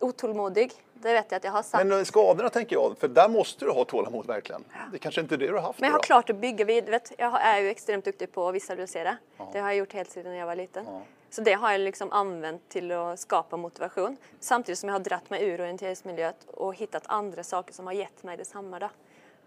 otålmodig. 0.00 0.72
Det 1.02 1.12
vet 1.12 1.26
jag 1.30 1.36
att 1.36 1.44
jag 1.44 1.52
har 1.52 1.62
sagt. 1.62 1.86
Men 1.86 2.06
skadorna 2.06 2.48
tänker 2.48 2.76
jag, 2.76 2.98
för 2.98 3.08
där 3.08 3.28
måste 3.28 3.64
du 3.64 3.70
ha 3.70 3.84
tålamod 3.84 4.26
verkligen. 4.26 4.64
Det 4.92 4.98
kanske 4.98 5.20
inte 5.20 5.34
är 5.34 5.38
det 5.38 5.46
du 5.46 5.52
har 5.52 5.60
haft. 5.60 5.80
Men 5.80 5.88
jag 5.88 5.94
har 5.94 6.02
klart 6.02 6.30
att 6.30 6.36
bygga. 6.36 6.64
Vet, 6.64 7.12
jag 7.18 7.42
är 7.42 7.60
ju 7.60 7.68
extremt 7.68 8.04
duktig 8.04 8.32
på 8.32 8.48
att 8.48 8.54
visualisera. 8.54 9.16
Ja. 9.36 9.48
Det 9.52 9.58
har 9.58 9.68
jag 9.68 9.76
gjort 9.76 9.92
helt 9.92 10.10
sedan 10.10 10.34
jag 10.34 10.46
var 10.46 10.56
liten. 10.56 10.84
Ja. 10.88 11.02
Så 11.30 11.42
det 11.42 11.52
har 11.52 11.72
jag 11.72 11.80
liksom 11.80 12.12
använt 12.12 12.68
till 12.68 12.92
att 12.92 13.20
skapa 13.20 13.56
motivation. 13.56 14.16
Samtidigt 14.40 14.78
som 14.78 14.88
jag 14.88 14.94
har 14.94 15.00
dratt 15.00 15.30
mig 15.30 15.44
ur 15.44 15.60
orienteringsmiljöet 15.60 16.36
och 16.46 16.74
hittat 16.74 17.02
andra 17.06 17.44
saker 17.44 17.74
som 17.74 17.86
har 17.86 17.92
gett 17.92 18.22
mig 18.22 18.36
detsamma. 18.36 18.78
Då. 18.78 18.90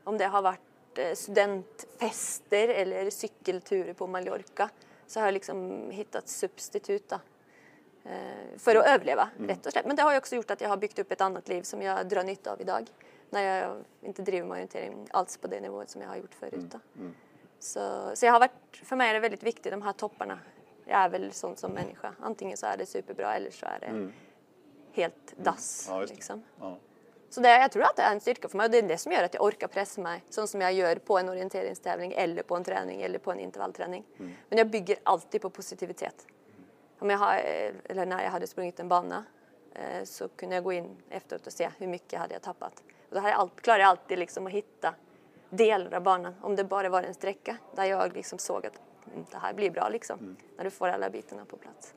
Om 0.04 0.18
det 0.18 0.26
har 0.26 0.42
varit 0.42 0.60
eh, 0.98 1.14
studentfester 1.14 2.68
eller 2.68 3.10
cykelturer 3.10 3.94
på 3.94 4.08
Mallorca 4.08 4.70
så 5.08 5.20
har 5.20 5.28
jag 5.28 5.34
liksom 5.34 5.90
hittat 5.92 6.30
substitut. 6.30 7.10
Då. 7.10 7.20
Eh, 8.10 8.58
för 8.58 8.76
att 8.76 8.86
överleva, 8.86 9.30
mm. 9.38 9.50
rätt 9.50 9.66
och 9.66 9.72
slätt. 9.72 9.86
Men 9.86 9.96
det 9.96 10.02
har 10.02 10.12
ju 10.12 10.18
också 10.18 10.36
gjort 10.36 10.52
att 10.52 10.62
jag 10.62 10.70
har 10.70 10.78
byggt 10.78 11.00
upp 11.00 11.12
ett 11.12 11.22
annat 11.22 11.48
liv 11.48 11.62
som 11.62 11.82
jag 11.82 12.08
drar 12.08 12.24
nytta 12.24 12.52
av 12.52 12.62
idag. 12.62 12.88
När 13.30 13.42
jag 13.42 13.84
inte 14.02 14.22
driver 14.22 14.48
med 14.48 14.56
orientering 14.56 15.08
alls 15.12 15.38
på 15.38 15.48
det 15.48 15.60
nivået 15.60 15.90
som 15.90 16.02
jag 16.02 16.10
har 16.10 16.16
gjort 16.16 16.34
förut. 16.34 16.54
Mm. 16.54 16.82
Mm. 16.98 17.16
Så, 17.60 18.12
så 18.14 18.26
jag 18.26 18.34
har 18.34 18.40
varit, 18.40 18.52
för 18.84 18.96
mig 18.96 19.10
är 19.10 19.14
det 19.14 19.20
väldigt 19.20 19.44
viktigt, 19.44 19.72
de 19.72 19.82
här 19.82 19.94
topparna. 19.94 20.40
Jag 20.86 21.00
är 21.00 21.10
väl 21.10 21.32
sån 21.32 21.56
som 21.56 21.72
människa. 21.72 22.14
Antingen 22.20 22.58
så 22.58 22.66
är 22.66 22.78
det 22.78 22.86
superbra 22.86 23.36
eller 23.36 23.52
så 23.52 23.66
är 23.66 23.80
det 23.80 23.86
mm. 23.86 24.14
helt 24.92 25.32
mm. 25.34 25.44
dass. 25.44 25.86
Ja, 25.90 26.02
liksom. 26.02 26.44
ja. 26.60 26.78
Så 27.30 27.42
det, 27.42 27.50
jag 27.50 27.72
tror 27.72 27.84
att 27.84 27.96
det 27.96 28.02
är 28.02 28.14
en 28.14 28.22
styrka 28.22 28.48
för 28.48 28.58
mig 28.58 28.66
och 28.66 28.72
det 28.72 28.78
är 28.78 28.82
det 28.82 28.98
som 28.98 29.12
gör 29.12 29.24
att 29.24 29.34
jag 29.34 29.44
orkar 29.44 29.68
pressa 29.68 30.02
mig 30.02 30.24
så 30.30 30.48
som 30.48 30.62
jag 30.62 30.74
gör 30.74 30.96
på 30.96 31.18
en 31.18 31.30
orienteringstävling 31.30 32.14
eller 32.14 32.44
på 32.44 32.56
en 32.56 32.64
träning 32.64 33.02
eller 33.02 33.20
på 33.20 33.32
en 33.32 33.40
intervallträning. 33.40 34.04
Mm. 34.20 34.34
Men 34.50 34.58
jag 34.58 34.70
bygger 34.70 34.98
alltid 35.04 35.42
på 35.42 35.50
positivitet 35.50 36.26
om 37.00 37.10
jag 37.10 37.18
har, 37.18 37.36
eller 37.86 38.06
när 38.06 38.24
jag 38.24 38.32
hade 38.32 38.48
sprungit 38.48 38.80
en 38.80 38.90
bana 38.90 39.26
eh, 39.74 40.04
så 40.04 40.28
kunde 40.28 40.56
jag 40.56 40.64
gå 40.64 40.74
in 40.74 40.98
efteråt 41.10 41.48
och 41.48 41.54
se 41.54 41.70
hur 41.78 41.88
mycket 41.88 42.20
hade 42.20 42.34
jag 42.34 42.42
tappat. 42.42 42.84
Och 43.10 43.16
då 43.16 43.20
hade 43.20 43.32
jag 43.32 43.40
all, 43.40 43.50
klarade 43.50 43.84
jag 43.84 43.90
alltid 43.90 44.20
liksom 44.20 44.48
att 44.48 44.54
hitta 44.54 44.94
delar 45.50 45.94
av 45.94 46.04
banan, 46.04 46.36
om 46.42 46.56
det 46.56 46.64
bara 46.64 46.90
var 46.90 47.04
en 47.04 47.14
sträcka 47.14 47.58
där 47.76 47.84
jag 47.84 48.14
liksom 48.14 48.40
såg 48.40 48.66
att 48.66 48.80
mm, 49.14 49.26
det 49.32 49.38
här 49.38 49.54
blir 49.54 49.72
bra 49.72 49.90
liksom, 49.90 50.20
mm. 50.20 50.36
när 50.58 50.64
du 50.64 50.70
får 50.70 50.88
alla 50.88 51.10
bitarna 51.10 51.46
på 51.46 51.58
plats. 51.58 51.94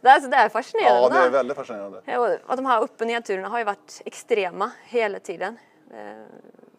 Det 0.00 0.08
är, 0.08 0.14
alltså, 0.14 0.30
det 0.30 0.36
är 0.36 0.48
fascinerande. 0.48 1.16
Ja, 1.16 1.22
det 1.22 1.26
är 1.26 1.30
väldigt 1.30 1.56
fascinerande. 1.56 2.02
Och 2.46 2.56
de 2.56 2.66
här 2.66 2.82
upp 2.82 3.00
och 3.00 3.06
nedturerna 3.06 3.48
har 3.48 3.58
ju 3.58 3.64
varit 3.64 4.02
extrema 4.04 4.70
hela 4.84 5.18
tiden. 5.18 5.58
Eh, 5.94 6.24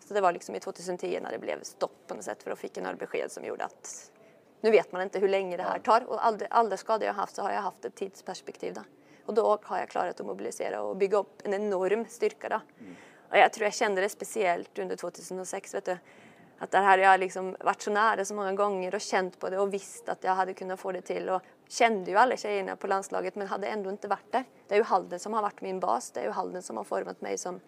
så 0.07 0.13
det 0.13 0.21
var 0.21 0.31
liksom 0.31 0.55
i 0.55 0.59
2010 0.59 1.19
när 1.23 1.31
det 1.31 1.39
blev 1.39 1.63
stopp 1.63 2.07
på 2.07 2.15
något 2.15 2.23
sätt 2.23 2.43
för 2.43 2.49
då 2.49 2.55
fick 2.55 2.77
jag 2.77 2.83
några 2.83 2.95
besked 2.95 3.31
som 3.31 3.45
gjorde 3.45 3.65
att 3.65 4.11
nu 4.63 4.71
vet 4.71 4.91
man 4.91 5.01
inte 5.01 5.19
hur 5.19 5.27
länge 5.27 5.57
det 5.57 5.63
här 5.63 5.79
tar 5.79 6.09
och 6.09 6.25
all, 6.25 6.37
alla 6.49 6.77
skador 6.77 7.07
jag 7.07 7.13
haft 7.13 7.35
så 7.35 7.41
har 7.41 7.51
jag 7.51 7.61
haft 7.61 7.85
ett 7.85 7.95
tidsperspektiv. 7.95 8.73
Då. 8.73 8.81
Och 9.25 9.33
då 9.33 9.59
har 9.63 9.77
jag 9.77 9.89
klarat 9.89 10.19
att 10.19 10.25
mobilisera 10.25 10.81
och 10.81 10.97
bygga 10.97 11.17
upp 11.17 11.41
en 11.43 11.53
enorm 11.53 12.05
styrka. 12.09 12.49
Då. 12.49 12.59
Mm. 12.79 12.95
Och 13.29 13.37
jag 13.37 13.53
tror 13.53 13.63
jag 13.63 13.73
kände 13.73 14.01
det 14.01 14.09
speciellt 14.09 14.79
under 14.79 14.95
2006. 14.95 15.73
Vet 15.73 15.85
du, 15.85 15.97
att 16.59 16.71
där 16.71 16.81
hade 16.81 17.03
jag 17.03 17.19
liksom 17.19 17.55
varit 17.59 17.81
så 17.81 17.91
nära 17.91 18.25
så 18.25 18.33
många 18.33 18.53
gånger 18.53 18.95
och 18.95 19.01
känt 19.01 19.39
på 19.39 19.49
det 19.49 19.59
och 19.59 19.73
visst 19.73 20.09
att 20.09 20.23
jag 20.23 20.35
hade 20.35 20.53
kunnat 20.53 20.79
få 20.79 20.91
det 20.91 21.01
till. 21.01 21.29
Och 21.29 21.41
kände 21.67 22.11
ju 22.11 22.17
alla 22.17 22.37
tjejerna 22.37 22.75
på 22.75 22.87
landslaget 22.87 23.35
men 23.35 23.47
hade 23.47 23.67
ändå 23.67 23.89
inte 23.89 24.07
varit 24.07 24.31
där. 24.31 24.43
Det 24.67 24.75
är 24.75 24.77
ju 24.77 24.83
Halden 24.83 25.19
som 25.19 25.33
har 25.33 25.41
varit 25.41 25.61
min 25.61 25.79
bas. 25.79 26.11
Det 26.11 26.19
är 26.19 26.23
ju 26.23 26.31
Halden 26.31 26.61
som 26.61 26.77
har 26.77 26.83
format 26.83 27.21
mig 27.21 27.37
som 27.37 27.59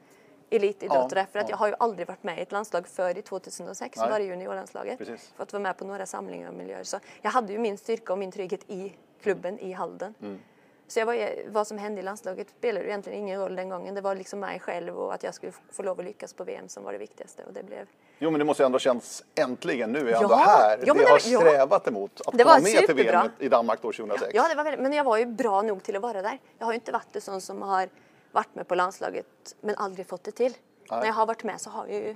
elitidrottare 0.55 1.19
Ja, 1.19 1.25
för 1.31 1.39
att 1.39 1.45
ja. 1.49 1.53
jag 1.53 1.57
har 1.57 1.67
ju 1.67 1.73
aldrig 1.79 2.07
varit 2.07 2.23
med 2.23 2.37
i 2.39 2.41
ett 2.41 2.51
landslag 2.51 2.87
före 2.87 3.21
2006 3.21 3.97
Nej. 3.97 4.09
var 4.09 4.19
det 4.19 4.25
juniorlandslaget. 4.25 4.97
Precis. 4.97 5.33
Fått 5.37 5.53
vara 5.53 5.63
med 5.63 5.77
på 5.77 5.85
några 5.85 6.05
samlingar 6.05 6.49
och 6.49 6.55
miljöer. 6.55 6.83
Så 6.83 6.99
jag 7.21 7.31
hade 7.31 7.53
ju 7.53 7.59
min 7.59 7.77
styrka 7.77 8.13
och 8.13 8.19
min 8.19 8.31
trygghet 8.31 8.61
i 8.67 8.93
klubben 9.21 9.59
i 9.59 9.71
Halden. 9.73 10.13
Mm. 10.21 10.39
Så 10.87 10.99
jag 10.99 11.05
var, 11.05 11.29
vad 11.51 11.67
som 11.67 11.77
hände 11.77 12.01
i 12.01 12.03
landslaget 12.03 12.49
spelade 12.49 12.85
egentligen 12.87 13.19
ingen 13.19 13.39
roll 13.41 13.55
den 13.55 13.69
gången. 13.69 13.95
Det 13.95 14.01
var 14.01 14.15
liksom 14.15 14.39
mig 14.39 14.59
själv 14.59 14.97
och 14.97 15.13
att 15.13 15.23
jag 15.23 15.33
skulle 15.33 15.51
få 15.71 15.83
lov 15.83 15.99
att 15.99 16.05
lyckas 16.05 16.33
på 16.33 16.43
VM 16.43 16.69
som 16.69 16.83
var 16.83 16.91
det 16.91 16.97
viktigaste 16.97 17.43
och 17.43 17.53
det 17.53 17.63
blev 17.63 17.85
Jo, 18.19 18.29
men 18.31 18.39
det 18.39 18.45
måste 18.45 18.63
ju 18.63 18.65
ändå 18.65 18.79
känns 18.79 19.23
äntligen 19.35 19.91
nu 19.91 19.99
är 19.99 20.03
jag 20.03 20.11
Ja, 20.11 20.21
ändå 20.23 20.35
här. 20.35 20.77
ja, 20.85 20.93
det 20.93 20.99
har 21.03 21.17
det- 21.19 21.29
ja. 21.29 21.39
strävat 21.39 21.87
emot 21.87 22.21
att 22.25 22.37
Det 22.37 22.43
komma 22.43 22.55
med 22.55 22.65
till 22.65 22.77
superbra. 22.87 23.21
VM 23.21 23.31
i 23.39 23.49
Danmark 23.49 23.81
då 23.81 23.91
2006. 23.91 24.31
Ja, 24.33 24.47
det 24.49 24.55
var 24.55 24.63
väldigt, 24.63 24.81
men 24.81 24.93
jag 24.93 25.03
var 25.03 25.17
ju 25.17 25.25
bra 25.25 25.61
nog 25.61 25.83
till 25.83 25.95
att 25.95 26.01
vara 26.01 26.21
där. 26.21 26.39
Jag 26.57 26.65
har 26.65 26.73
ju 26.73 26.75
inte 26.75 26.91
varit 26.91 27.15
en 27.15 27.21
sån 27.21 27.41
som 27.41 27.61
har 27.61 27.89
varit 28.35 28.55
med 28.55 28.67
på 28.67 28.75
landslaget 28.75 29.25
men 29.61 29.75
aldrig 29.75 30.07
fått 30.07 30.23
det 30.23 30.31
till. 30.31 30.53
När 30.89 31.05
jag 31.05 31.13
har 31.13 31.25
varit 31.25 31.43
med 31.43 31.61
så 31.61 31.69
har 31.69 31.87
jag 31.87 31.95
ju 31.95 32.15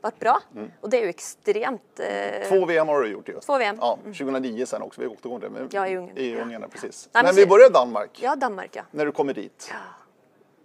varit 0.00 0.18
bra 0.18 0.40
och 0.80 0.90
det 0.90 0.98
är 0.98 1.02
ju 1.02 1.08
extremt. 1.08 2.00
Eh, 2.00 2.48
Två 2.48 2.66
VM 2.66 2.88
har 2.88 3.00
du 3.00 3.08
gjort 3.08 3.28
ju. 3.28 3.40
Två 3.40 3.58
VM. 3.58 3.76
Ja, 3.80 3.98
2009 4.04 4.66
sen 4.66 4.82
också. 4.82 5.00
Vi 5.00 5.06
återgår 5.06 5.40
till 5.40 5.52
det. 5.52 5.68
Ja, 5.70 5.86
i 5.88 5.96
Ungern. 5.96 6.16
I. 6.18 6.36
Ungern, 6.40 6.62
ja, 6.62 6.68
precis. 6.68 7.08
Nej, 7.12 7.22
men 7.24 7.34
men 7.34 7.34
vi 7.34 7.46
börjar 7.46 7.66
i 7.70 7.72
Danmark. 7.72 8.10
ja, 8.22 8.36
Danmark 8.36 8.76
ja. 8.76 8.82
När 8.90 9.06
du 9.06 9.12
kommer 9.12 9.34
dit. 9.34 9.68
ja. 9.70 9.76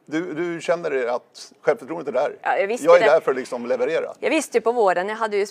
Du, 0.06 0.34
du 0.34 0.62
känner 0.62 1.08
att 1.08 1.54
självförtroendet 1.62 2.08
är 2.08 2.12
där? 2.12 2.38
Ja, 2.42 2.58
jag 2.58 2.72
jag 2.72 2.96
är 2.96 3.00
det. 3.00 3.06
där 3.06 3.20
för 3.20 3.32
att 3.32 3.38
liksom 3.38 3.66
leverera. 3.66 4.14
Jag 4.20 4.30
visste 4.30 4.58
ju 4.58 4.62
på 4.62 4.72
våren, 4.72 5.10
jag 5.10 5.16
hade 5.16 5.38
ju 5.38 5.46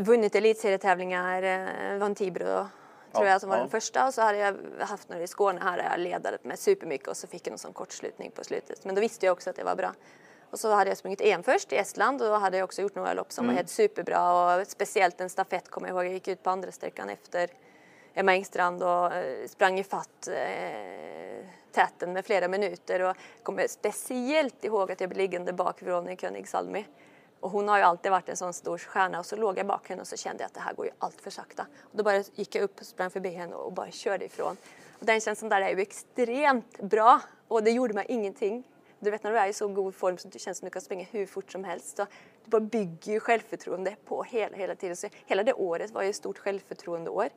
vunnit 0.00 0.34
elitserietävlingar, 0.34 1.42
eh, 1.42 1.98
vann 1.98 2.14
Tibro 2.14 2.68
tror 3.12 3.24
Ja, 3.26 3.32
jag 3.32 3.40
som 3.40 3.50
var 3.50 3.56
den 3.56 3.70
första 3.70 4.06
och 4.06 4.14
så 4.14 4.22
hade 4.22 4.38
jag 4.38 4.56
haft 4.80 5.08
några 5.08 5.22
i 5.22 5.26
Skåne 5.26 5.60
här 5.62 5.76
där 5.76 5.84
jag 5.90 6.00
ledat 6.00 6.44
med 6.44 6.58
supermycket 6.58 7.08
och 7.08 7.16
så 7.16 7.26
fick 7.26 7.46
jag 7.46 7.50
någon 7.50 7.58
sån 7.58 7.72
kortslutning 7.72 8.30
på 8.30 8.44
slutet. 8.44 8.84
Men 8.84 8.94
då 8.94 9.00
visste 9.00 9.26
jag 9.26 9.32
också 9.32 9.50
att 9.50 9.56
det 9.56 9.64
var 9.64 9.76
bra. 9.76 9.94
Och 10.50 10.60
så 10.60 10.70
hade 10.74 10.90
jag 10.90 10.96
sprungit 10.98 11.20
EM 11.20 11.42
först 11.42 11.72
i 11.72 11.76
Estland 11.76 12.22
och 12.22 12.28
då 12.28 12.34
hade 12.34 12.56
jag 12.56 12.64
också 12.64 12.82
gjort 12.82 12.94
några 12.94 13.12
lopp 13.14 13.32
som 13.32 13.44
Mm. 13.44 13.54
var 13.54 13.56
helt 13.58 13.70
superbra 13.70 14.56
och 14.60 14.66
speciellt 14.66 15.20
en 15.20 15.30
stafett 15.30 15.68
kommer 15.70 15.88
jag 15.88 15.94
ihåg. 15.94 16.04
Jag 16.04 16.12
gick 16.12 16.28
ut 16.28 16.42
på 16.42 16.50
andra 16.50 16.72
sträckan 16.72 17.08
efter 17.10 17.50
Emma 18.14 18.32
Engstrand 18.32 18.82
och 18.82 19.12
eh, 19.14 19.46
sprang 19.48 19.78
ifatt 19.78 20.28
eh, 20.28 21.46
täten 21.72 22.12
med 22.12 22.26
flera 22.26 22.48
minuter 22.48 23.00
och 23.02 23.16
kommer 23.42 23.66
speciellt 23.68 24.64
ihåg 24.64 24.92
att 24.92 25.00
jag 25.00 25.08
blev 25.10 25.18
liggande 25.18 25.52
bak 25.52 25.82
Veronica 25.82 26.26
König 26.26 26.48
Salmi. 26.48 26.86
Och 27.40 27.50
hon 27.50 27.68
har 27.68 27.78
ju 27.78 27.84
alltid 27.84 28.10
varit 28.10 28.28
en 28.28 28.36
sån 28.36 28.52
stor 28.52 28.78
stjärna 28.78 29.18
och 29.18 29.26
så 29.26 29.36
låg 29.36 29.58
jag 29.58 29.66
bak 29.66 29.88
henne 29.88 30.00
och 30.00 30.08
så 30.08 30.16
kände 30.16 30.42
jag 30.42 30.46
att 30.46 30.54
det 30.54 30.60
här 30.60 30.74
går 30.74 30.86
ju 30.86 30.92
allt 30.98 31.20
för 31.20 31.30
sakta. 31.30 31.66
Och 31.80 31.96
då 31.96 32.02
bara 32.02 32.18
gick 32.34 32.54
jag 32.54 32.62
upp 32.62 32.80
och 32.80 32.86
sprang 32.86 33.10
förbi 33.10 33.28
henne 33.28 33.54
och 33.54 33.72
bara 33.72 33.90
körde 33.90 34.24
ifrån. 34.24 34.56
Och 34.98 35.06
den 35.06 35.20
känslan 35.20 35.48
där 35.48 35.60
är 35.60 35.70
ju 35.70 35.80
extremt 35.80 36.78
bra 36.78 37.20
och 37.48 37.62
det 37.62 37.70
gjorde 37.70 37.94
mig 37.94 38.06
ingenting. 38.08 38.64
Du 38.98 39.10
vet 39.10 39.22
när 39.22 39.32
du 39.32 39.38
är 39.38 39.48
i 39.48 39.52
så 39.52 39.68
god 39.68 39.94
form 39.94 40.18
så 40.18 40.28
det 40.28 40.38
känns 40.38 40.58
som 40.58 40.66
att 40.66 40.72
du 40.72 40.72
kan 40.72 40.82
springa 40.82 41.06
hur 41.10 41.26
fort 41.26 41.52
som 41.52 41.64
helst. 41.64 41.96
Så 41.96 42.06
du 42.44 42.50
bara 42.50 42.60
bygger 42.60 43.12
ju 43.12 43.20
självförtroende 43.20 43.96
på 44.04 44.22
hela, 44.22 44.56
hela 44.56 44.74
tiden. 44.74 44.96
Så 44.96 45.08
hela 45.26 45.42
det 45.42 45.52
året 45.52 45.90
var 45.90 46.02
ju 46.02 46.10
ett 46.10 46.16
stort 46.16 46.38
självförtroendeår. 46.38 47.28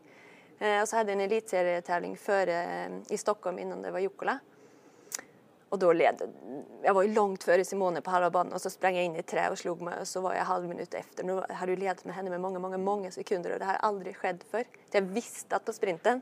Eh, 0.59 0.81
och 0.81 0.89
så 0.89 0.95
hade 0.95 1.11
jag 1.11 1.21
en 1.21 1.31
elitserietävling 1.31 2.17
före, 2.17 2.63
eh, 2.63 3.13
i 3.13 3.17
Stockholm 3.17 3.59
innan 3.59 3.81
det 3.81 3.91
var 3.91 3.99
Jukkola. 3.99 4.39
Och 5.73 5.79
då 5.79 5.93
led 5.93 6.21
jag 6.83 6.93
var 6.93 7.03
ju 7.03 7.13
långt 7.13 7.43
före 7.43 7.65
Simone 7.65 8.01
på 8.01 8.11
halva 8.11 8.29
banan 8.29 8.53
och 8.53 8.61
så 8.61 8.69
sprang 8.69 8.95
jag 8.95 9.05
in 9.05 9.15
i 9.15 9.19
ett 9.19 9.27
trä 9.27 9.49
och 9.49 9.57
slog 9.57 9.81
mig 9.81 9.99
och 10.01 10.07
så 10.07 10.21
var 10.21 10.33
jag 10.33 10.43
halv 10.43 10.67
minut 10.67 10.93
efter. 10.93 11.23
Nu 11.23 11.43
hade 11.49 11.71
jag 11.71 11.79
ledat 11.79 12.05
med 12.05 12.15
henne 12.15 12.29
med 12.29 12.41
många, 12.41 12.59
många, 12.59 12.77
många 12.77 13.11
sekunder 13.11 13.53
och 13.53 13.59
det 13.59 13.65
har 13.65 13.73
aldrig 13.73 14.17
skett 14.17 14.43
för. 14.51 14.63
Jag 14.91 15.01
visste 15.01 15.55
att 15.55 15.65
på 15.65 15.73
sprinten 15.73 16.21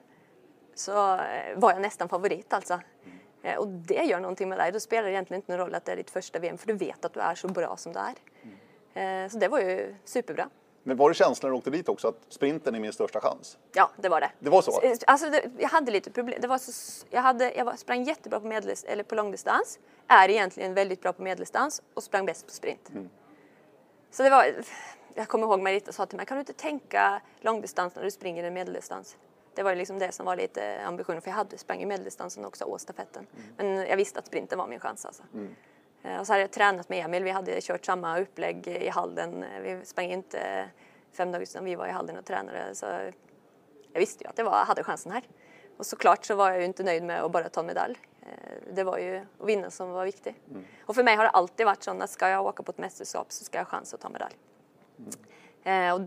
så 0.75 1.15
eh, 1.15 1.55
var 1.55 1.71
jag 1.71 1.81
nästan 1.81 2.09
favorit 2.09 2.53
alltså. 2.53 2.79
Eh, 3.43 3.57
och 3.57 3.67
det 3.67 4.03
gör 4.03 4.19
någonting 4.19 4.49
med 4.49 4.57
dig. 4.57 4.71
Då 4.71 4.79
spelar 4.79 5.03
det 5.03 5.11
egentligen 5.11 5.41
inte 5.41 5.51
någon 5.51 5.59
roll 5.59 5.75
att 5.75 5.85
det 5.85 5.91
är 5.91 5.95
ditt 5.95 6.11
första 6.11 6.39
VM 6.39 6.57
för 6.57 6.67
du 6.67 6.73
vet 6.73 7.05
att 7.05 7.13
du 7.13 7.19
är 7.19 7.35
så 7.35 7.47
bra 7.47 7.77
som 7.77 7.93
du 7.93 7.99
är. 7.99 9.23
Eh, 9.23 9.29
så 9.29 9.37
det 9.37 9.47
var 9.47 9.59
ju 9.59 9.95
superbra. 10.05 10.49
Men 10.83 10.97
var 10.97 11.09
det 11.09 11.13
känslan 11.15 11.49
när 11.49 11.53
du 11.53 11.57
åkte 11.57 11.69
dit 11.69 11.89
också 11.89 12.07
att 12.07 12.17
sprinten 12.29 12.75
är 12.75 12.79
min 12.79 12.93
största 12.93 13.21
chans? 13.21 13.57
Ja, 13.73 13.91
det 13.97 14.09
var 14.09 14.21
det. 14.21 14.31
Det 14.39 14.49
var 14.49 14.61
så? 14.61 14.81
Alltså, 15.07 15.29
det, 15.29 15.51
jag 15.57 15.69
hade 15.69 15.91
lite 15.91 16.11
problem. 16.11 16.37
Det 16.41 16.47
var 16.47 16.57
så, 16.57 17.05
jag, 17.09 17.21
hade, 17.21 17.53
jag 17.53 17.65
var, 17.65 17.75
sprang 17.75 18.03
jättebra 18.03 18.39
på, 18.39 18.47
medels, 18.47 18.83
eller 18.83 19.03
på 19.03 19.15
långdistans, 19.15 19.79
är 20.07 20.29
egentligen 20.29 20.73
väldigt 20.73 21.01
bra 21.01 21.13
på 21.13 21.21
medeldistans 21.21 21.81
och 21.93 22.03
sprang 22.03 22.25
bäst 22.25 22.47
på 22.47 22.53
sprint. 22.53 22.89
Mm. 22.89 23.09
Så 24.11 24.23
det 24.23 24.29
var, 24.29 24.55
jag 25.13 25.27
kommer 25.27 25.47
ihåg 25.47 25.61
Marita 25.61 25.91
sa 25.91 26.05
till 26.05 26.17
mig, 26.17 26.25
kan 26.25 26.37
du 26.37 26.39
inte 26.39 26.53
tänka 26.53 27.21
långdistans 27.39 27.95
när 27.95 28.03
du 28.03 28.11
springer 28.11 28.43
en 28.43 28.53
medeldistans? 28.53 29.17
Det 29.55 29.63
var 29.63 29.75
liksom 29.75 29.99
det 29.99 30.11
som 30.11 30.25
var 30.25 30.35
lite 30.35 30.81
ambitionen, 30.85 31.21
för 31.21 31.29
jag 31.29 31.35
hade 31.35 31.57
sprang 31.57 31.81
i 31.81 31.85
medeldistansen 31.85 32.45
också 32.45 32.65
och 32.65 32.81
stafetten. 32.81 33.27
Mm. 33.35 33.53
Men 33.57 33.87
jag 33.87 33.97
visste 33.97 34.19
att 34.19 34.27
sprinten 34.27 34.57
var 34.57 34.67
min 34.67 34.79
chans 34.79 35.05
alltså. 35.05 35.23
Eh, 35.33 35.41
Och 36.19 36.27
så 36.27 36.33
hade 36.33 36.41
jag 36.41 36.51
tränat 36.51 36.89
med 36.89 37.05
Emil, 37.05 37.23
vi 37.23 37.29
hade 37.29 37.61
kört 37.61 37.85
samma 37.85 38.19
upplägg 38.19 38.67
i 38.67 38.89
Halden. 38.89 39.43
Eh, 39.43 39.59
Vi 39.61 39.85
sprang 39.85 40.05
inte 40.11 40.69
fem 41.13 41.31
dagar 41.31 41.45
sedan 41.45 41.65
vi 41.65 41.75
var 41.75 41.87
i 41.87 41.91
Halden 41.91 42.17
och 42.17 42.25
tränade. 42.25 42.75
Så 42.75 42.85
jag 43.93 43.99
visste 43.99 44.23
ju 44.23 44.29
att 44.29 44.37
jag 44.37 44.45
var, 44.45 44.65
hade 44.65 44.83
chansen 44.83 45.11
här. 45.11 45.23
Och 45.77 45.85
såklart 45.85 46.25
så 46.25 46.35
var 46.35 46.49
jag 46.51 46.59
ju 46.59 46.65
inte 46.65 46.83
nöjd 46.83 47.03
med 47.03 47.23
att 47.23 47.31
bara 47.31 47.49
ta 47.49 47.59
en 47.61 47.65
medalj. 47.67 47.99
Eh, 48.21 48.73
Det 48.73 48.83
var 48.83 48.97
ju 48.97 49.17
att 49.39 49.47
vinna 49.47 49.69
som 49.71 49.91
var 49.91 50.05
viktigt. 50.05 50.35
Och 50.85 50.95
för 50.95 51.03
mig 51.03 51.15
har 51.15 51.23
det 51.23 51.29
alltid 51.29 51.65
varit 51.65 51.83
så 51.83 51.91
att 51.91 52.09
ska 52.09 52.29
jag 52.29 52.45
åka 52.45 52.63
på 52.63 52.71
ett 52.71 52.77
mästerskap 52.77 53.31
så 53.31 53.43
ska 53.45 53.57
jag 53.57 53.65
ha 53.65 53.69
chans 53.69 53.93
att 53.93 53.99
ta 54.01 54.09
medalj. 54.09 54.35
Eh, 55.63 55.93
Och 55.95 56.01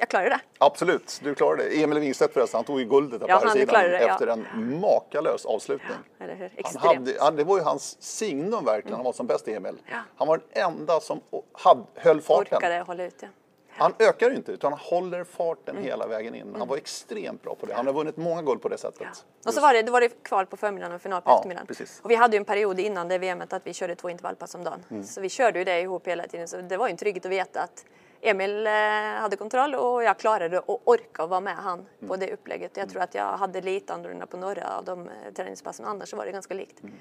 jag 0.00 0.08
klarade 0.08 0.28
det. 0.30 0.40
Absolut, 0.58 1.20
du 1.24 1.34
klarade 1.34 1.62
det. 1.68 1.82
Emil 1.82 1.98
Wingstedt 1.98 2.32
förresten, 2.34 2.58
han 2.58 2.64
tog 2.64 2.80
ju 2.80 2.84
guldet 2.86 3.22
Ja, 3.28 3.38
på 3.38 3.46
här 3.48 3.54
sidan 3.54 3.82
det, 3.82 4.00
ja. 4.02 4.12
efter 4.12 4.26
en 4.26 4.80
makalös 4.80 5.46
avslutning. 5.46 5.96
Hur? 6.18 6.50
Han 6.64 6.96
hade, 6.96 7.16
han, 7.20 7.36
det 7.36 7.44
var 7.44 7.56
ju 7.58 7.62
hans 7.64 8.02
signum 8.02 8.64
verkligen, 8.64 8.96
han 8.96 9.04
var 9.04 9.12
som 9.12 9.26
bäst 9.26 9.48
Emil. 9.48 9.76
Ja. 9.90 9.96
Han 10.16 10.28
var 10.28 10.40
den 10.52 10.64
enda 10.64 11.00
som 11.00 11.20
hade, 11.52 11.82
höll 11.94 12.20
farten. 12.20 12.56
Orkade 12.58 12.80
hålla 12.80 13.04
ut, 13.04 13.14
ja. 13.20 13.28
Han 13.72 13.94
ökar 13.98 14.30
ju 14.30 14.36
inte, 14.36 14.52
utan 14.52 14.72
han 14.72 14.80
håller 14.80 15.24
farten 15.24 15.74
Mm. 15.76 15.84
hela 15.88 16.06
vägen 16.06 16.34
in. 16.34 16.54
Han 16.58 16.68
var 16.68 16.76
extremt 16.76 17.42
bra 17.42 17.54
på 17.54 17.66
det. 17.66 17.74
Han 17.74 17.86
har 17.86 17.92
vunnit 17.94 18.16
många 18.16 18.42
guld 18.42 18.62
på 18.62 18.68
det 18.68 18.78
sättet. 18.78 19.24
Och 19.46 19.54
så 19.54 19.60
var 19.60 19.72
det, 19.74 19.82
då 19.82 19.92
var 19.92 20.00
det 20.00 20.22
kval 20.22 20.46
på 20.46 20.56
förmiddagen 20.56 20.94
och 20.94 21.02
final 21.02 21.22
på 21.22 21.30
Ja, 21.30 21.36
eftermiddagen. 21.36 21.66
precis. 21.66 22.00
Och 22.04 22.10
vi 22.10 22.14
hade 22.14 22.36
ju 22.36 22.38
en 22.38 22.44
period 22.44 22.80
innan 22.80 23.08
det 23.08 23.18
VMet 23.18 23.52
att 23.52 23.66
vi 23.66 23.72
körde 23.74 23.94
två 23.94 24.10
intervallpass 24.10 24.54
om 24.54 24.64
dagen. 24.64 24.84
Mm. 24.90 25.04
Så 25.04 25.20
vi 25.20 25.28
körde 25.28 25.58
ju 25.58 25.64
det 25.64 25.80
ihop 25.80 26.06
hela 26.08 26.26
tiden. 26.26 26.48
Så 26.48 26.56
det 26.56 26.76
var 26.76 26.86
ju 26.86 26.90
en 26.90 26.96
trygghet 26.96 27.24
att 27.26 27.32
veta 27.32 27.60
att 27.62 27.84
Emil 28.22 28.66
eh, 28.66 28.72
hade 29.20 29.36
kontroll 29.36 29.74
och 29.74 30.04
jag 30.04 30.18
klarade 30.18 30.58
att 30.58 30.80
orka 30.84 31.26
vara 31.26 31.40
med 31.40 31.56
han 31.56 31.78
Mm. 31.78 32.08
på 32.08 32.16
det 32.16 32.32
upplägget. 32.32 32.76
Jag 32.76 32.88
tror 32.88 33.02
att 33.02 33.14
jag 33.14 33.36
hade 33.36 33.60
lite 33.60 33.94
annorlunda 33.94 34.26
på 34.26 34.36
några 34.36 34.76
av 34.76 34.84
de 34.84 35.08
eh, 35.08 35.32
träningspassen, 35.36 35.86
annars 35.86 36.08
så 36.10 36.16
var 36.16 36.26
det 36.26 36.32
ganska 36.32 36.54
likt. 36.54 36.82
Mm. 36.82 36.94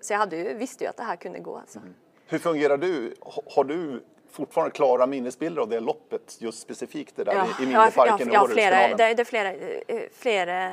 Så 0.00 0.12
jag 0.12 0.18
hade 0.18 0.36
ju, 0.36 0.54
visste 0.54 0.84
ju 0.84 0.90
att 0.90 0.96
det 0.96 1.02
här 1.02 1.16
kunde 1.16 1.38
gå 1.38 1.56
alltså. 1.56 1.80
Hur 2.26 2.38
fungerar 2.38 2.76
du? 2.76 3.14
Har 3.54 3.64
du 3.64 4.04
fortfarande 4.30 4.70
klara 4.70 5.06
minnesbilder 5.06 5.62
av 5.62 5.68
det 5.68 5.80
loppet, 5.80 6.36
just 6.38 6.62
specifikt 6.62 7.16
det 7.16 7.24
där 7.24 7.34
i, 7.60 7.62
i 7.62 7.66
Minneparken 7.66 8.30
ja, 8.32 8.50
i 8.50 8.52
flera, 8.52 8.96
det, 8.96 9.14
det 9.14 9.22
är 9.22 9.24
flera, 9.24 9.52
eh, 9.52 10.00
flera 10.12 10.72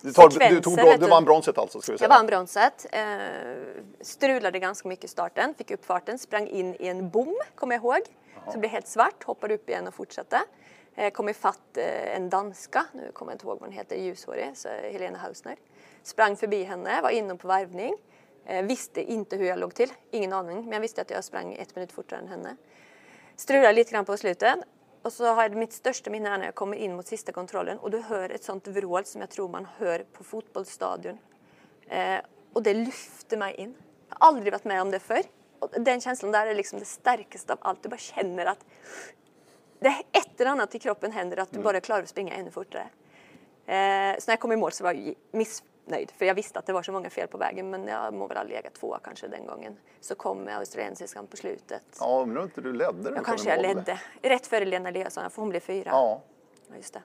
Du, 0.00 0.12
tar, 0.12 0.50
du, 0.50 0.60
tog, 0.60 0.76
du. 1.00 1.06
vann 1.06 1.24
bronset 1.24 1.58
alltså? 1.58 1.80
Ska 1.80 1.92
vi 1.92 1.98
säga. 1.98 2.08
Jag 2.10 2.16
vann 2.16 2.26
bronset. 2.26 2.86
Eh, 2.92 3.02
strulade 4.00 4.58
ganska 4.58 4.88
mycket 4.88 5.04
i 5.04 5.08
starten, 5.08 5.54
fick 5.58 5.70
upp 5.70 5.84
farten, 5.84 6.18
sprang 6.18 6.46
in 6.48 6.76
i 6.78 6.86
en 6.86 7.10
bom, 7.10 7.36
kommer 7.54 7.74
jag 7.74 7.80
ihåg. 7.82 8.00
Så 8.46 8.52
det 8.52 8.58
blev 8.58 8.70
helt 8.70 8.86
svart, 8.86 9.24
hoppade 9.24 9.54
upp 9.54 9.68
igen 9.68 9.86
och 9.86 9.94
fortsatte. 9.94 10.40
Jag 10.94 11.06
eh, 11.06 11.10
kom 11.10 11.28
ifatt 11.28 11.76
eh, 11.76 12.16
en 12.16 12.30
danska, 12.30 12.86
nu 12.92 13.12
kommer 13.12 13.32
jag 13.32 13.34
inte 13.34 13.46
ihåg 13.46 13.60
vad 13.60 13.68
hon 13.68 13.78
heter, 13.78 13.96
ljushårig, 13.96 14.50
så 14.54 14.68
Helena 14.68 15.18
Hausner. 15.18 15.56
Sprang 16.02 16.36
förbi 16.36 16.64
henne, 16.64 17.02
var 17.02 17.10
inne 17.10 17.36
på 17.36 17.48
varvning. 17.48 17.94
Eh, 18.46 18.64
visste 18.64 19.02
inte 19.02 19.36
hur 19.36 19.46
jag 19.46 19.58
låg 19.58 19.74
till, 19.74 19.92
ingen 20.10 20.32
aning, 20.32 20.64
men 20.64 20.72
jag 20.72 20.80
visste 20.80 21.02
att 21.02 21.10
jag 21.10 21.24
sprang 21.24 21.54
ett 21.54 21.76
minut 21.76 21.92
fortare 21.92 22.20
än 22.20 22.28
henne. 22.28 22.56
Strulade 23.36 23.72
lite 23.72 23.90
grann 23.90 24.04
på 24.04 24.16
slutet. 24.16 24.54
Och 25.02 25.12
så 25.12 25.34
har 25.34 25.42
jag 25.42 25.56
mitt 25.56 25.72
största 25.72 26.10
minne 26.10 26.28
är 26.28 26.38
när 26.38 26.44
jag 26.44 26.54
kommer 26.54 26.76
in 26.76 26.96
mot 26.96 27.06
sista 27.06 27.32
kontrollen 27.32 27.78
och 27.78 27.90
du 27.90 27.98
hör 27.98 28.30
ett 28.30 28.44
sånt 28.44 28.66
vrål 28.66 29.04
som 29.04 29.20
jag 29.20 29.30
tror 29.30 29.48
man 29.48 29.66
hör 29.78 30.04
på 30.12 30.24
fotbollsstadion. 30.24 31.18
Eh, 31.88 32.18
och 32.52 32.62
det 32.62 32.74
lyfter 32.74 33.36
mig 33.36 33.54
in. 33.54 33.74
Jag 34.08 34.16
har 34.18 34.28
aldrig 34.28 34.52
varit 34.52 34.64
med 34.64 34.82
om 34.82 34.90
det 34.90 34.98
förr. 34.98 35.22
Och 35.60 35.70
den 35.80 36.00
känslan 36.00 36.32
där 36.32 36.46
är 36.46 36.54
liksom 36.54 36.78
det 36.78 36.84
starkaste 36.84 37.52
av 37.52 37.58
allt. 37.62 37.82
Du 37.82 37.88
bara 37.88 37.96
känner 37.96 38.46
att 38.46 38.64
det 39.80 40.02
ett 40.12 40.40
eller 40.40 40.50
annat 40.50 40.74
i 40.74 40.78
kroppen 40.78 41.12
händer 41.12 41.36
att 41.36 41.52
du 41.52 41.58
bara 41.58 41.80
klarar 41.80 42.02
att 42.02 42.08
springa 42.08 42.34
ännu 42.34 42.50
fortare. 42.50 42.82
Eh, 43.66 44.18
så 44.18 44.30
när 44.30 44.32
jag 44.32 44.40
kom 44.40 44.52
i 44.52 44.56
mål 44.56 44.72
så 44.72 44.84
var 44.84 44.92
jag 44.92 45.14
missnöjd 45.32 46.10
för 46.10 46.24
jag 46.24 46.34
visste 46.34 46.58
att 46.58 46.66
det 46.66 46.72
var 46.72 46.82
så 46.82 46.92
många 46.92 47.10
fel 47.10 47.28
på 47.28 47.38
vägen 47.38 47.70
men 47.70 47.88
jag 47.88 48.14
må 48.14 48.26
väl 48.26 48.36
ha 48.36 48.44
legat 48.44 48.74
tvåa 48.74 48.98
kanske 49.04 49.28
den 49.28 49.46
gången. 49.46 49.76
Så 50.00 50.14
kom 50.14 50.48
australiensiskan 50.48 51.26
på 51.26 51.36
slutet. 51.36 51.82
Ja, 52.00 52.24
men 52.24 52.34
nu 52.34 52.42
inte 52.42 52.60
du 52.60 52.72
ledde 52.72 53.10
du 53.10 53.16
Jag 53.16 53.24
kanske 53.24 53.50
jag 53.50 53.62
ledde. 53.62 54.00
Rätt 54.22 54.46
före 54.46 54.64
Lena 54.64 54.88
Eliasson, 54.88 55.30
för 55.30 55.42
hon 55.42 55.48
blev 55.48 55.60
fyra. 55.60 55.90
Ja. 55.90 56.22
Ja, 56.68 56.76
just 56.76 56.94
det. 56.94 57.02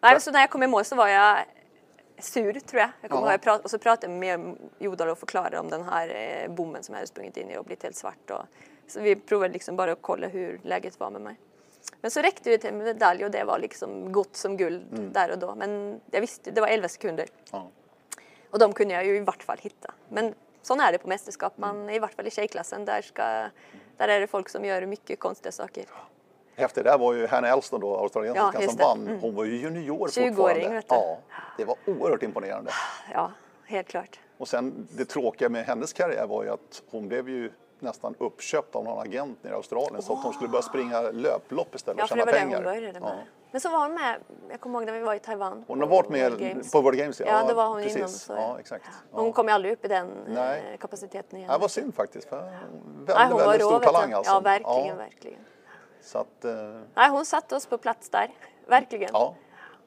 Nej, 0.00 0.20
så 0.20 0.30
när 0.30 0.40
jag 0.40 0.50
kom 0.50 0.62
i 0.62 0.66
mål 0.66 0.84
så 0.84 0.96
var 0.96 1.08
jag 1.08 1.38
sur 2.20 2.52
tror 2.60 2.80
jag. 2.80 2.90
jag, 3.00 3.10
kommer 3.10 3.22
Ja. 3.22 3.26
ihåg, 3.26 3.34
jag 3.34 3.42
prat, 3.42 3.64
och 3.64 3.70
så 3.70 3.78
pratade 3.78 4.12
jag 4.12 4.18
med 4.38 4.56
Jodal 4.78 5.08
och 5.08 5.18
förklarade 5.18 5.58
om 5.58 5.70
den 5.70 5.82
här 5.84 6.08
eh, 6.44 6.50
bommen 6.54 6.82
som 6.82 6.94
hade 6.94 7.06
sprungit 7.06 7.36
in 7.36 7.50
i 7.50 7.56
och 7.58 7.64
blivit 7.64 7.82
helt 7.82 7.96
svart. 7.96 8.30
Och, 8.30 8.42
så 8.86 9.00
vi 9.00 9.16
provade 9.16 9.52
liksom 9.52 9.76
bara 9.76 9.92
att 9.92 9.98
kolla 10.02 10.28
hur 10.28 10.60
läget 10.64 11.00
var 11.00 11.10
med 11.10 11.20
mig. 11.20 11.36
Men 12.00 12.10
så 12.10 12.20
räckte 12.22 12.50
det 12.50 12.58
till 12.58 12.70
en 12.70 12.78
medalj 12.78 13.24
och 13.24 13.30
det 13.30 13.44
var 13.44 13.58
liksom 13.58 14.12
gott 14.12 14.36
som 14.36 14.56
guld 14.56 14.82
där 15.12 15.30
och 15.30 15.38
då. 15.38 15.54
Men 15.54 16.00
jag 16.10 16.20
visste, 16.20 16.50
det 16.50 16.60
var 16.60 16.68
11 16.68 16.88
sekunder. 16.88 17.26
Ja. 17.52 17.70
Och 18.50 18.58
de 18.58 18.72
kunde 18.72 18.94
jag 18.94 19.06
ju 19.06 19.16
i 19.16 19.20
vart 19.20 19.42
fall 19.42 19.58
hitta. 19.60 19.94
Men 20.08 20.34
sån 20.62 20.80
är 20.80 20.92
det 20.92 20.98
på 20.98 21.08
mästerskap. 21.08 21.58
Man, 21.58 21.90
I 21.90 21.98
vart 21.98 22.14
fall 22.14 22.26
i 22.26 22.30
tjejklassen, 22.30 22.84
där 22.84 23.02
ska 23.02 23.22
Där 23.96 24.08
är 24.08 24.20
det 24.20 24.26
folk 24.26 24.48
som 24.48 24.64
gör 24.64 24.86
mycket 24.86 25.18
konstiga 25.20 25.52
saker. 25.52 25.84
Häftigt, 26.58 26.84
det 26.84 26.90
här 26.90 26.98
var 26.98 27.12
ju 27.14 27.26
Hannah 27.26 27.50
Elston 27.52 27.80
då, 27.80 27.96
australiensiskan 27.96 28.62
Ja, 28.62 28.68
som 28.68 28.76
vann. 28.76 29.18
Hon 29.20 29.34
var 29.34 29.44
ju 29.44 29.56
junior 29.56 30.06
20-åring, 30.08 30.34
fortfarande. 30.34 30.68
vet 30.68 30.88
du. 30.88 30.94
Ja, 30.94 31.18
det 31.56 31.64
var 31.64 31.76
oerhört 31.86 32.22
imponerande. 32.22 32.70
Ja, 33.12 33.30
helt 33.66 33.88
klart. 33.88 34.20
Och 34.38 34.48
sen 34.48 34.88
det 34.90 35.04
tråkiga 35.04 35.48
med 35.48 35.64
hennes 35.64 35.92
karriär 35.92 36.26
var 36.26 36.44
ju 36.44 36.50
att 36.50 36.82
hon 36.90 37.08
blev 37.08 37.28
ju 37.28 37.50
nästan 37.80 38.14
uppköpt 38.18 38.76
av 38.76 38.84
någon 38.84 38.98
agent 39.08 39.44
nere 39.44 39.52
i 39.52 39.56
Australien 39.56 40.02
så 40.02 40.12
att 40.12 40.24
hon 40.24 40.32
skulle 40.32 40.48
börja 40.48 40.62
springa 40.62 41.00
löplopp 41.00 41.74
istället 41.74 41.98
Ja, 41.98 42.04
och 42.04 42.08
för 42.08 42.16
tjäna 42.16 42.24
det 42.26 42.32
var 42.32 42.38
det 42.38 42.44
pengar. 42.44 42.56
hon 42.56 42.64
började 42.64 43.00
med. 43.00 43.08
Ja. 43.08 43.14
Men 43.50 43.60
så 43.60 43.70
var 43.70 43.78
hon 43.78 43.94
med, 43.94 44.16
jag 44.50 44.60
kommer 44.60 44.78
ihåg 44.78 44.86
när 44.86 44.92
vi 44.92 45.00
var 45.00 45.14
i 45.14 45.18
Taiwan. 45.18 45.64
Hon 45.68 45.80
har 45.80 45.86
varit 45.88 46.08
med 46.08 46.38
Games. 46.38 46.72
på 46.72 46.80
World 46.80 46.98
Games. 46.98 47.20
Ja, 47.20 47.44
då 47.48 47.54
var 47.54 47.66
hon 47.68 47.76
precis. 47.82 47.96
innan. 47.96 48.08
Så, 48.08 48.32
ja, 48.32 48.56
exakt. 48.60 48.84
Hon 49.10 49.26
Ja. 49.26 49.32
kom 49.32 49.46
ju 49.48 49.52
aldrig 49.54 49.72
upp 49.72 49.84
i 49.84 49.88
den 49.88 50.10
Nej. 50.28 50.62
eh, 50.72 50.78
kapaciteten 50.78 51.38
igen. 51.38 51.50
Det 51.52 51.58
var 51.58 51.68
synd 51.68 51.94
faktiskt. 51.94 52.28
För 52.28 52.36
väldigt, 52.36 53.16
Nej, 53.16 53.26
hon 53.26 53.32
var 53.32 53.38
väldigt 53.46 53.62
rå, 53.62 53.68
stor 53.68 53.78
talang 53.80 54.12
alltså. 54.12 54.32
Ja, 54.32 54.40
verkligen, 54.40 54.86
Ja, 54.86 54.94
verkligen. 54.94 55.40
Så 56.08 56.18
att, 56.18 56.44
eh, 56.44 56.80
Nej, 56.94 57.10
hon 57.10 57.26
satte 57.26 57.56
oss 57.56 57.66
på 57.66 57.78
plats 57.78 58.08
där. 58.08 58.30
Verkligen. 58.66 59.10
ja, 59.12 59.34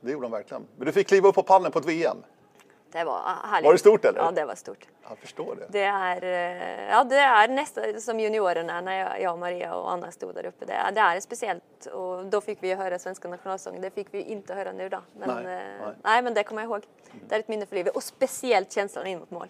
det 0.01 0.11
gjorde 0.11 0.26
hon 0.26 0.32
verkligen. 0.32 0.67
Men 0.78 0.86
du 0.86 0.91
fick 0.91 1.07
kliva 1.07 1.30
upp 1.30 1.36
på 1.36 1.43
pallen 1.43 1.72
på 1.72 1.80
ett 1.80 1.86
VM. 1.86 2.17
Det 2.91 3.03
var 3.03 3.13
ah, 3.13 3.47
härligt. 3.47 3.65
Var 3.65 3.74
det 3.74 3.80
stort, 3.80 4.05
eller? 4.05 4.19
Ja, 4.19 4.32
det 4.32 4.45
var 4.45 4.55
stort. 4.55 4.88
Jag 5.09 5.17
förstår 5.17 5.55
det. 5.55 5.67
Det 5.69 5.84
är, 5.84 6.24
eh, 6.24 6.89
ja, 6.89 7.03
det 7.03 7.17
är 7.17 7.47
nästan 7.47 8.01
som 8.01 8.19
juniorerna 8.19 8.82
när 8.82 8.99
jag, 8.99 9.22
jag, 9.22 9.39
Maria 9.39 9.76
och 9.76 9.91
Anna 9.91 10.11
stod 10.11 10.36
där 10.36 10.45
uppe. 10.45 10.65
Det 10.65 10.91
det 10.93 10.99
är 10.99 11.19
speciellt 11.19 11.86
och 11.86 12.26
då 12.26 12.41
fick 12.41 12.63
vi 12.63 12.74
höra 12.74 12.99
svenska 12.99 13.28
nationalsången. 13.28 13.82
Det 13.82 13.91
fick 13.91 14.07
vi 14.11 14.22
inte 14.22 14.53
höra 14.53 14.72
nu 14.72 14.89
då. 14.89 15.01
Men, 15.13 15.30
Nej, 15.30 15.43
nej, 15.43 15.78
nej. 15.82 15.95
nej. 16.03 16.22
men 16.22 16.34
det 16.34 16.43
kommer 16.43 16.61
jag 16.61 16.69
ihåg. 16.69 16.84
Det 17.28 17.36
är 17.36 17.39
ett 17.39 17.47
minne 17.47 17.65
för 17.65 17.76
livet 17.76 17.95
och 17.95 18.03
speciellt 18.03 18.72
känslan 18.72 19.07
in 19.07 19.19
mot 19.19 19.32
mål. 19.32 19.47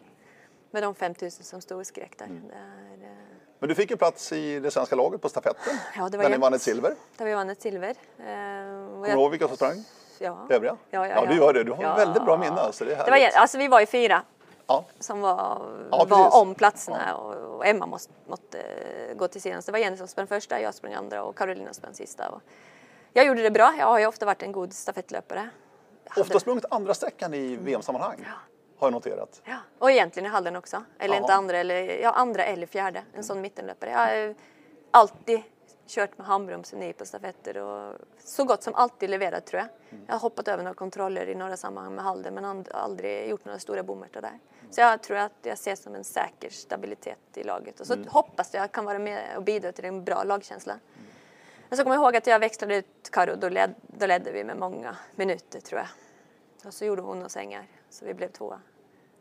Med 0.71 0.83
de 0.83 0.95
5000 0.95 1.43
som 1.43 1.61
stod 1.61 1.79
och 1.79 1.87
skrek 1.87 2.17
där. 2.17 2.25
Mm. 2.25 2.47
Det 2.47 2.55
är, 2.55 3.11
eh, 3.11 3.17
Men 3.61 3.69
du 3.69 3.75
fick 3.75 3.91
en 3.91 3.97
plats 3.97 4.31
i 4.31 4.59
det 4.59 4.71
svenska 4.71 4.95
laget 4.95 5.21
på 5.21 5.29
stafetten. 5.29 5.73
Ja, 5.97 6.09
det 6.09 6.17
var 6.17 6.23
när 6.23 6.29
ni 6.29 6.33
jätte- 6.33 6.41
vann 6.41 6.53
ett 6.53 6.61
silver. 6.61 6.95
där 7.17 7.25
vi 7.25 7.33
vann 7.33 7.49
ett 7.49 7.61
silver. 7.61 7.89
Eh, 7.89 7.95
Kommer 8.25 9.07
jag- 9.07 9.17
du 9.17 9.21
ihåg 9.21 9.31
vilka 9.31 9.47
som 9.47 9.55
sprang? 9.55 9.83
Ja. 10.19 10.37
Övriga? 10.49 10.77
Ja, 10.89 11.07
ja, 11.07 11.13
ja, 11.15 11.25
du 11.25 11.33
ja. 11.35 11.37
gör 11.41 11.53
det. 11.53 11.63
Du 11.63 11.71
har 11.71 11.83
Ja. 11.83 11.95
väldigt 11.95 12.23
bra 12.23 12.37
minne. 12.37 12.59
Alltså. 12.61 12.85
Det 12.85 12.93
är 12.95 13.05
Det 13.05 13.11
var, 13.11 13.29
alltså 13.41 13.57
vi 13.57 13.67
var 13.67 13.79
ju 13.79 13.85
fyra 13.85 14.21
ja. 14.67 14.85
som 14.99 15.21
var, 15.21 15.61
Ja, 15.91 16.05
var 16.09 16.41
om 16.41 16.55
platserna 16.55 17.15
och, 17.15 17.65
Emma 17.65 17.85
måste, 17.85 18.13
måste 18.27 18.59
eh, 18.59 19.15
gå 19.15 19.27
till 19.27 19.41
sidan. 19.41 19.61
Så 19.61 19.65
det 19.65 19.71
var 19.71 19.79
Jenny 19.79 19.97
som 19.97 20.07
sprang 20.07 20.27
första, 20.27 20.61
jag 20.61 20.73
sprang 20.75 20.93
andra 20.93 21.23
och 21.23 21.37
Carolina 21.37 21.73
sprang 21.73 21.93
sista. 21.93 22.29
Och 22.29 22.41
jag 23.13 23.25
gjorde 23.25 23.41
det 23.41 23.51
bra. 23.51 23.73
Jag 23.79 23.85
har 23.87 23.99
ju 23.99 24.05
ofta 24.05 24.25
varit 24.25 24.43
en 24.43 24.51
god 24.51 24.73
stafettlöpare. 24.73 25.49
Ofta 26.17 26.39
sprungit 26.39 26.65
andra 26.69 26.93
sträckan 26.93 27.33
i 27.33 27.55
VM-sammanhang. 27.55 28.27
Har 28.81 28.87
jag 28.87 28.93
noterat. 28.93 29.41
Ja, 29.43 29.57
och 29.79 29.91
egentligen 29.91 30.25
i 30.25 30.29
hallen 30.29 30.55
också. 30.55 30.83
Eller 30.99 31.13
Jaha. 31.13 31.21
inte 31.23 31.33
andra 31.33 31.57
eller, 31.57 32.01
ja, 32.01 32.11
andra 32.11 32.45
eller 32.45 32.67
fjärde. 32.67 33.03
En 33.13 33.23
sån 33.23 33.41
mittenlöpare. 33.41 33.89
Jag 33.89 33.97
har 33.97 34.35
alltid 34.91 35.41
kört 35.87 36.17
med 36.17 36.27
handbromsen 36.27 36.83
i 36.83 36.93
på 36.93 37.05
stafetter 37.05 37.57
och 37.57 37.95
så 38.17 38.43
gott 38.43 38.63
som 38.63 38.75
alltid 38.75 39.09
leverat 39.09 39.45
tror 39.45 39.59
jag. 39.59 39.99
Jag 40.07 40.13
har 40.13 40.19
hoppat 40.19 40.47
över 40.47 40.63
några 40.63 40.75
kontroller 40.75 41.29
i 41.29 41.35
några 41.35 41.57
sammanhang 41.57 41.95
med 41.95 42.03
Halden 42.03 42.33
men 42.33 42.65
aldrig 42.71 43.29
gjort 43.29 43.45
några 43.45 43.59
stora 43.59 43.83
bommertar 43.83 44.21
där. 44.21 44.39
Så 44.69 44.81
jag 44.81 45.03
tror 45.03 45.17
att 45.17 45.33
jag 45.41 45.57
ser 45.57 45.75
som 45.75 45.95
en 45.95 46.03
säker 46.03 46.49
stabilitet 46.49 47.19
i 47.33 47.43
laget 47.43 47.79
och 47.79 47.87
så 47.87 47.95
hoppas 48.07 48.53
jag 48.53 48.71
kan 48.71 48.85
vara 48.85 48.99
med 48.99 49.37
och 49.37 49.43
bidra 49.43 49.71
till 49.71 49.85
en 49.85 50.03
bra 50.03 50.23
lagkänsla. 50.23 50.79
Men 51.69 51.77
så 51.77 51.83
kommer 51.83 51.95
jag 51.95 52.03
ihåg 52.03 52.15
att 52.15 52.27
jag 52.27 52.39
växlade 52.39 52.75
ut 52.75 53.09
Karo, 53.11 53.35
då, 53.35 53.49
led, 53.49 53.75
då 53.81 54.05
ledde 54.05 54.31
vi 54.31 54.43
med 54.43 54.57
många 54.57 54.95
minuter 55.15 55.59
tror 55.59 55.79
jag. 55.79 55.87
Och 56.67 56.73
så 56.73 56.85
gjorde 56.85 57.01
hon 57.01 57.25
oss 57.25 57.31
sängar 57.31 57.67
så 57.89 58.05
vi 58.05 58.13
blev 58.13 58.31
tvåa. 58.31 58.61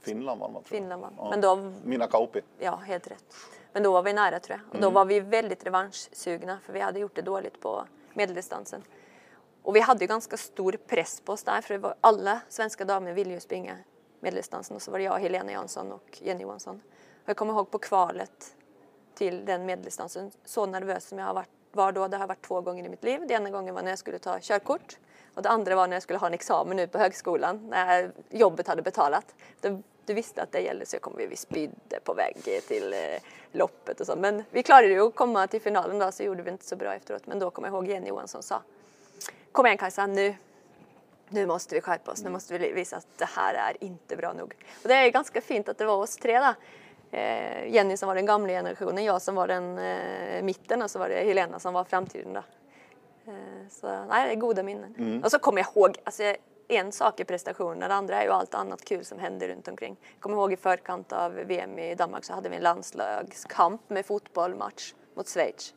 Finland 0.01 0.41
vann 0.41 0.53
man 0.53 0.63
tror 0.63 0.77
jag. 0.77 0.83
Finland 0.83 1.03
vann. 1.03 1.15
Ja. 1.17 1.31
Men 1.31 1.41
då 1.41 1.73
Mina 1.85 2.07
Kauppi. 2.07 2.41
Ja, 2.59 2.77
helt 2.77 3.07
rätt. 3.11 3.35
Men 3.73 3.83
då 3.83 3.93
var 3.93 4.03
vi 4.03 4.13
nära 4.13 4.41
tror 4.41 4.59
jag. 4.59 4.69
Och 4.69 4.75
Mm. 4.75 4.83
då 4.83 4.91
var 4.91 5.05
vi 5.05 5.21
väldigt 5.21 5.67
revanschsugna 5.67 6.59
för 6.65 6.73
vi 6.73 6.81
hade 6.81 6.99
gjort 7.01 7.15
det 7.17 7.23
dåligt 7.23 7.61
på 7.61 7.85
medeldistansen. 8.15 8.83
Och 9.63 9.77
vi 9.77 9.81
hade 9.81 10.01
ju 10.05 10.07
ganska 10.07 10.37
stor 10.37 10.73
press 10.87 11.21
på 11.21 11.33
oss 11.33 11.43
där 11.43 11.61
för 11.61 11.79
var, 11.79 11.95
alla 12.01 12.41
svenska 12.49 12.85
damer 12.85 13.13
ville 13.13 13.31
ju 13.35 13.41
springa 13.41 13.77
medeldistansen 14.21 14.77
och 14.77 14.83
så 14.83 14.91
var 14.91 14.99
det 14.99 15.05
jag, 15.05 15.19
Helena 15.19 15.53
Jansson 15.53 15.93
och 15.93 16.19
Jenny 16.23 16.43
Johansson. 16.43 16.83
Och 17.23 17.29
jag 17.29 17.37
kommer 17.37 17.53
ihåg 17.53 17.71
på 17.71 17.79
kvalet 17.79 18.55
till 19.15 19.45
den 19.45 19.67
medeldistansen, 19.67 20.31
så 20.45 20.67
nervös 20.67 21.09
som 21.09 21.19
jag 21.19 21.27
har 21.27 21.35
varit, 21.35 21.49
var 21.73 21.93
då, 21.93 22.09
det 22.09 22.17
har 22.17 22.23
jag 22.23 22.29
varit 22.29 22.43
två 22.47 22.61
gånger 22.61 22.85
i 22.85 22.89
mitt 22.89 23.05
liv. 23.05 23.21
Det 23.29 23.35
ena 23.35 23.51
gången 23.51 23.75
var 23.75 23.83
när 23.83 23.91
jag 23.91 23.99
skulle 23.99 24.19
ta 24.19 24.39
körkort 24.41 24.99
och 25.35 25.43
det 25.43 25.49
andra 25.49 25.77
var 25.77 25.87
när 25.87 25.97
jag 25.97 26.03
skulle 26.03 26.19
ha 26.19 26.27
en 26.27 26.35
examen 26.35 26.77
nu 26.77 26.87
på 26.87 26.99
högskolan 26.99 27.69
när 27.69 28.13
jobbet 28.31 28.69
hade 28.69 28.83
betalat. 28.83 29.35
Du, 29.61 29.83
du 30.07 30.15
visste 30.15 30.43
att 30.43 30.53
det 30.53 30.61
gällde 30.61 30.87
så 30.87 30.97
jag 30.97 31.03
kom, 31.03 31.17
vi 31.17 31.37
spydde 31.37 32.01
på 32.05 32.15
väg 32.15 32.37
till 32.69 32.93
eh, 32.93 32.99
loppet 33.53 34.01
och 34.01 34.07
så. 34.07 34.17
Men 34.17 34.45
vi 34.51 34.63
klarade 34.63 34.89
ju 34.89 35.01
att 35.01 35.15
komma 35.15 35.47
till 35.47 35.61
finalen 35.61 35.99
då 35.99 36.13
så 36.13 36.23
gjorde 36.23 36.43
vi 36.43 36.51
inte 36.51 36.65
så 36.65 36.77
bra 36.77 36.95
efteråt. 36.95 37.27
Men 37.27 37.39
då 37.39 37.51
kommer 37.51 37.69
jag 37.69 37.75
ihåg 37.75 37.89
Jenny 37.89 38.09
Johansson 38.09 38.43
sa 38.43 38.63
Kom 39.53 39.67
igen 39.67 39.79
Kajsa, 39.79 40.07
nu, 40.07 40.35
nu 41.29 41.47
måste 41.47 41.75
vi 41.75 41.81
skärpa 41.81 42.11
oss. 42.11 42.25
Nu 42.25 42.31
måste 42.31 42.59
vi 42.59 42.73
visa 42.73 42.97
att 42.97 43.07
det 43.17 43.29
här 43.37 43.55
är 43.55 43.85
inte 43.85 44.17
bra 44.17 44.33
nog. 44.33 44.55
Och 44.83 44.89
det 44.89 44.95
är 44.95 45.11
ganska 45.11 45.41
fint 45.41 45.69
att 45.69 45.79
det 45.79 45.85
var 45.85 45.97
oss 45.97 46.17
tre 46.17 46.39
då. 46.39 46.55
Eh, 47.11 47.75
Jenny 47.75 47.97
som 47.97 48.07
var 48.07 48.15
den 48.15 48.27
gamla 48.27 48.49
generationen, 48.49 49.05
jag 49.05 49.23
som 49.23 49.35
var 49.35 49.49
den 49.49 49.79
eh, 49.79 50.43
mitten 50.43 50.83
och 50.83 50.91
så 50.91 50.99
var 50.99 51.09
det 51.09 51.25
Helena 51.25 51.59
som 51.59 51.75
var 51.75 51.85
framtiden 51.85 52.33
då. 52.33 52.43
Eh, 53.31 53.69
så 53.71 54.05
nej, 54.05 54.27
det 54.27 54.33
är 54.33 54.37
goda 54.37 54.63
minnen. 54.63 54.95
Och 55.25 55.31
så 55.31 55.39
kommer 55.39 55.59
jag 55.59 55.69
ihåg, 55.77 55.97
alltså, 56.05 56.23
en 56.69 56.93
sak 56.93 57.21
är 57.21 57.25
prestationen, 57.25 57.89
det 57.89 57.95
andra 57.95 58.17
är 58.17 58.25
ju 58.25 58.31
allt 58.31 58.55
annat 58.55 58.85
kul 58.85 59.05
som 59.05 59.19
händer 59.19 59.49
runt 59.49 59.69
omkring. 59.69 59.97
Jag 60.13 60.21
kommer 60.21 60.37
ihåg 60.37 60.53
i 60.53 60.57
förkant 60.57 61.13
av 61.13 61.33
VM 61.33 61.79
i 61.79 61.95
Danmark 61.95 62.25
så 62.25 62.33
hade 62.33 62.49
vi 62.49 62.57
en 62.57 62.63
landslagskamp 62.63 63.91
med 63.91 64.07
fotbollmatch 64.07 64.95
mot 65.15 65.29
Schweiz. 65.29 65.75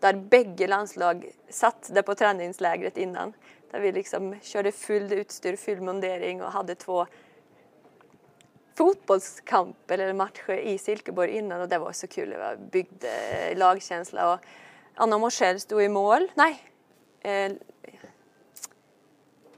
Där 0.00 0.14
bägge 0.14 0.66
landslag 0.66 1.30
satt 1.48 1.90
där 1.94 2.02
på 2.02 2.14
träningslägret 2.14 2.96
innan. 2.96 3.32
Där 3.70 3.80
vi 3.80 3.92
liksom 3.92 4.40
körde 4.40 4.72
full 4.72 5.12
utstyr, 5.12 5.56
full 5.56 5.80
mundering 5.80 6.42
och 6.42 6.52
hade 6.52 6.74
två 6.74 7.06
fotbollskamper 8.76 9.98
eller 9.98 10.12
matcher 10.12 10.52
i 10.52 10.78
Silkeborg 10.78 11.30
innan 11.30 11.60
och 11.60 11.68
det 11.68 11.78
var 11.78 11.92
så 11.92 12.06
kul. 12.06 12.30
Det 12.30 12.58
byggde 12.70 13.08
lagkänsla 13.54 14.32
och 14.32 14.40
Anna 14.94 15.18
Morsell 15.18 15.60
stod 15.60 15.82
i 15.82 15.88
mål. 15.88 16.28
Nej, 16.34 16.62
eh, 17.24 17.52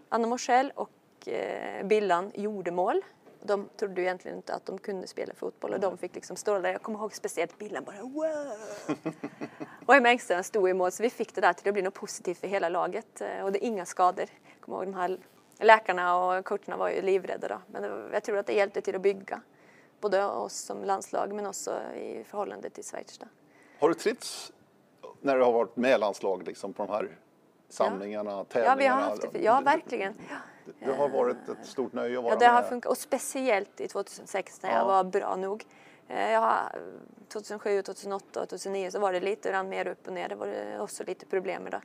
Anna 0.08 0.26
Morsell 0.28 0.72
och 0.74 1.28
eh, 1.28 1.86
Billan 1.86 2.32
gjorde 2.34 2.70
mål. 2.70 3.02
De 3.42 3.68
trodde 3.76 4.00
ju 4.00 4.06
egentligen 4.06 4.36
inte 4.36 4.54
att 4.54 4.66
de 4.66 4.78
kunde 4.78 5.06
spela 5.06 5.34
fotboll 5.34 5.72
och 5.74 5.80
de 5.80 5.98
fick 5.98 6.14
liksom 6.14 6.36
stå 6.36 6.58
där. 6.58 6.72
Jag 6.72 6.82
kommer 6.82 6.98
ihåg 6.98 7.14
speciellt 7.14 7.58
Billan 7.58 7.84
bara 7.84 8.02
wow. 8.02 8.96
och 9.86 9.94
Emma 9.94 10.08
Engström 10.08 10.42
stod 10.42 10.68
i 10.68 10.74
mål 10.74 10.92
så 10.92 11.02
vi 11.02 11.10
fick 11.10 11.34
det 11.34 11.40
där 11.40 11.52
till 11.52 11.68
att 11.68 11.74
bli 11.74 11.82
något 11.82 11.94
positivt 11.94 12.38
för 12.38 12.48
hela 12.48 12.68
laget 12.68 13.20
eh, 13.20 13.44
och 13.44 13.52
det 13.52 13.64
är 13.64 13.68
inga 13.68 13.86
skador. 13.86 14.26
Jag 14.52 14.60
kommer 14.60 14.78
ihåg 14.78 14.86
de 14.86 14.94
här 14.94 15.18
läkarna 15.58 16.16
och 16.16 16.44
coacherna 16.44 16.76
var 16.76 16.90
ju 16.90 17.02
livrädda 17.02 17.48
då. 17.48 17.60
Men 17.66 17.82
var- 17.82 18.10
jag 18.12 18.22
tror 18.22 18.38
att 18.38 18.46
det 18.46 18.52
hjälpte 18.52 18.80
till 18.80 18.96
att 18.96 19.02
bygga 19.02 19.40
både 20.00 20.24
oss 20.24 20.54
som 20.54 20.84
landslag 20.84 21.32
men 21.32 21.46
också 21.46 21.80
i 21.92 22.24
förhållande 22.24 22.70
till 22.70 22.84
Schweiz. 22.84 23.18
Då. 23.18 23.26
Har 23.78 23.88
du 23.88 23.94
trivts 23.94 24.52
när 25.20 25.36
du 25.36 25.44
har 25.44 25.52
varit 25.52 25.76
med 25.76 26.00
landslag 26.00 26.46
liksom, 26.46 26.72
på 26.72 26.86
de 26.86 26.92
här 26.92 27.18
samlingarna, 27.68 28.30
Ja, 28.30 28.44
tävlingarna? 28.44 28.76
vi 28.76 28.86
har 28.86 29.00
haft 29.00 29.32
det. 29.32 29.38
Ja, 29.42 29.60
verkligen. 29.64 30.14
Ja. 30.30 30.36
Det 30.86 30.92
har 30.92 31.08
varit 31.08 31.48
ett 31.48 31.66
stort 31.66 31.92
nöje 31.92 32.18
att 32.18 32.24
vara 32.24 32.32
Ja, 32.34 32.38
det 32.38 32.46
har 32.46 32.60
med. 32.60 32.68
funkat. 32.68 32.90
Och 32.90 32.98
speciellt 32.98 33.80
i 33.80 33.88
2006 33.88 34.62
när 34.62 34.70
Ja. 34.70 34.76
jag 34.76 34.84
var 34.86 35.04
bra 35.04 35.36
nog. 35.36 35.64
Eh, 36.08 36.30
Jag 36.32 36.40
har, 36.40 36.72
2007, 37.28 37.82
2008 37.82 38.42
och 38.42 38.48
2009 38.48 38.90
så 38.90 38.98
var 38.98 39.12
det 39.12 39.20
lite 39.20 39.50
grann 39.50 39.68
mer 39.68 39.86
upp 39.86 40.06
och 40.06 40.12
ner. 40.12 40.28
Det 40.28 40.34
var 40.34 40.46
det 40.46 40.80
också 40.80 41.04
lite 41.04 41.26
problem 41.26 41.62
med 41.62 41.72
det. 41.72 41.80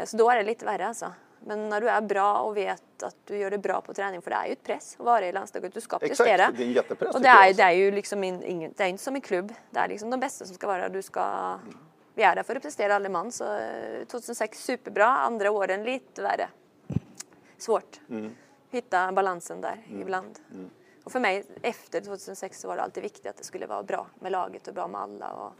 Eh, 0.00 0.04
Så 0.04 0.16
då 0.16 0.30
är 0.30 0.36
det 0.36 0.42
lite 0.42 0.64
värre 0.64 0.86
alltså. 0.86 1.12
Men 1.40 1.68
när 1.68 1.80
du 1.80 1.88
är 1.88 2.00
bra 2.00 2.38
och 2.38 2.56
vet 2.56 3.02
att 3.02 3.16
du 3.24 3.38
gör 3.38 3.50
det 3.50 3.58
bra 3.58 3.80
på 3.80 3.94
träning, 3.94 4.22
för 4.22 4.30
det 4.30 4.36
är 4.36 4.46
ju 4.46 4.52
ett 4.52 4.62
press 4.64 4.96
att 4.98 5.04
vara 5.06 5.26
i 5.26 5.32
landslaget, 5.32 5.74
du 5.74 5.80
ska 5.80 5.96
Exakt, 5.96 6.08
prestera. 6.18 6.50
det 6.56 6.62
är 6.62 6.66
en 6.66 6.72
jättepress, 6.72 7.14
Och 7.14 7.20
det 7.20 7.28
är, 7.28 7.34
alltså. 7.36 7.56
det 7.56 7.62
är 7.62 7.70
ju 7.72 7.90
liksom 7.90 8.24
in, 8.24 8.42
ingen, 8.42 8.72
det 8.76 8.82
är 8.84 8.88
inte 8.88 9.02
som 9.02 9.14
en 9.14 9.20
klubb. 9.20 9.52
Det 9.70 9.78
är 9.78 9.88
liksom 9.88 10.10
de 10.10 10.20
bästa 10.20 10.44
som 10.44 10.54
ska 10.54 10.66
vara. 10.66 10.88
Du 10.88 11.02
ska, 11.02 11.58
vi 12.18 12.24
är 12.24 12.36
där 12.36 12.42
för 12.42 12.56
att 12.56 12.62
prestera 12.62 12.94
alle 12.94 13.08
man. 13.08 13.32
Så 13.32 13.44
eh, 13.44 14.04
2006 14.06 14.64
superbra, 14.64 15.06
andra 15.06 15.50
åren 15.50 15.84
lite 15.84 16.22
värre. 16.22 16.48
Svårt. 17.58 18.00
Mm. 18.10 18.36
Hitta 18.70 19.12
balansen 19.12 19.60
där 19.60 19.86
ibland. 19.90 20.38
Och 21.04 21.12
för 21.12 21.20
mig 21.20 21.44
efter 21.62 22.00
2006 22.00 22.60
så 22.60 22.68
var 22.68 22.76
det 22.76 22.82
alltid 22.82 23.02
viktigt 23.02 23.26
att 23.26 23.36
det 23.36 23.44
skulle 23.44 23.66
vara 23.66 23.82
bra 23.82 24.06
med 24.20 24.32
laget 24.32 24.68
och 24.68 24.74
bra 24.74 24.88
med 24.88 25.00
alla. 25.00 25.30
Och, 25.32 25.52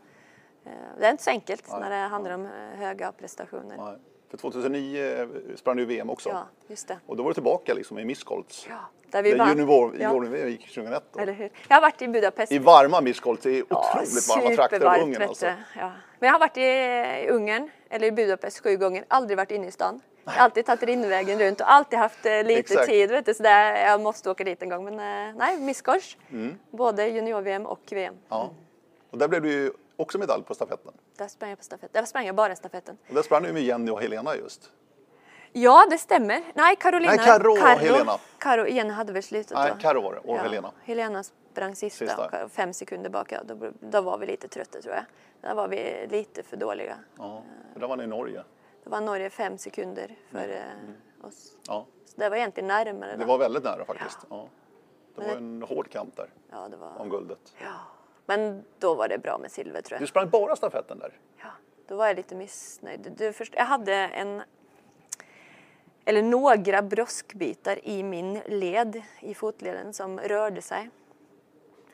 eh, 0.65 0.73
det 0.99 1.07
är 1.07 1.11
inte 1.11 1.25
så 1.25 1.31
enkelt 1.31 1.69
Nej, 1.71 1.81
när 1.81 1.91
det 1.91 2.09
handlar 2.09 2.31
om 2.35 2.47
eh, 2.47 2.79
höga 2.79 3.13
prestationer. 3.13 3.77
Nej. 3.77 3.99
För 4.31 4.37
2009 4.37 5.29
sprang 5.57 5.77
du 5.77 5.85
VM 5.85 6.11
också. 6.11 6.29
Ja, 6.29 6.47
just 6.67 6.89
det. 6.89 6.99
Och 7.07 7.17
då 7.17 7.23
var 7.23 7.31
du 7.31 7.35
tillbaka 7.35 7.75
liksom 7.75 7.99
i 7.99 8.05
Miskolc. 8.05 8.67
Ja, 8.69 8.77
där 9.11 9.23
vi 9.23 9.35
vann. 9.35 9.49
junior, 9.49 9.97
Ja. 10.01 10.47
gick 10.49 10.61
2001 10.75 11.03
då. 11.13 11.21
Eller 11.21 11.33
hur? 11.33 11.51
Jag 11.69 11.77
har 11.77 11.81
varit 11.81 12.03
i 12.03 12.09
Budapest. 12.09 12.53
I 12.53 12.59
varma 12.59 13.01
Miskolc, 13.01 13.41
det 13.43 13.51
är 13.51 13.65
Ja, 13.71 13.91
otroligt 13.95 14.29
varma 14.29 14.57
trakter 14.57 14.85
av 14.85 15.03
Ungern 15.03 15.23
alltså. 15.23 15.47
Ja. 15.47 15.93
Men 16.19 16.27
jag 16.27 16.33
har 16.33 16.39
varit 16.41 16.57
i 16.57 17.29
Ungern, 17.31 17.71
eller 17.91 18.07
i 18.07 18.13
Budapest 18.13 18.63
sju 18.63 18.77
gånger, 18.77 19.05
aldrig 19.09 19.37
varit 19.37 19.51
inne 19.51 19.67
i 19.67 19.71
stan. 19.71 20.01
Jag 20.25 20.33
har 20.33 20.41
alltid 20.45 20.67
tagit 20.67 20.83
Rinnvägen 20.83 21.39
runt 21.39 21.61
och 21.61 21.73
alltid 21.73 21.99
haft 21.99 22.27
eh, 22.27 22.45
lite 22.45 22.61
Exakt. 22.61 22.87
tid. 22.89 23.11
Vet 23.11 23.27
du, 23.27 23.35
så 23.35 23.43
där, 23.43 23.87
jag 23.87 24.01
måste 24.01 24.31
åka 24.31 24.45
dit 24.45 24.63
en 24.63 24.69
gång. 24.69 24.85
Men 24.85 24.95
eh, 24.95 25.35
nej, 25.37 25.61
Miskolc. 25.61 26.17
Mm. 26.31 26.59
Både 26.71 27.09
junior-VM 27.09 27.67
och 27.67 27.81
VM. 27.91 28.15
Ja. 28.29 28.51
Och 29.11 29.19
där 29.19 29.29
blev 29.29 29.43
du 29.43 29.53
ju 29.53 29.71
också 29.97 30.19
medalj 30.19 30.43
på 30.45 30.55
stafetten. 30.55 30.93
Där 31.19 31.29
sprang 31.29 31.51
jag 31.51 31.59
på 31.59 31.65
stafett. 31.65 31.93
Där 31.93 32.05
sprang 32.05 32.27
jag 32.27 32.35
bara 32.35 32.57
stafetten. 32.57 32.99
Och 33.09 33.15
där 33.15 33.23
sprang 33.23 33.43
du 33.43 33.53
med 33.53 33.63
Jenny 33.63 33.91
och 33.91 34.01
Helena 34.01 34.37
just. 34.37 34.71
Ja, 35.53 35.87
det 35.91 35.99
stämmer. 35.99 36.43
Nej, 36.55 36.77
Carolina. 36.77 37.13
Nej, 37.17 37.25
Karo 37.27 37.53
och 37.53 37.59
Helena. 37.59 38.19
Karo, 38.39 38.67
Jenny 38.67 38.91
hade 38.91 39.13
väl 39.13 39.23
slutat 39.23 39.59
Nej, 39.59 39.73
då. 39.75 39.81
Karo 39.83 40.01
var 40.03 40.13
det 40.15 40.19
och 40.21 40.37
Ja, 40.37 40.43
Helena. 40.43 40.73
Helena 40.85 41.23
sprang 41.23 41.75
sista, 41.77 42.07
Sista. 42.07 42.45
och 42.45 42.51
fem 42.51 42.73
sekunder 42.73 43.11
bak. 43.11 43.33
Ja, 43.33 43.39
då, 43.45 43.71
då 43.81 44.01
var 44.01 44.19
vi 44.19 44.27
lite 44.27 44.49
trötta 44.49 44.81
tror 44.81 44.95
jag. 44.95 45.05
Där 45.41 45.55
var 45.55 45.69
vi 45.69 46.07
lite 46.11 46.43
för 46.43 46.57
dåliga. 46.57 46.99
Ja, 47.19 47.43
för 47.73 47.81
där 47.81 47.89
var 47.89 47.97
ni 47.97 48.05
i 48.05 48.07
Norge. 48.07 48.43
Då 48.85 48.91
var 48.91 49.01
Norge 49.01 49.31
fem 49.31 49.59
sekunder 49.59 50.17
före 50.31 50.57
eh, 50.59 51.27
oss. 51.27 51.53
Ja, 51.67 51.87
Så 52.05 52.21
det 52.21 52.29
var 52.29 52.37
egentligen 52.37 52.67
närmare. 52.69 53.11
det 53.13 53.17
då. 53.19 53.25
var 53.27 53.39
väldigt 53.39 53.65
nära 53.65 53.85
faktiskt. 53.85 54.19
Ja. 54.31 54.49
Det 55.17 55.25
var 55.27 55.37
en 55.37 55.63
hård 55.63 55.91
kamp 55.91 56.17
där 56.17 56.31
Ja, 56.51 56.69
det 56.69 56.77
var... 56.77 57.01
om 57.01 57.09
guldet. 57.11 57.55
Ja. 57.59 57.67
Men 58.29 58.65
då 58.79 58.95
var 58.95 59.09
det 59.09 59.19
bra 59.19 59.39
med 59.39 59.53
silver 59.53 59.83
tror 59.83 59.97
jag. 59.97 60.03
Du 60.03 60.07
sprang 60.07 60.31
bara 60.31 60.57
stafetten 60.57 60.99
där? 60.99 61.13
Ja, 61.37 61.51
då 61.87 61.97
var 61.97 62.07
jag 62.07 62.17
lite 62.17 62.35
missnöjd. 62.35 63.01
Du, 63.01 63.11
du 63.11 63.33
först, 63.33 63.55
jag 63.57 63.65
hade 63.65 63.95
en, 63.95 64.43
eller 66.05 66.23
några 66.23 66.83
broskbitar 66.83 67.87
i 67.89 68.03
min 68.03 68.41
led, 68.47 69.03
i 69.21 69.35
fotleden, 69.35 69.93
som 69.93 70.21
rörde 70.21 70.63
sig. 70.63 70.91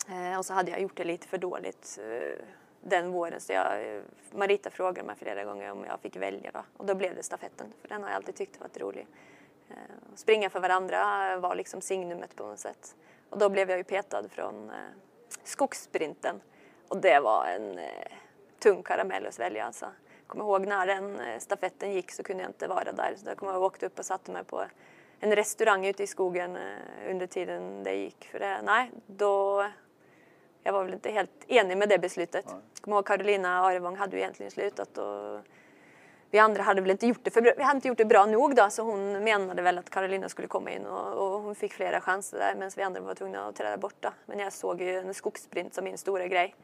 Eh, 0.08 0.38
och 0.38 0.46
så 0.46 0.54
hade 0.54 0.70
jag 0.70 0.80
gjort 0.80 0.96
det 0.96 1.04
lite 1.04 1.28
för 1.28 1.38
dåligt 1.38 1.98
eh, 2.02 2.44
den 2.80 3.12
våren. 3.12 3.40
Så 3.40 3.52
jag, 3.52 3.96
eh, 3.96 4.02
Marita 4.32 4.70
frågade 4.70 5.06
mig 5.06 5.16
flera 5.16 5.44
gånger 5.44 5.70
om 5.70 5.84
jag 5.84 6.00
fick 6.00 6.16
välja. 6.16 6.50
Då. 6.54 6.64
Och 6.76 6.86
då 6.86 6.94
blev 6.94 7.14
det 7.14 7.22
stafetten, 7.22 7.72
för 7.80 7.88
den 7.88 8.02
har 8.02 8.10
jag 8.10 8.16
alltid 8.16 8.34
tyckt 8.34 8.60
varit 8.60 8.80
rolig. 8.80 9.06
Eh, 9.68 9.76
springa 10.14 10.50
för 10.50 10.60
varandra 10.60 11.36
var 11.36 11.54
liksom 11.54 11.80
signumet 11.80 12.36
på 12.36 12.46
något 12.46 12.58
sätt. 12.58 12.96
Och 13.30 13.38
då 13.38 13.48
blev 13.48 13.70
jag 13.70 13.78
ju 13.78 13.84
petad 13.84 14.28
från 14.28 14.70
eh, 14.70 14.76
skogssprinten. 15.42 16.40
Och 16.88 17.00
det 17.00 17.20
var 17.20 17.46
en 17.46 17.78
eh, 17.78 18.12
tung 18.58 18.82
karamell 18.82 19.26
att 19.26 19.34
svälja 19.34 19.64
alltså. 19.64 19.86
Jag 20.18 20.26
kommer 20.26 20.44
ihåg 20.44 20.66
när 20.66 20.86
den 20.86 21.20
eh, 21.20 21.38
stafetten 21.38 21.92
gick 21.92 22.10
så 22.10 22.22
kunde 22.22 22.42
jag 22.42 22.50
inte 22.50 22.66
vara 22.66 22.92
där. 22.92 23.14
Så 23.16 23.28
jag 23.28 23.36
kommer 23.36 23.52
ihåg 23.52 23.56
att 23.56 23.62
jag 23.62 23.66
åkte 23.66 23.86
upp 23.86 23.98
och 23.98 24.04
satte 24.04 24.30
mig 24.30 24.44
på 24.44 24.64
en 25.20 25.36
restaurang 25.36 25.86
ute 25.86 26.02
i 26.02 26.06
skogen 26.06 26.56
eh, 26.56 27.10
under 27.10 27.26
tiden 27.26 27.82
det 27.82 27.94
gick. 27.94 28.24
För 28.24 28.38
det, 28.38 28.62
nej, 28.62 28.90
då... 29.06 29.66
Jag 30.66 30.72
var 30.72 30.84
väl 30.84 30.94
inte 30.94 31.10
helt 31.10 31.44
enig 31.48 31.76
med 31.76 31.88
det 31.88 31.98
beslutet. 31.98 32.44
Jag 32.46 32.82
kommer 32.82 32.96
ihåg 32.96 33.06
Carolina 33.06 33.60
Arevang 33.60 33.96
hade 33.96 34.16
ju 34.16 34.22
egentligen 34.22 34.50
slutat 34.50 34.98
och 34.98 35.40
vi 36.34 36.38
andra 36.38 36.62
hade 36.62 36.80
väl 36.80 36.90
inte 36.90 37.06
gjort 37.06 37.20
det, 37.22 37.30
för 37.30 37.40
vi 37.42 37.62
hade 37.62 37.76
inte 37.76 37.88
gjort 37.88 37.98
det 37.98 38.04
bra 38.04 38.26
nog 38.26 38.56
då, 38.56 38.70
så 38.70 38.82
hon 38.82 39.24
menade 39.24 39.62
väl 39.62 39.78
att 39.78 39.90
Carolina 39.90 40.28
skulle 40.28 40.48
komma 40.48 40.70
in 40.70 40.86
och, 40.86 41.12
och 41.12 41.40
hon 41.40 41.54
fick 41.54 41.72
flera 41.72 42.00
chanser 42.00 42.38
där 42.38 42.54
medan 42.54 42.70
vi 42.76 42.82
andra 42.82 43.00
var 43.00 43.14
tvungna 43.14 43.48
att 43.48 43.56
träda 43.56 43.76
borta. 43.76 44.12
Men 44.26 44.38
jag 44.38 44.52
såg 44.52 44.80
ju 44.80 44.98
en 44.98 45.14
skogssprint 45.14 45.74
som 45.74 45.84
min 45.84 45.98
stora 45.98 46.26
grej 46.26 46.54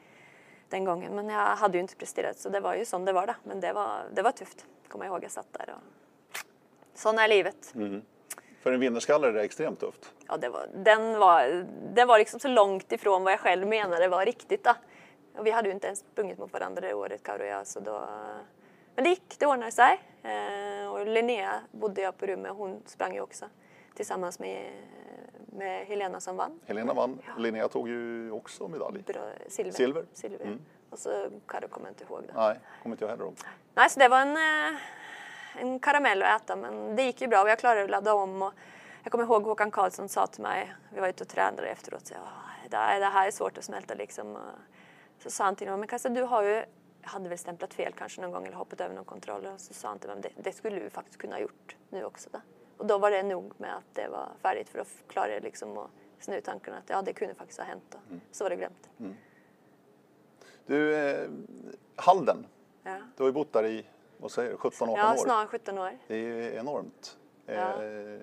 den 0.68 0.84
gången. 0.84 1.14
Men 1.14 1.28
jag 1.28 1.56
hade 1.56 1.78
ju 1.78 1.80
inte 1.80 1.96
presterat 1.96 2.38
så 2.38 2.48
det 2.48 2.60
var 2.60 2.74
ju 2.74 2.84
som 2.84 3.04
det 3.04 3.12
var 3.12 3.26
då. 3.26 3.34
Men 3.44 3.60
det 3.60 3.72
var, 3.72 4.02
det 4.14 4.22
var 4.22 4.32
tufft, 4.32 4.66
kommer 4.88 5.04
jag 5.04 5.12
ihåg. 5.12 5.24
Jag 5.24 5.30
satt 5.30 5.52
där 5.52 5.74
och... 5.76 6.38
Sån 6.94 7.18
är 7.18 7.28
livet. 7.28 7.74
För 8.62 8.72
en 8.72 8.80
vinnarskalle 8.80 9.28
är 9.28 9.32
det 9.32 9.42
extremt 9.42 9.80
tufft. 9.80 10.12
Ja, 10.28 10.36
det 10.36 10.48
var, 10.48 10.66
den, 10.74 11.18
var, 11.18 11.66
den 11.94 12.08
var 12.08 12.18
liksom 12.18 12.40
så 12.40 12.48
långt 12.48 12.92
ifrån 12.92 13.24
vad 13.24 13.32
jag 13.32 13.40
själv 13.40 13.66
menade 13.66 14.08
var 14.08 14.26
riktigt. 14.26 14.64
Då. 14.64 14.74
Och 15.36 15.46
vi 15.46 15.50
hade 15.50 15.68
ju 15.68 15.74
inte 15.74 15.86
ens 15.86 15.98
sprungit 15.98 16.38
mot 16.38 16.52
varandra 16.52 16.80
det 16.80 16.94
året, 16.94 17.22
Karo 17.22 17.40
och 17.40 17.46
jag. 17.46 17.66
Så 17.66 17.80
då, 17.80 18.08
men 19.00 19.04
det 19.04 19.10
gick, 19.10 19.38
det 19.38 19.46
ordnade 19.46 19.72
sig. 19.72 20.00
Eh, 20.22 20.90
och 20.92 21.06
Linnea 21.06 21.60
bodde 21.70 22.00
jag 22.00 22.18
på 22.18 22.26
rum 22.26 22.40
med, 22.40 22.50
hon 22.52 22.82
sprang 22.86 23.14
ju 23.14 23.20
också 23.20 23.46
tillsammans 23.94 24.38
med, 24.38 24.72
med 25.46 25.86
Helena 25.86 26.20
som 26.20 26.36
vann. 26.36 26.60
Helena 26.66 26.94
vann. 26.94 27.18
Linnea 27.38 27.68
tog 27.68 27.88
ju 27.88 28.30
också 28.30 28.68
medalj. 28.68 29.02
Bra, 29.02 29.22
silver. 29.48 29.72
Silver. 29.72 30.04
silver. 30.12 30.44
Mm. 30.46 30.60
Och 30.90 30.98
så 30.98 31.28
Karo 31.46 31.68
kommer 31.68 31.86
jag 31.86 31.90
inte 31.92 32.04
ihåg 32.04 32.22
det. 32.26 32.32
Nej, 32.34 32.58
kommer 32.82 32.94
inte 32.94 33.04
jag 33.04 33.10
heller 33.10 33.24
ihåg. 33.24 33.34
Nej, 33.74 33.90
så 33.90 34.00
det 34.00 34.08
var 34.08 34.20
en, 34.20 34.36
eh, 34.36 34.80
en 35.56 35.80
karamell 35.80 36.22
att 36.22 36.42
äta, 36.42 36.56
men 36.56 36.96
det 36.96 37.02
gick 37.02 37.20
ju 37.20 37.28
bra 37.28 37.42
och 37.42 37.48
jag 37.48 37.58
klarade 37.58 37.84
att 37.84 37.90
ladda 37.90 38.14
om. 38.14 38.42
Och 38.42 38.52
jag 39.02 39.12
kommer 39.12 39.24
ihåg 39.24 39.42
Håkan 39.44 39.70
Karlsson 39.70 40.08
sa 40.08 40.26
till 40.26 40.42
mig, 40.42 40.74
vi 40.94 41.00
var 41.00 41.08
ute 41.08 41.24
och 41.24 41.28
tränade 41.28 41.68
efteråt, 41.68 42.06
så, 42.06 42.14
"Ja, 42.14 42.20
det, 42.70 42.76
här, 42.76 43.00
det 43.00 43.06
här 43.06 43.26
är 43.26 43.30
svårt 43.30 43.58
att 43.58 43.64
smälta 43.64 43.94
liksom. 43.94 44.38
Så 45.22 45.30
sa 45.30 45.44
han 45.44 45.56
till 45.56 45.68
mig, 45.68 45.76
men 45.76 45.88
Kassa 45.88 46.08
du 46.08 46.22
har 46.22 46.42
ju, 46.42 46.54
jag 46.54 46.64
hade 47.02 47.28
väl 47.28 47.38
stämplat 47.38 47.74
fel 47.74 47.92
kanske 47.92 48.20
någon 48.20 48.30
gång 48.30 48.46
eller 48.46 48.56
hoppat 48.56 48.80
över 48.80 48.94
någon 48.94 49.04
kontroll. 49.04 49.46
Och 49.46 49.60
så 49.60 49.74
sa 49.74 49.88
han 49.88 49.98
till 49.98 50.08
mig, 50.10 50.18
det, 50.22 50.30
det 50.36 50.52
skulle 50.52 50.78
du 50.80 50.90
faktiskt 50.90 51.18
kunna 51.18 51.34
ha 51.34 51.40
gjort 51.40 51.76
nu 51.88 52.04
också. 52.04 52.28
Då. 52.32 52.40
Och 52.76 52.86
då 52.86 52.98
var 52.98 53.10
det 53.10 53.22
nog 53.22 53.52
med 53.56 53.76
att 53.76 53.94
det 53.94 54.08
var 54.08 54.28
färdigt 54.42 54.68
för 54.68 54.78
då 54.78 54.84
klarade 55.08 55.34
jag 55.34 55.42
liksom 55.42 55.78
att 55.78 55.90
snö 56.18 56.36
ut 56.36 56.44
tankarna 56.44 56.78
att 56.78 56.88
ja, 56.90 57.02
det 57.02 57.12
kunde 57.12 57.34
faktiskt 57.34 57.58
ha 57.58 57.66
hänt. 57.66 57.84
Då. 57.90 57.98
Så 58.32 58.44
var 58.44 58.50
det 58.50 58.56
glömt. 58.56 58.90
Du, 60.66 60.96
eh, 60.96 61.28
Halden. 61.96 62.46
Ja, 62.82 62.98
Du 63.16 63.22
har 63.22 63.28
ju 63.28 63.32
bott 63.32 63.52
där 63.52 63.66
i, 63.66 63.86
vad 64.18 64.30
säger 64.30 64.50
du, 64.50 64.56
17-18 64.56 64.94
ja 64.96 65.12
år. 65.12 65.16
snart 65.16 65.48
17 65.50 65.78
år. 65.78 65.98
Det 66.06 66.14
är 66.16 66.58
enormt. 66.58 67.18
Ja. 67.46 67.82
Eh, 67.84 68.20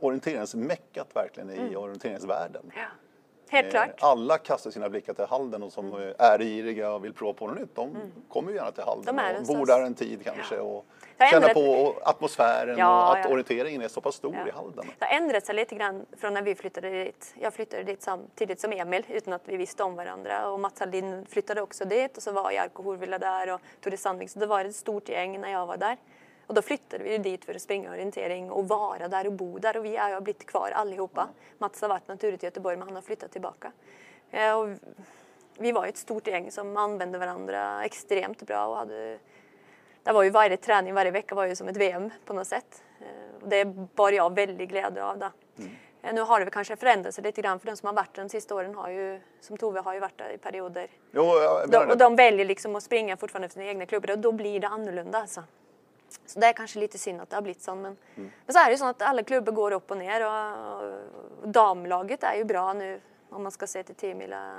orienteringsmäckat 0.00 1.16
verkligen 1.16 1.50
i 1.50 1.76
orienteringsvärlden. 1.76 2.72
Ja. 2.76 2.86
Helt 3.50 3.66
Eh, 3.66 3.70
klart. 3.70 3.98
Alla 4.00 4.38
kastar 4.38 4.70
sina 4.70 4.88
blickar 4.88 5.12
till 5.14 5.24
Halden 5.24 5.62
och 5.62 5.72
som 5.72 5.92
eh, 5.92 6.26
är 6.26 6.38
giriga 6.38 6.92
och 6.92 7.04
vill 7.04 7.12
prova 7.12 7.32
på 7.32 7.46
något 7.46 7.58
nytt. 7.60 7.74
De 7.74 7.96
kommer 8.28 8.50
ju 8.50 8.56
gärna 8.56 8.70
till 8.70 8.84
Halden 8.84 9.18
Mm. 9.18 9.36
Och 9.40 9.46
bor 9.46 9.66
där 9.66 9.80
en 9.82 9.94
tid 9.94 10.24
kanske 10.24 10.58
och 10.58 10.86
Det 11.16 11.24
har 11.24 11.30
känner 11.30 11.48
ändrat- 11.48 11.54
på 11.54 11.94
atmosfären 12.02 12.78
Ja, 12.78 13.06
och 13.10 13.16
att 13.18 13.24
ja. 13.24 13.30
orienteringen 13.30 13.82
är 13.82 13.88
så 13.88 14.00
pass 14.00 14.14
stor 14.14 14.34
Ja. 14.34 14.48
i 14.48 14.50
Halden. 14.50 14.86
Det 14.98 15.04
har 15.04 15.16
ändrat 15.16 15.46
sig 15.46 15.54
lite 15.54 15.74
grann 15.74 16.06
från 16.18 16.34
när 16.34 16.42
vi 16.42 16.54
flyttade 16.54 16.90
dit. 17.04 17.34
Jag 17.40 17.54
flyttade 17.54 17.82
dit 17.82 18.02
samtidigt 18.02 18.60
som 18.60 18.72
Emil 18.72 19.04
utan 19.08 19.32
att 19.32 19.42
vi 19.44 19.56
visste 19.56 19.82
om 19.82 19.94
varandra. 19.96 20.48
Och 20.50 20.60
Mats 20.60 20.80
Hallin 20.80 21.26
flyttade 21.26 21.62
också 21.62 21.84
dit 21.84 22.16
och 22.16 22.22
så 22.22 22.32
var 22.32 22.50
Jarkko 22.50 22.82
Horvila 22.82 23.18
där 23.18 23.54
och 23.54 23.60
Tore 23.80 23.96
Sandvik. 23.96 24.30
Så 24.30 24.38
det 24.38 24.46
var 24.46 24.64
ett 24.64 24.76
stort 24.76 25.08
gäng 25.08 25.40
när 25.40 25.50
jag 25.52 25.66
var 25.66 25.76
där. 25.76 25.96
Och 26.50 26.54
då 26.56 26.62
flyttade 26.62 27.04
vi 27.04 27.18
dit 27.18 27.44
för 27.44 27.54
att 27.54 27.62
springa 27.62 27.90
orientering 27.90 28.50
och 28.50 28.68
vara 28.68 29.08
där 29.08 29.26
och 29.26 29.32
bo 29.32 29.58
där. 29.58 29.76
Och 29.76 29.84
vi 29.84 29.96
är, 29.96 30.12
har 30.14 30.20
blivit 30.20 30.46
kvar 30.46 30.70
allihopa. 30.70 31.28
Mats 31.58 31.82
har 31.82 31.88
varit 31.88 32.08
naturligt 32.08 32.42
i 32.42 32.46
Göteborg 32.46 32.76
men 32.76 32.88
han 32.88 32.94
har 32.94 33.02
flyttat 33.02 33.32
tillbaka. 33.32 33.72
Eh, 34.30 34.58
Och 34.58 34.68
vi 35.58 35.72
var 35.72 35.86
ett 35.86 35.96
stort 35.96 36.26
gäng 36.26 36.50
som 36.50 36.76
använde 36.76 37.18
varandra 37.18 37.84
extremt 37.84 38.42
bra 38.46 38.66
och 38.66 38.76
hade 38.76 39.18
det 40.02 40.12
var 40.12 40.22
ju 40.22 40.30
varje 40.30 40.56
träning 40.56 40.94
varje 40.94 41.10
vecka 41.10 41.34
var 41.34 41.44
ju 41.46 41.56
som 41.56 41.68
ett 41.68 41.76
VM 41.76 42.10
på 42.24 42.32
något 42.32 42.46
sätt. 42.46 42.82
Eh, 43.00 43.48
det 43.48 43.64
bar 43.94 44.12
jag 44.12 44.34
väldigt 44.34 44.68
glädje 44.68 45.04
av. 45.04 45.18
Då. 45.18 45.26
Eh, 46.02 46.14
Nu 46.14 46.20
har 46.20 46.40
det 46.44 46.50
kanske 46.50 46.76
förändrat 46.76 47.14
sig 47.14 47.24
lite 47.24 47.42
grann 47.42 47.60
för 47.60 47.66
de 47.66 47.76
som 47.76 47.86
har 47.86 47.94
varit 47.94 48.14
de 48.14 48.28
sista 48.28 48.54
åren 48.54 48.74
har 48.74 48.90
ju, 48.90 49.20
som 49.40 49.56
Tove 49.56 49.80
har 49.80 49.94
ju 49.94 50.00
varit 50.00 50.18
där 50.18 50.30
i 50.30 50.38
perioder. 50.38 50.88
Jo, 51.12 51.22
De, 51.68 51.90
och 51.90 51.98
de 51.98 52.16
väljer 52.16 52.44
liksom 52.46 52.76
att 52.76 52.82
springa 52.82 53.16
fortfarande 53.16 53.48
för 53.48 53.52
sina 53.52 53.64
egna 53.66 53.86
klubbar 53.86 54.10
och 54.10 54.18
då 54.18 54.32
blir 54.32 54.60
det 54.60 54.68
annorlunda 54.68 55.18
alltså. 55.18 55.44
Så 56.26 56.40
det 56.40 56.46
är 56.46 56.52
kanske 56.52 56.78
lite 56.78 56.98
synd 56.98 57.20
att 57.20 57.30
det 57.30 57.36
har 57.36 57.42
blivit 57.42 57.62
så. 57.62 57.74
Men, 57.74 57.96
men 58.14 58.52
så 58.52 58.58
är 58.58 58.64
det 58.64 58.70
ju 58.70 58.76
så 58.76 58.86
att 58.86 59.02
alla 59.02 59.22
klubbar 59.22 59.52
går 59.52 59.72
upp 59.72 59.90
och 59.90 59.96
ner 59.96 60.26
och, 60.26 61.42
och 61.42 61.48
damlaget 61.48 62.22
är 62.22 62.34
ju 62.34 62.44
bra 62.44 62.72
nu 62.72 63.00
om 63.30 63.42
man 63.42 63.52
ska 63.52 63.66
se 63.66 63.82
till 63.82 63.94
10 63.94 64.14
mila 64.14 64.52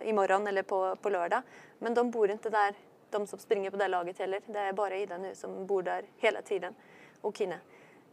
eh, 0.00 0.08
imorgon 0.08 0.46
eller 0.46 0.62
på, 0.62 0.96
på 0.96 1.10
lördag. 1.10 1.42
Men 1.78 1.94
de 1.94 2.10
bor 2.10 2.30
inte 2.30 2.50
där, 2.50 2.74
de 3.10 3.26
som 3.26 3.38
springer 3.38 3.70
på 3.70 3.76
det 3.76 3.88
laget 3.88 4.18
heller. 4.18 4.40
Det 4.46 4.58
är 4.58 4.72
bara 4.72 4.96
Ida 4.96 5.18
nu 5.18 5.34
som 5.34 5.66
bor 5.66 5.82
där 5.82 6.04
hela 6.16 6.42
tiden 6.42 6.74
och 7.20 7.36
Kine. 7.36 7.58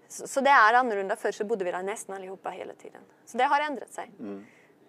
Så, 0.07 0.27
så 0.27 0.41
det 0.41 0.49
är 0.49 0.73
annorlunda. 0.73 1.15
Förr 1.15 1.31
så 1.31 1.43
bodde 1.45 1.65
vi 1.65 1.71
där 1.71 1.83
nästan 1.83 2.15
allihopa 2.15 2.49
hela 2.49 2.73
tiden. 2.73 3.01
Så 3.25 3.37
det 3.37 3.43
har 3.43 3.61
ändrat 3.61 3.93
sig. 3.93 4.11
Eh, 4.19 4.25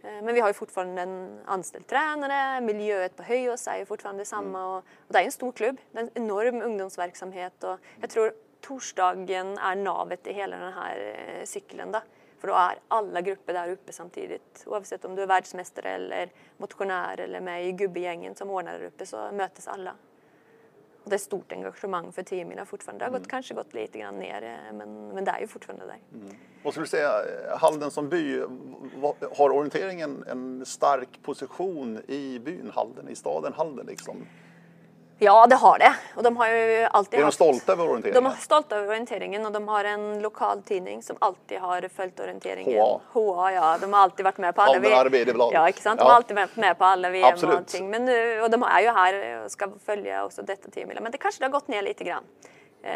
Men 0.03 0.34
vi 0.34 0.40
har 0.40 0.49
ju 0.49 0.55
fortfarande 0.55 1.03
en 1.03 1.40
anställd 1.44 1.86
tränare, 1.86 2.61
miljöet 2.61 3.16
på 3.16 3.22
Höjås 3.22 3.68
är 3.68 3.78
ju 3.78 3.86
fortfarande 3.86 4.24
samma 4.24 4.76
och, 4.76 4.78
och 4.78 5.12
det 5.12 5.18
är 5.18 5.24
en 5.24 5.32
stor 5.32 5.53
klubb, 5.53 5.76
det 5.92 5.99
är 5.99 6.03
en 6.03 6.11
enorm 6.14 6.62
ungdomsverksamhet 6.62 7.64
och 7.64 7.78
jag 8.01 8.11
tror 8.11 8.32
torsdagen 8.61 9.59
är 9.59 9.76
navet 9.76 10.26
i 10.26 10.32
hela 10.32 10.57
den 10.57 10.72
här 10.72 11.16
eh, 11.18 11.44
cykeln 11.44 11.92
då. 11.92 12.01
För 12.38 12.49
då 12.49 12.55
är 12.55 12.78
alla 12.88 13.20
grupper 13.20 13.53
där 13.53 13.68
uppe 13.68 13.92
samtidigt. 13.92 14.64
Oavsett 14.66 15.05
om 15.05 15.14
du 15.14 15.22
är 15.22 15.26
världsmästare 15.26 15.90
eller 15.90 16.32
motionär 16.57 17.20
eller 17.20 17.40
med 17.40 17.66
i 17.66 17.72
gubbegängen 17.72 18.34
som 18.34 18.51
ordnar 18.51 18.72
där 18.72 18.86
uppe 18.86 19.07
så 19.07 19.32
mötes 19.32 19.68
alla. 19.68 19.94
Och 21.07 21.11
det 21.11 21.16
är 21.16 21.18
stort 21.18 21.52
engagemang 21.52 22.12
för 22.12 22.22
10 22.22 22.44
mila 22.44 22.64
fortfarande. 22.64 23.04
Det 23.04 23.11
har 23.11 23.18
gått, 23.18 23.28
kanske 23.28 23.54
gått 23.54 23.74
lite 23.74 23.98
grann 23.98 24.18
ner 24.18 24.42
eh, 24.42 24.76
men, 24.76 25.09
men 25.09 25.24
det 25.24 25.30
är 25.30 25.40
ju 25.40 25.46
fortfarande 25.46 25.86
där. 25.86 25.98
Vad 26.62 26.72
skulle 26.72 26.84
du 26.84 26.88
säga, 26.88 27.09
eh, 27.09 27.59
Halden 27.59 27.90
som 27.90 28.09
by, 28.09 28.42
har 29.36 29.50
orienteringen 29.50 30.24
en 30.28 30.66
stark 30.66 31.22
position 31.22 32.00
i 32.09 32.38
byn 32.38 32.70
Halden, 32.74 33.09
i 33.09 33.14
staden 33.14 33.52
Halden 33.52 33.86
liksom? 33.86 34.16
Ja, 35.19 35.47
det 35.47 35.57
har 35.57 35.79
det. 35.79 35.95
Och 36.17 36.23
de 36.23 36.37
har 36.37 36.49
ju 36.49 36.89
alltid 36.91 37.21
Är 37.21 37.23
de 37.25 37.33
stolta 37.33 37.73
över 37.73 37.85
De 37.85 37.91
orienteringen? 37.91 38.27
är 38.33 38.37
stolta 38.37 38.77
över 38.77 38.89
orienteringen 38.89 39.47
och 39.47 39.53
de 39.53 39.69
har 39.69 39.85
en 39.85 40.21
lokal 40.23 40.62
tidning 40.62 41.03
som 41.03 41.17
alltid 41.19 41.59
har 41.59 41.89
följt 41.89 42.21
orienteringen. 42.21 42.81
HA. 42.81 43.01
HA, 43.12 43.53
ja. 43.53 43.79
De 43.81 43.93
har 43.93 44.01
alltid 44.01 44.25
varit 44.25 44.39
med 44.39 44.55
på 44.55 44.62
alla 44.62 44.97
Arbeiderblad. 44.97 45.51
Ja, 45.53 45.73
sant? 45.73 45.99
De 46.01 46.05
Ja. 46.05 46.09
har 46.11 46.17
alltid 46.17 46.37
varit 46.37 46.57
med 46.57 46.79
på 46.79 46.85
alla 46.85 47.11
VM 47.11 47.25
Absolut. 47.33 47.55
och 47.55 47.59
allting. 47.61 47.91
Men 47.91 48.05
nu, 48.05 48.41
och 48.43 48.51
de 48.51 48.62
är 48.62 48.81
ju 48.81 48.89
här 48.89 49.45
och 49.45 49.51
ska 49.51 49.69
följa 49.87 50.25
också 50.25 50.43
detta 50.43 50.71
10 50.71 50.87
Men 51.01 51.12
det 51.12 51.19
kanske 51.19 51.41
det 51.41 51.47
har 51.47 51.53
gått 51.53 51.69
ner 51.69 51.83
lite 51.83 52.05
grann. 52.05 52.25
Eh, 52.83 52.93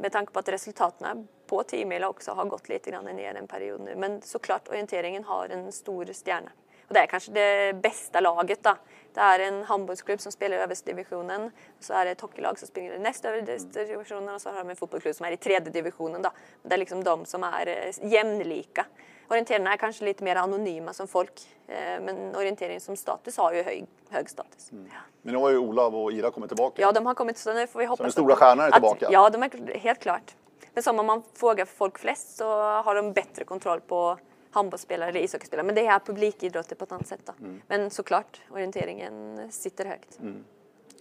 med 0.00 0.12
tanke 0.12 0.32
på 0.32 0.38
att 0.38 0.48
resultaten 0.48 1.28
på 1.46 1.62
10 1.62 2.04
också 2.06 2.32
har 2.32 2.44
gått 2.44 2.68
lite 2.68 2.90
grann 2.90 3.04
ner 3.04 3.34
en 3.34 3.46
period 3.46 3.80
nu. 3.80 3.94
Men 3.96 4.22
såklart, 4.22 4.68
orienteringen 4.68 5.24
har 5.24 5.48
en 5.48 5.72
stor 5.72 6.04
stjärna. 6.24 6.50
Och 6.88 6.94
det 6.94 7.00
är 7.00 7.06
kanske 7.06 7.32
det 7.32 7.72
bästa 7.82 8.20
laget 8.20 8.62
då. 8.62 8.74
Det 9.14 9.20
är 9.20 9.38
en 9.38 9.64
handbollsklubb 9.64 10.20
som 10.20 10.32
spelar 10.32 10.56
i 10.56 10.60
översta 10.60 10.90
divisionen. 10.90 11.50
Så 11.80 11.92
är 11.92 12.04
det 12.04 12.10
ett 12.10 12.20
hockeylag 12.20 12.58
som 12.58 12.68
springer 12.68 12.92
i 12.92 12.98
näst 12.98 13.24
översta 13.24 13.84
divisionen 13.84 14.34
och 14.34 14.40
så 14.40 14.48
har 14.50 14.58
de 14.58 14.70
en 14.70 14.76
fotbollsklubb 14.76 15.14
som 15.14 15.26
är 15.26 15.32
i 15.32 15.36
tredje 15.36 15.72
divisionen. 15.72 16.22
Då. 16.22 16.30
Det 16.62 16.74
är 16.74 16.78
liksom 16.78 17.04
de 17.04 17.24
som 17.24 17.44
är 17.44 17.66
eh, 17.66 18.12
jämlika. 18.12 18.86
Orienterarna 19.30 19.72
är 19.72 19.76
kanske 19.76 20.04
lite 20.04 20.24
mer 20.24 20.36
anonyma 20.36 20.92
som 20.92 21.08
folk. 21.08 21.32
Eh, 21.66 21.76
men 21.76 22.36
orientering 22.36 22.80
som 22.80 22.96
status 22.96 23.36
har 23.36 23.52
ju 23.52 23.62
hög, 23.62 23.86
hög 24.10 24.30
status. 24.30 24.72
Mm. 24.72 24.86
Ja. 24.92 25.00
Men 25.22 25.34
nu 25.34 25.40
har 25.40 25.50
ju 25.50 25.58
Olav 25.58 25.96
och 25.96 26.12
Ira 26.12 26.30
kommit 26.30 26.50
tillbaka. 26.50 26.82
Ja, 26.82 26.92
de 26.92 27.06
har 27.06 27.14
kommit. 27.14 27.38
Så 27.38 27.54
nu 27.54 27.66
får 27.66 27.80
vi 27.80 27.86
hoppas 27.86 27.98
så 27.98 28.02
den 28.02 28.12
stora 28.12 28.36
stjärnan 28.36 28.66
är 28.66 28.70
tillbaka? 28.70 29.06
Att, 29.06 29.12
ja, 29.12 29.30
de 29.30 29.42
är 29.42 29.78
helt 29.78 30.00
klart. 30.00 30.34
Men 30.74 30.82
som 30.82 30.98
om 30.98 31.06
man 31.06 31.22
frågar 31.34 31.64
folk 31.64 31.98
flest 31.98 32.36
så 32.36 32.60
har 32.60 32.94
de 32.94 33.12
bättre 33.12 33.44
kontroll 33.44 33.80
på 33.80 34.18
handbollsspelare 34.50 35.08
eller 35.08 35.20
ishockeyspelare. 35.20 35.66
Men 35.66 35.74
det 35.74 35.86
är 35.86 35.98
publikidrotter 35.98 36.76
på 36.76 36.84
ett 36.84 36.92
annat 36.92 37.06
sätt. 37.06 37.30
Mm. 37.40 37.62
Men 37.66 37.90
såklart, 37.90 38.40
orienteringen 38.50 39.52
sitter 39.52 39.84
högt. 39.84 40.18
Mm. 40.20 40.44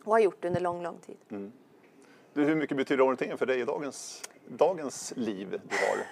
Och 0.03 0.11
har 0.11 0.19
gjort 0.19 0.41
det 0.41 0.47
under 0.47 0.61
lång, 0.61 0.83
lång 0.83 0.97
tid. 0.97 1.17
Mm. 1.31 1.51
Du, 2.33 2.43
hur 2.43 2.55
mycket 2.55 2.77
betyder 2.77 3.03
orienteringen 3.03 3.37
för 3.37 3.45
dig 3.45 3.59
i 3.59 3.65
dagens, 3.65 4.23
dagens 4.47 5.13
liv 5.15 5.49
du 5.49 5.75
har? 5.75 6.05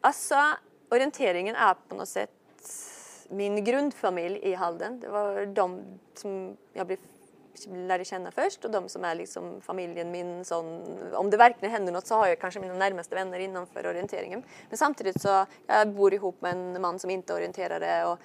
Alltså, 0.00 0.34
orienteringen 0.90 1.54
är 1.54 1.74
på 1.88 1.94
något 1.94 2.08
sätt 2.08 2.30
min 3.28 3.64
grundfamilj 3.64 4.38
i 4.38 4.54
Halden. 4.54 5.00
Det 5.00 5.08
var 5.08 5.46
de 5.46 5.82
som 6.14 6.56
jag 6.72 6.86
blev 6.86 6.98
lärde 7.66 8.04
känna 8.04 8.30
först 8.30 8.64
och 8.64 8.70
de 8.70 8.88
som 8.88 9.04
är 9.04 9.14
liksom 9.14 9.60
familjen 9.60 10.10
min 10.10 10.44
sån, 10.44 10.82
om 11.14 11.30
det 11.30 11.36
verkligen 11.36 11.72
händer 11.72 11.92
något 11.92 12.06
så 12.06 12.14
har 12.14 12.26
jag 12.26 12.40
kanske 12.40 12.60
mina 12.60 12.74
närmaste 12.74 13.14
vänner 13.14 13.38
innanför 13.38 13.86
orienteringen. 13.86 14.42
Men 14.68 14.78
samtidigt 14.78 15.22
så, 15.22 15.46
jag 15.66 15.88
bor 15.88 16.14
ihop 16.14 16.40
med 16.40 16.52
en 16.52 16.80
man 16.80 16.98
som 16.98 17.10
inte 17.10 17.32
är 17.32 17.36
orienterare 17.36 18.06
och 18.06 18.18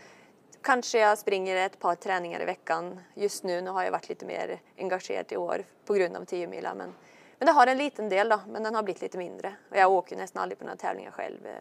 kanske 0.62 1.00
jag 1.00 1.18
springer 1.18 1.56
ett 1.56 1.80
par 1.80 1.96
träningar 1.96 2.42
i 2.42 2.46
veckan. 2.46 3.00
Just 3.14 3.44
nu, 3.44 3.62
nu 3.62 3.70
har 3.70 3.84
jag 3.84 3.92
varit 3.92 4.10
lite 4.10 4.26
mer 4.26 4.60
engagerad 4.78 5.32
i 5.32 5.38
år 5.38 5.64
på 5.86 5.94
grund 5.94 6.16
av 6.16 6.26
10 6.26 6.48
mila 6.48 6.74
men, 6.76 6.94
men 7.38 7.46
det 7.46 7.52
har 7.52 7.68
en 7.68 7.78
liten 7.78 8.10
del 8.10 8.30
då, 8.30 8.40
men 8.48 8.64
den 8.64 8.76
har 8.76 8.84
blivit 8.84 9.02
lite 9.02 9.18
mindre. 9.18 9.56
Och 9.72 9.78
jag 9.78 9.92
åker 9.92 10.18
nästan 10.18 10.44
aldrig 10.44 10.60
på 10.60 10.66
några 10.66 10.78
tävlingar 10.78 11.12
själv. 11.12 11.46
Eh, 11.46 11.54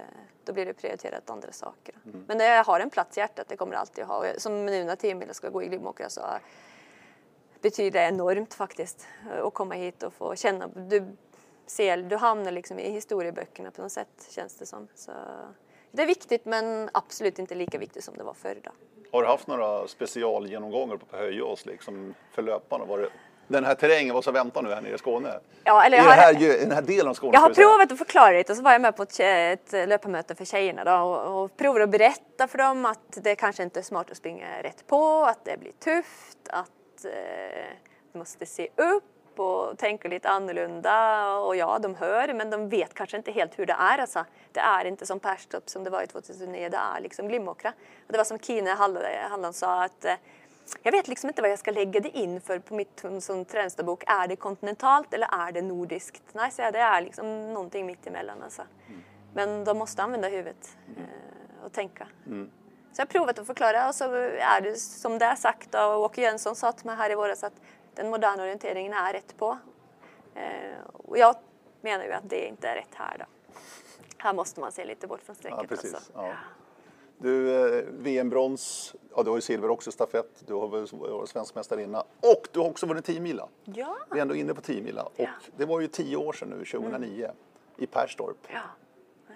då 0.44 0.52
blir 0.52 0.66
det 0.66 0.74
prioriterat 0.74 1.30
andra 1.30 1.52
saker. 1.52 1.94
Mm. 2.04 2.24
Men 2.28 2.40
jag 2.40 2.64
har 2.64 2.80
en 2.80 2.90
plats 2.90 3.16
i 3.16 3.20
hjärtat, 3.20 3.48
det 3.48 3.56
kommer 3.56 3.72
det 3.72 3.78
alltid 3.78 4.04
ha. 4.04 4.24
Som 4.38 4.66
nu 4.66 4.84
när 4.84 4.96
10 4.96 5.14
mila 5.14 5.34
ska 5.34 5.48
gå 5.48 5.62
i 5.62 5.66
Glimåkra 5.66 6.08
så 6.08 6.20
betyder 7.62 8.08
enormt 8.08 8.54
faktiskt 8.54 9.06
att 9.42 9.54
komma 9.54 9.74
hit 9.74 10.02
och 10.02 10.12
få 10.12 10.34
känna. 10.36 10.66
Du, 10.66 11.16
ser, 11.66 11.96
du 11.96 12.16
hamnar 12.16 12.52
liksom 12.52 12.78
i 12.78 12.90
historieböckerna 12.90 13.70
på 13.70 13.82
något 13.82 13.92
sätt 13.92 14.28
känns 14.30 14.54
det 14.54 14.66
som. 14.66 14.88
Så 14.94 15.12
det 15.90 16.02
är 16.02 16.06
viktigt 16.06 16.44
men 16.44 16.90
absolut 16.92 17.38
inte 17.38 17.54
lika 17.54 17.78
viktigt 17.78 18.04
som 18.04 18.16
det 18.16 18.24
var 18.24 18.34
förr. 18.34 18.58
Då. 18.64 18.70
Har 19.12 19.22
du 19.22 19.28
haft 19.28 19.46
några 19.46 19.88
specialgenomgångar 19.88 20.96
på 20.96 21.16
Höjås 21.16 21.66
liksom 21.66 22.14
för 22.30 22.42
löparna? 22.42 22.84
Var 22.84 22.98
det 22.98 23.08
den 23.48 23.64
här 23.64 23.74
terrängen, 23.74 24.14
vad 24.14 24.24
som 24.24 24.34
väntar 24.34 24.62
nu 24.62 24.74
här 24.74 24.80
nere 24.80 24.94
i 24.94 24.98
Skåne? 24.98 25.40
Ja, 25.64 25.84
eller 25.84 25.96
I, 25.96 26.00
har, 26.00 26.10
här, 26.10 26.42
I 26.42 26.58
den 26.60 26.72
här 26.72 26.82
delen 26.82 27.08
av 27.08 27.14
Skåne? 27.14 27.32
Jag 27.34 27.40
har 27.40 27.54
provat 27.54 27.92
att 27.92 27.98
förklara 27.98 28.32
lite 28.32 28.52
och 28.52 28.56
så 28.56 28.62
var 28.62 28.72
jag 28.72 28.80
med 28.80 28.96
på 28.96 29.02
ett, 29.02 29.20
ett 29.20 29.72
löparmöte 29.72 30.34
för 30.34 30.44
tjejerna 30.44 30.84
då, 30.84 30.92
och, 30.92 31.44
och 31.44 31.56
provade 31.56 31.84
att 31.84 31.90
berätta 31.90 32.48
för 32.48 32.58
dem 32.58 32.86
att 32.86 33.18
det 33.22 33.34
kanske 33.34 33.62
inte 33.62 33.80
är 33.80 33.82
smart 33.82 34.10
att 34.10 34.16
springa 34.16 34.62
rätt 34.62 34.86
på, 34.86 35.24
att 35.24 35.44
det 35.44 35.56
blir 35.60 35.72
tufft, 35.72 36.38
att 36.46 36.70
eh, 37.05 38.18
måste 38.18 38.46
se 38.46 38.68
upp 38.76 39.40
och 39.40 39.78
tänka 39.78 40.09
lite 40.09 40.28
annorlunda. 40.28 41.36
Och 41.36 41.57
ja, 41.57 41.78
de 41.78 41.94
hör, 41.94 42.34
men 42.34 42.50
de 42.50 42.68
vet 42.68 42.94
kanske 42.94 43.16
inte 43.16 43.32
helt 43.32 43.59
hur 43.59 43.66
det 43.66 43.76
är. 43.78 43.98
Alltså, 43.98 44.24
det 44.53 44.61
är 44.61 44.84
inte 44.84 45.07
som 45.07 45.20
Perstorp 45.20 45.68
som 45.68 45.84
det 45.84 45.90
var 45.90 46.03
i 46.03 46.07
2009, 46.07 46.68
det 46.68 46.76
är 46.76 47.00
liksom 47.00 47.28
Glimåkra. 47.28 47.72
Och 48.07 48.12
det 48.12 48.18
var 48.18 48.24
som 48.24 48.38
Kine 48.38 48.70
Halland 48.70 49.55
sa 49.55 49.84
att 49.84 50.05
eh, 50.05 50.14
jag 50.82 50.92
vet 50.92 51.09
liksom 51.09 51.30
inte 51.30 51.42
vad 51.42 51.50
jag 51.50 51.59
ska 51.59 51.70
lägga 51.70 52.00
det 52.00 52.18
in 52.18 52.40
för 52.40 52.59
på 52.59 52.74
mitt 52.74 53.05
som 53.20 53.44
träningsdagbok. 53.44 54.05
Är 54.07 54.28
det 54.28 54.36
kontinentalt 54.36 55.14
eller 55.14 55.28
är 55.32 55.53
det 55.53 55.62
nordiskt? 55.62 56.22
Nej, 56.32 56.50
så 56.50 56.62
det 56.62 56.78
är 56.78 57.00
liksom 57.00 57.55
någonting 57.55 57.86
mitt 57.86 58.07
emellan. 58.07 58.42
Alltså. 58.42 58.62
Mm. 58.88 59.03
Men 59.34 59.64
de 59.64 59.78
måste 59.78 60.03
använda 60.03 60.28
huvudet 60.28 60.76
eh, 60.96 61.64
och 61.64 61.72
tänka. 61.72 62.07
Mm. 62.26 62.50
Så 62.93 63.01
jag 63.01 63.07
har 63.07 63.11
provat 63.11 63.38
att 63.38 63.47
förklara 63.47 63.88
och 63.88 63.95
så 63.95 64.05
är 64.14 64.61
det 64.61 64.76
som 64.76 65.18
det 65.18 65.24
är 65.24 65.36
sagt 65.36 65.74
och 65.74 66.01
Åke 66.01 66.20
Jönsson 66.20 66.57
sa 66.57 66.72
till 66.72 66.86
mig 66.86 66.97
här 66.97 67.11
i 67.11 67.14
våras 67.14 67.45
att 67.45 67.61
den 67.95 68.11
moderna 68.11 68.43
orienteringen 68.43 68.93
är 68.93 69.12
rätt 69.12 69.36
på. 69.36 69.59
Eh, 70.34 70.86
och 70.93 71.18
jag 71.18 71.36
menar 71.80 72.05
ju 72.05 72.12
att 72.12 72.30
det 72.30 72.49
inte 72.49 72.68
är 72.68 72.74
rätt 72.74 72.95
här 72.95 73.16
då. 73.18 73.24
Här 74.18 74.34
måste 74.34 74.61
man 74.61 74.72
se 74.72 74.84
lite 74.84 75.07
bort 75.07 75.22
från 75.22 75.36
strecket. 75.36 75.59
Ja, 75.62 75.66
precis. 75.68 75.95
Alltså. 75.95 76.12
Ja. 76.14 76.32
Du, 77.18 77.66
eh, 77.78 77.84
VM-brons, 77.88 78.95
ja 79.16 79.22
du 79.22 79.30
har 79.30 79.36
ju 79.36 79.40
silver 79.40 79.70
också 79.70 79.93
stafett, 79.93 80.43
du 80.47 80.55
har 80.55 80.68
varit 80.68 81.28
svensk 81.28 81.55
mästarinna 81.55 82.05
och 82.20 82.49
du 82.53 82.61
har 82.61 82.68
också 82.68 82.86
vunnit 82.86 83.05
10 83.05 83.20
mila. 83.20 83.49
Ja. 83.64 83.99
Vi 84.11 84.18
är 84.18 84.22
ändå 84.22 84.34
inne 84.34 84.55
på 84.55 84.61
10 84.61 84.82
mila 84.82 85.03
och 85.03 85.28
det 85.57 85.64
var 85.64 85.80
ju 85.80 85.86
10 85.86 86.16
år 86.16 86.32
sedan 86.32 86.49
nu, 86.49 86.64
2009, 86.64 87.24
mm. 87.24 87.36
i 87.76 87.86
Perstorp. 87.86 88.36
Ja. 88.53 88.61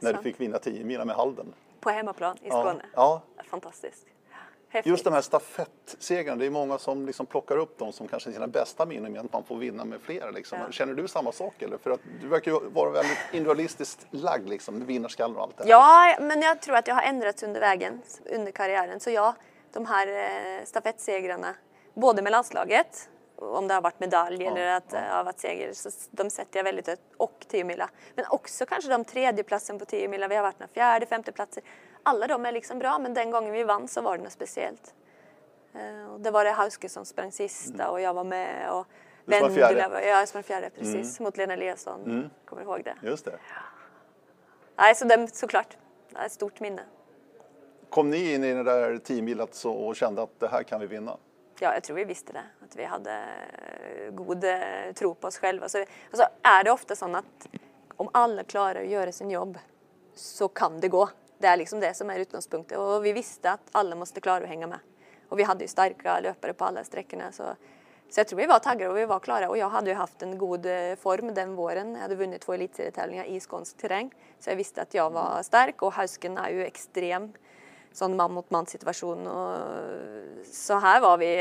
När 0.01 0.13
du 0.13 0.23
fick 0.23 0.41
vinna 0.41 0.59
10 0.59 0.85
mila 0.85 1.05
med 1.05 1.17
Halden 1.17 1.55
på 1.81 1.91
hemmaplan 1.91 2.37
i 2.43 2.49
Skåne. 2.49 2.83
Ja. 2.95 3.23
ja. 3.37 3.43
Fantastiskt. 3.51 4.07
Häftigt. 4.69 4.91
Just 4.91 5.05
de 5.05 5.13
här 5.13 5.21
stafettsegrarna, 5.21 6.37
det 6.37 6.47
är 6.47 6.51
många 6.51 6.79
som 6.79 7.07
liksom 7.07 7.27
plockar 7.27 7.57
upp 7.57 7.79
dem 7.79 7.93
som 7.93 8.09
kanske 8.09 8.33
sina 8.33 8.47
bästa 8.47 8.87
minnen 8.87 9.13
med 9.13 9.25
att 9.25 9.33
man 9.33 9.45
får 9.45 9.57
vinna 9.57 9.85
med 9.85 10.01
flera. 10.01 10.31
Liksom. 10.31 10.59
Ja. 10.59 10.71
Känner 10.71 10.95
du 10.95 11.09
samma 11.09 11.33
sak 11.33 11.63
eller? 11.63 11.79
För 11.79 11.91
att 11.91 12.01
du 12.21 12.29
verkar 12.29 12.53
ju 12.53 12.59
vara 12.71 12.91
väldigt 12.91 13.19
individualistiskt 13.33 14.07
lagd, 14.11 14.49
liksom, 14.49 14.87
vinnarskallen 14.87 15.37
och 15.37 15.43
allt 15.43 15.57
det 15.57 15.65
här. 15.65 15.71
Ja, 15.71 16.17
men 16.21 16.43
jag 16.43 16.63
tror 16.63 16.77
att 16.77 16.89
jag 16.89 16.95
har 16.95 17.03
ändrats 17.03 17.43
under 17.43 17.61
vägen, 17.61 18.03
under 18.25 18.53
karriären. 18.53 19.01
Så 19.01 19.11
ja, 19.11 19.35
de 19.73 19.87
här 19.87 20.09
eh, 20.09 20.65
stafettsegrarna, 20.65 21.55
både 21.95 22.23
med 22.23 22.33
landslaget 22.33 23.09
om 23.37 23.69
det 23.69 23.75
har 23.75 23.81
varit 23.81 24.01
medalj 24.01 24.45
ja, 24.45 24.51
eller 24.51 24.67
att 24.67 24.93
ja. 24.93 25.01
har 25.11 25.25
varit 25.25 25.41
seger. 25.41 25.73
Så 25.73 25.91
de 26.11 26.31
sätter 26.31 26.59
jag 26.59 26.65
väldigt 26.65 26.87
högt. 26.87 27.03
Och 27.17 27.47
10 27.49 27.65
mila. 27.65 27.91
Men 28.15 28.25
också 28.29 28.67
kanske 28.67 28.91
de 28.91 29.05
tredjeplatsen 29.05 29.79
på 29.79 29.85
10 29.85 30.09
mila. 30.09 30.29
Vi 30.29 30.37
har 30.37 30.43
varit 30.43 30.59
några 30.59 30.73
fjärde, 30.73 31.07
femte 31.07 31.33
platser. 31.33 31.63
Alla 32.03 32.27
de 32.27 32.47
är 32.47 32.53
liksom 32.53 32.79
bra 32.79 32.99
men 32.99 33.15
den 33.15 33.31
gången 33.31 33.53
vi 33.53 33.65
vann 33.65 33.89
så 33.89 34.01
var 34.01 34.17
det 34.17 34.25
något 34.25 34.33
speciellt. 34.33 34.95
Och 36.13 36.21
det 36.21 36.31
var 36.31 36.45
det 36.45 36.51
Hauske 36.51 36.89
som 36.89 37.05
sprang 37.05 37.33
sista 37.33 37.83
mm. 37.83 37.91
och 37.91 38.01
jag 38.01 38.15
var 38.15 38.25
med. 38.25 38.71
Och 38.71 38.87
du 39.25 39.33
sprang 39.33 39.55
fjärde? 39.55 39.89
Ja, 39.93 40.01
jag 40.01 40.29
sprang 40.29 40.43
fjärde 40.43 40.71
precis. 40.71 41.19
Mm. 41.19 41.25
Mot 41.25 41.37
Lena 41.37 41.53
Eliasson. 41.53 42.05
Mm. 42.05 42.31
Kommer 42.45 42.63
ihåg 42.63 42.85
det? 42.85 42.97
Just 43.03 43.25
det. 43.25 43.31
Ja. 43.31 43.63
Nej, 44.77 44.95
så 44.95 45.05
det, 45.05 45.35
såklart. 45.35 45.77
Det 46.11 46.19
är 46.19 46.27
ett 46.27 46.33
stort 46.33 46.61
minne. 46.61 46.83
Kom 47.91 48.11
ni 48.11 48.35
in 48.35 48.45
i 48.45 48.55
det 48.55 48.63
där 48.63 48.99
10 48.99 49.23
milat 49.23 49.65
och 49.65 49.97
kände 49.97 50.23
att 50.23 50.41
det 50.41 50.49
här 50.49 50.63
kan 50.63 50.81
vi 50.81 50.87
vinna? 50.87 51.17
Ja, 51.61 51.75
jag 51.75 51.83
tror 51.83 51.97
vi 51.97 52.05
visste 52.05 52.33
det. 52.33 52.43
Att 52.65 52.77
vi 52.77 52.85
hade 52.85 53.13
eh, 53.13 54.11
god 54.11 54.45
eh, 54.45 54.93
tro 54.95 55.15
på 55.15 55.27
oss 55.27 55.39
själva. 55.39 55.69
Så, 55.69 55.79
alltså, 56.11 56.27
är 56.43 56.65
det 56.65 56.71
ofta 56.71 56.97
så 56.97 57.17
att 57.17 57.49
om 57.97 58.09
alla 58.13 58.45
klarar 58.45 58.81
att 58.81 58.91
göra 58.91 59.13
sin 59.13 59.31
jobb 59.31 59.59
så 60.15 60.49
kan 60.49 60.81
det 60.81 60.89
gå. 60.89 61.09
Det 61.39 61.47
är 61.47 61.57
liksom 61.57 61.81
det 61.81 61.95
som 61.95 62.11
är 62.11 62.19
utgångspunkten. 62.19 62.81
Och 62.81 63.05
vi 63.05 63.13
visste 63.13 63.51
att 63.51 63.61
alla 63.73 63.97
måste 63.97 64.21
klara 64.21 64.45
att 64.45 64.49
hänga 64.49 64.67
med. 64.67 64.79
Och 65.29 65.39
vi 65.39 65.43
hade 65.43 65.65
ju 65.65 65.69
starka 65.69 66.21
löpare 66.21 66.53
på 66.53 66.65
alla 66.65 66.85
sträckorna. 66.85 67.33
Så, 67.33 67.45
så 68.11 68.21
jag 68.21 68.29
tror 68.29 68.39
vi 68.39 68.47
var 68.47 68.59
taggade 68.59 68.91
och 68.91 68.97
vi 68.97 69.07
var 69.07 69.19
klara. 69.19 69.49
Och 69.49 69.59
jag 69.59 69.69
hade 69.69 69.91
ju 69.91 69.97
haft 69.97 70.23
en 70.23 70.39
god 70.39 70.67
eh, 70.67 70.95
form 70.97 71.35
den 71.35 71.55
våren. 71.55 71.95
Jag 71.95 72.03
hade 72.03 72.15
vunnit 72.15 72.41
två 72.43 72.53
elitserietävlingar 72.53 73.25
i 73.25 73.41
skånsk 73.41 73.77
terräng. 73.77 74.15
Så 74.41 74.51
jag 74.51 74.57
visste 74.57 74.83
att 74.83 74.95
jag 74.95 75.11
var 75.11 75.43
stark 75.43 75.83
och 75.83 75.93
Hausken 75.93 76.39
är 76.39 76.51
ju 76.51 76.65
extrem 76.65 77.33
sån 77.97 78.17
man 78.17 78.33
mot 78.33 78.51
man 78.51 78.67
situation. 78.67 79.27
Och 79.27 79.59
så 80.45 80.75
här 80.75 81.01
var 81.01 81.19
vi, 81.19 81.41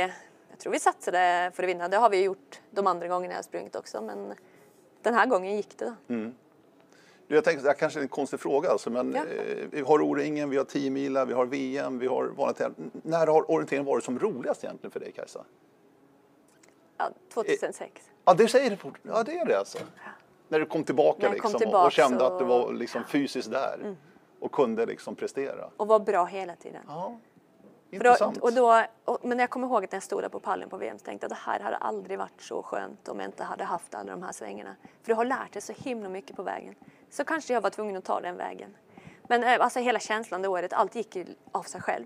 jag 0.49 0.59
tror 0.59 0.71
vi 0.71 0.79
satsade 0.79 1.51
för 1.53 1.63
att 1.63 1.69
vinna. 1.69 1.87
Det 1.87 1.97
har 1.97 2.09
vi 2.09 2.23
gjort 2.23 2.61
de 2.71 2.87
andra 2.87 3.07
gångerna 3.07 3.33
jag 3.33 3.37
har 3.37 3.43
sprungit 3.43 3.75
också 3.75 4.01
men 4.01 4.33
den 5.01 5.13
här 5.13 5.25
gången 5.25 5.55
gick 5.55 5.77
det. 5.77 5.95
Mm. 6.07 6.35
Jag 7.27 7.43
tänkte, 7.43 7.67
det 7.67 7.73
kanske 7.73 7.99
är 7.99 8.01
en 8.01 8.07
konstig 8.07 8.39
fråga 8.39 8.69
alltså, 8.69 8.89
men 8.89 9.13
ja. 9.13 9.21
eh, 9.21 9.67
vi 9.71 9.81
har 9.81 10.01
O-ringen, 10.01 10.49
vi 10.49 10.57
har 10.57 10.63
10 10.63 10.89
mila, 10.89 11.25
vi 11.25 11.33
har 11.33 11.45
VM, 11.45 11.99
vi 11.99 12.07
har 12.07 12.25
vanligt 12.25 12.61
När 13.03 13.27
har 13.27 13.51
orienteringen 13.51 13.85
varit 13.85 14.03
som 14.03 14.19
roligast 14.19 14.63
egentligen 14.63 14.91
för 14.91 14.99
dig 14.99 15.11
Kajsa? 15.11 15.45
Ja, 16.97 17.09
2006. 17.33 17.81
Eh, 17.81 17.89
ja, 18.25 18.33
det 18.33 18.47
säger 18.47 18.69
du 18.69 18.77
fort. 18.77 18.99
Ja, 19.03 19.23
det 19.23 19.37
är 19.37 19.45
det 19.45 19.59
alltså. 19.59 19.77
Ja. 19.77 20.11
När 20.47 20.59
du 20.59 20.65
kom 20.65 20.83
tillbaka, 20.83 21.31
liksom, 21.31 21.51
kom 21.51 21.59
tillbaka 21.59 21.79
och, 21.79 21.85
och 21.85 21.91
kände 21.91 22.27
att 22.27 22.39
du 22.39 22.45
var 22.45 22.73
liksom 22.73 23.03
fysiskt 23.05 23.51
där. 23.51 23.77
Mm 23.81 23.95
och 24.39 24.51
kunde 24.51 24.85
liksom 24.85 25.15
prestera. 25.15 25.69
Och 25.77 25.87
var 25.87 25.99
bra 25.99 26.25
hela 26.25 26.55
tiden. 26.55 26.81
Ja, 26.87 27.17
intressant. 27.89 28.35
Då, 28.35 28.41
och 28.41 28.53
då, 28.53 28.83
och, 29.05 29.19
men 29.23 29.39
jag 29.39 29.49
kommer 29.49 29.67
ihåg 29.67 29.83
att 29.83 29.91
när 29.91 29.95
jag 29.95 30.03
stod 30.03 30.21
där 30.21 30.29
på 30.29 30.39
pallen 30.39 30.69
på 30.69 30.77
VM 30.77 30.99
så 30.99 31.05
tänkte 31.05 31.25
jag 31.25 31.31
att 31.31 31.37
det 31.37 31.51
här 31.51 31.59
hade 31.59 31.77
aldrig 31.77 32.19
varit 32.19 32.41
så 32.41 32.63
skönt 32.63 33.07
om 33.07 33.19
jag 33.19 33.27
inte 33.27 33.43
hade 33.43 33.63
haft 33.63 33.95
alla 33.95 34.11
de 34.11 34.23
här 34.23 34.31
svängarna. 34.31 34.75
För 35.01 35.07
du 35.07 35.13
har 35.13 35.25
lärt 35.25 35.53
dig 35.53 35.61
så 35.61 35.73
himla 35.73 36.09
mycket 36.09 36.35
på 36.35 36.43
vägen. 36.43 36.75
Så 37.09 37.23
kanske 37.23 37.53
jag 37.53 37.61
var 37.61 37.69
tvungen 37.69 37.95
att 37.95 38.05
ta 38.05 38.21
den 38.21 38.37
vägen. 38.37 38.77
Men 39.23 39.43
eh, 39.43 39.61
alltså 39.61 39.79
hela 39.79 39.99
känslan 39.99 40.41
det 40.41 40.47
året, 40.47 40.73
allt 40.73 40.95
gick 40.95 41.17
av 41.51 41.63
sig 41.63 41.81
själv. 41.81 42.05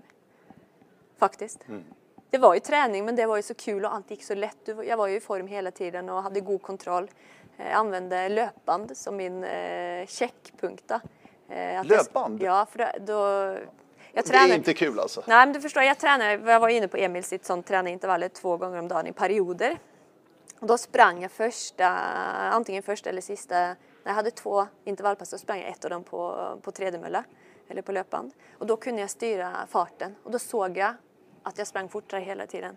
Faktiskt. 1.18 1.68
Mm. 1.68 1.84
Det 2.30 2.38
var 2.38 2.54
ju 2.54 2.60
träning 2.60 3.04
men 3.04 3.16
det 3.16 3.26
var 3.26 3.36
ju 3.36 3.42
så 3.42 3.54
kul 3.54 3.84
och 3.84 3.94
allt 3.94 4.10
gick 4.10 4.24
så 4.24 4.34
lätt. 4.34 4.68
Jag 4.84 4.96
var 4.96 5.06
ju 5.06 5.16
i 5.16 5.20
form 5.20 5.46
hela 5.46 5.70
tiden 5.70 6.08
och 6.08 6.22
hade 6.22 6.40
god 6.40 6.62
kontroll. 6.62 7.10
Jag 7.56 7.66
eh, 7.66 7.78
använde 7.78 8.28
löpband 8.28 8.96
som 8.96 9.16
min 9.16 9.44
eh, 9.44 10.06
checkpunkta. 10.06 11.00
Eh, 11.50 11.84
Löpband? 11.84 12.42
Jag, 12.42 12.52
ja, 12.52 12.66
för 12.66 12.78
då, 13.00 13.14
Jag 14.12 14.24
Det 14.24 14.34
är 14.34 14.54
inte 14.54 14.74
kul 14.74 15.00
alltså. 15.00 15.22
Nej, 15.26 15.46
men 15.46 15.52
du 15.52 15.60
förstår, 15.60 15.82
jag 15.82 15.98
tränar, 15.98 16.50
jag 16.50 16.60
var 16.60 16.68
inne 16.68 16.88
på 16.88 16.96
Emil 16.96 17.24
sitt 17.24 17.44
sånt 17.44 17.66
träningintervaller 17.66 18.28
två 18.28 18.56
gånger 18.56 18.78
om 18.78 18.88
dagen 18.88 19.06
i 19.06 19.12
perioder. 19.12 19.78
Och 20.60 20.66
då 20.66 20.78
sprang 20.78 21.22
jag 21.22 21.30
första, 21.30 21.88
antingen 22.52 22.82
första 22.82 23.10
eller 23.10 23.20
sista, 23.20 23.54
när 23.58 23.76
jag 24.04 24.14
hade 24.14 24.30
två 24.30 24.66
intervallpass, 24.84 25.30
så 25.30 25.38
sprang 25.38 25.58
jag 25.60 25.68
ett 25.68 25.84
av 25.84 25.90
dem 25.90 26.04
på, 26.04 26.48
på 26.62 26.70
tredemölla 26.70 27.24
eller 27.68 27.82
på 27.82 27.92
löpband. 27.92 28.32
Och 28.58 28.66
då 28.66 28.76
kunde 28.76 29.00
jag 29.00 29.10
styra 29.10 29.52
farten 29.68 30.16
och 30.24 30.30
då 30.30 30.38
såg 30.38 30.76
jag 30.76 30.94
att 31.42 31.58
jag 31.58 31.66
sprang 31.66 31.88
fortare 31.88 32.20
hela 32.20 32.46
tiden. 32.46 32.76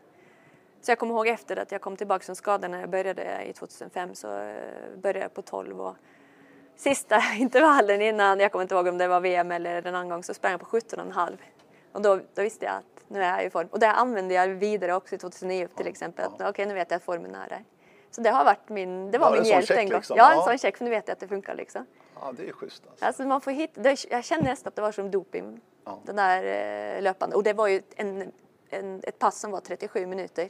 Så 0.81 0.91
jag 0.91 0.99
kommer 0.99 1.13
ihåg 1.13 1.27
efter 1.27 1.57
att 1.57 1.71
jag 1.71 1.81
kom 1.81 1.97
tillbaka 1.97 2.25
från 2.25 2.35
skadan 2.35 2.71
när 2.71 2.79
jag 2.79 2.89
började 2.89 3.43
i 3.43 3.53
2005 3.53 4.15
så 4.15 4.39
eh, 4.39 4.55
började 4.97 5.19
jag 5.19 5.33
på 5.33 5.41
12 5.41 5.81
och 5.81 5.95
sista 6.75 7.21
intervallen 7.37 8.01
innan, 8.01 8.39
jag 8.39 8.51
kommer 8.51 8.63
inte 8.63 8.75
ihåg 8.75 8.87
om 8.87 8.97
det 8.97 9.07
var 9.07 9.19
VM 9.19 9.51
eller 9.51 9.75
en 9.75 9.87
annan 9.87 10.09
gång, 10.09 10.23
så 10.23 10.33
sprang 10.33 10.51
jag 10.51 10.59
på 10.61 10.65
17,5. 10.77 11.37
Och 11.91 12.01
då, 12.01 12.19
då 12.33 12.41
visste 12.41 12.65
jag 12.65 12.75
att 12.75 13.03
nu 13.07 13.23
är 13.23 13.31
jag 13.37 13.45
i 13.45 13.49
form. 13.49 13.67
Och 13.71 13.79
det 13.79 13.87
använde 13.91 14.33
jag 14.33 14.47
vidare 14.47 14.93
också 14.95 15.15
i 15.15 15.17
2009 15.17 15.67
till 15.77 15.87
exempel. 15.87 16.25
Att, 16.25 16.49
Okej, 16.49 16.65
nu 16.65 16.73
vet 16.73 16.91
jag 16.91 16.97
att 16.97 17.03
formen 17.03 17.35
är 17.35 17.49
där. 17.49 17.63
Så 18.11 18.21
det 18.21 18.29
har 18.29 18.45
varit 18.45 18.69
min, 18.69 19.11
det 19.11 19.17
var 19.17 19.35
Ja, 19.35 19.41
min 19.41 19.51
hjälp 19.51 19.71
en 19.71 19.89
gång. 19.89 19.95
liksom. 19.97 20.17
Ja, 20.17 20.33
en 20.33 20.41
sån 20.41 20.57
check 20.57 20.77
för 20.77 20.85
nu 20.85 20.89
vet 20.91 21.07
jag 21.07 21.13
att 21.13 21.19
det 21.19 21.27
funkar 21.27 21.55
liksom. 21.55 21.85
Ja, 22.21 22.33
det 22.37 22.49
är 22.49 22.51
schysst 22.51 22.83
alltså. 22.89 23.05
Alltså 23.05 23.23
man 23.23 23.41
får 23.41 23.51
hitta, 23.51 23.81
det, 23.81 24.05
jag 24.09 24.23
kände 24.23 24.49
nästan 24.49 24.67
att 24.69 24.75
det 24.75 24.81
var 24.81 24.91
som 24.91 25.11
doping. 25.11 25.61
Ja. 25.85 25.99
Den 26.05 26.15
där 26.15 26.43
eh, 26.95 27.01
löpande. 27.01 27.35
Och 27.35 27.43
det 27.43 27.53
var 27.53 27.67
ju 27.67 27.81
en, 27.95 28.31
en, 28.69 29.01
ett 29.03 29.19
pass 29.19 29.39
som 29.39 29.51
var 29.51 29.59
37 29.59 30.05
minuter. 30.05 30.49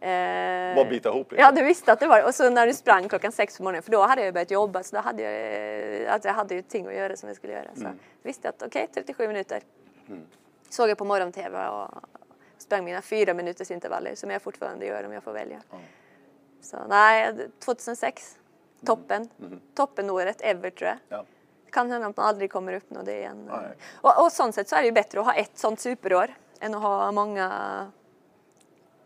Eh, 0.00 0.74
Bara 0.76 0.84
bita 0.90 1.08
ihop 1.08 1.30
liksom. 1.32 1.44
Ja, 1.44 1.52
du 1.52 1.64
visste 1.64 1.92
att 1.92 2.00
det 2.00 2.06
var 2.06 2.24
Och 2.26 2.34
så 2.34 2.50
när 2.50 2.66
du 2.66 2.74
sprang 2.74 3.08
klockan 3.08 3.32
sex 3.32 3.56
på 3.56 3.62
morgonen, 3.62 3.82
för 3.82 3.90
då 3.92 4.02
hade 4.02 4.24
jag 4.24 4.34
börjat 4.34 4.50
jobba, 4.50 4.82
så 4.82 4.96
då 4.96 5.02
hade 5.02 5.22
jag, 5.22 6.06
alltså 6.06 6.28
jag 6.28 6.34
hade 6.34 6.54
ju 6.54 6.62
ting 6.62 6.86
att 6.86 6.94
göra 6.94 7.16
som 7.16 7.28
jag 7.28 7.36
skulle 7.36 7.52
göra. 7.52 7.68
Så 7.74 7.80
Mm. 7.80 7.98
visste 8.22 8.48
jag 8.48 8.54
att 8.54 8.62
okej, 8.62 8.88
37 8.94 9.28
minuter. 9.28 9.62
Såg 10.68 10.90
jag 10.90 10.98
på 10.98 11.04
morgon-tv 11.04 11.68
och 11.68 11.88
sprang 12.58 12.84
mina 12.84 13.02
fyra 13.02 13.34
minuters 13.34 13.70
intervaller 13.70 14.14
som 14.14 14.30
jag 14.30 14.42
fortfarande 14.42 14.86
gör 14.86 15.04
om 15.04 15.12
jag 15.12 15.22
får 15.22 15.32
välja. 15.32 15.62
Så 16.62 16.76
nej, 16.88 17.34
2006, 17.64 18.38
toppen. 18.86 19.28
Toppenåret 19.74 20.40
ever 20.40 20.70
tror 20.70 20.88
jag. 20.88 20.98
Ja. 21.08 21.24
Kan 21.70 21.90
hända 21.90 22.06
att 22.08 22.16
man 22.16 22.26
aldrig 22.26 22.52
kommer 22.52 22.72
uppnå 22.72 23.02
det 23.02 23.16
igen. 23.18 23.50
Nej. 23.52 23.76
Och, 23.94 24.24
och 24.24 24.32
sånt 24.32 24.54
sätt 24.54 24.68
så 24.68 24.76
är 24.76 24.80
det 24.80 24.86
ju 24.86 24.92
bättre 24.92 25.20
att 25.20 25.26
ha 25.26 25.34
ett 25.34 25.58
sånt 25.58 25.80
superår 25.80 26.34
än 26.60 26.74
att 26.74 26.82
ha 26.82 27.12
många 27.12 27.52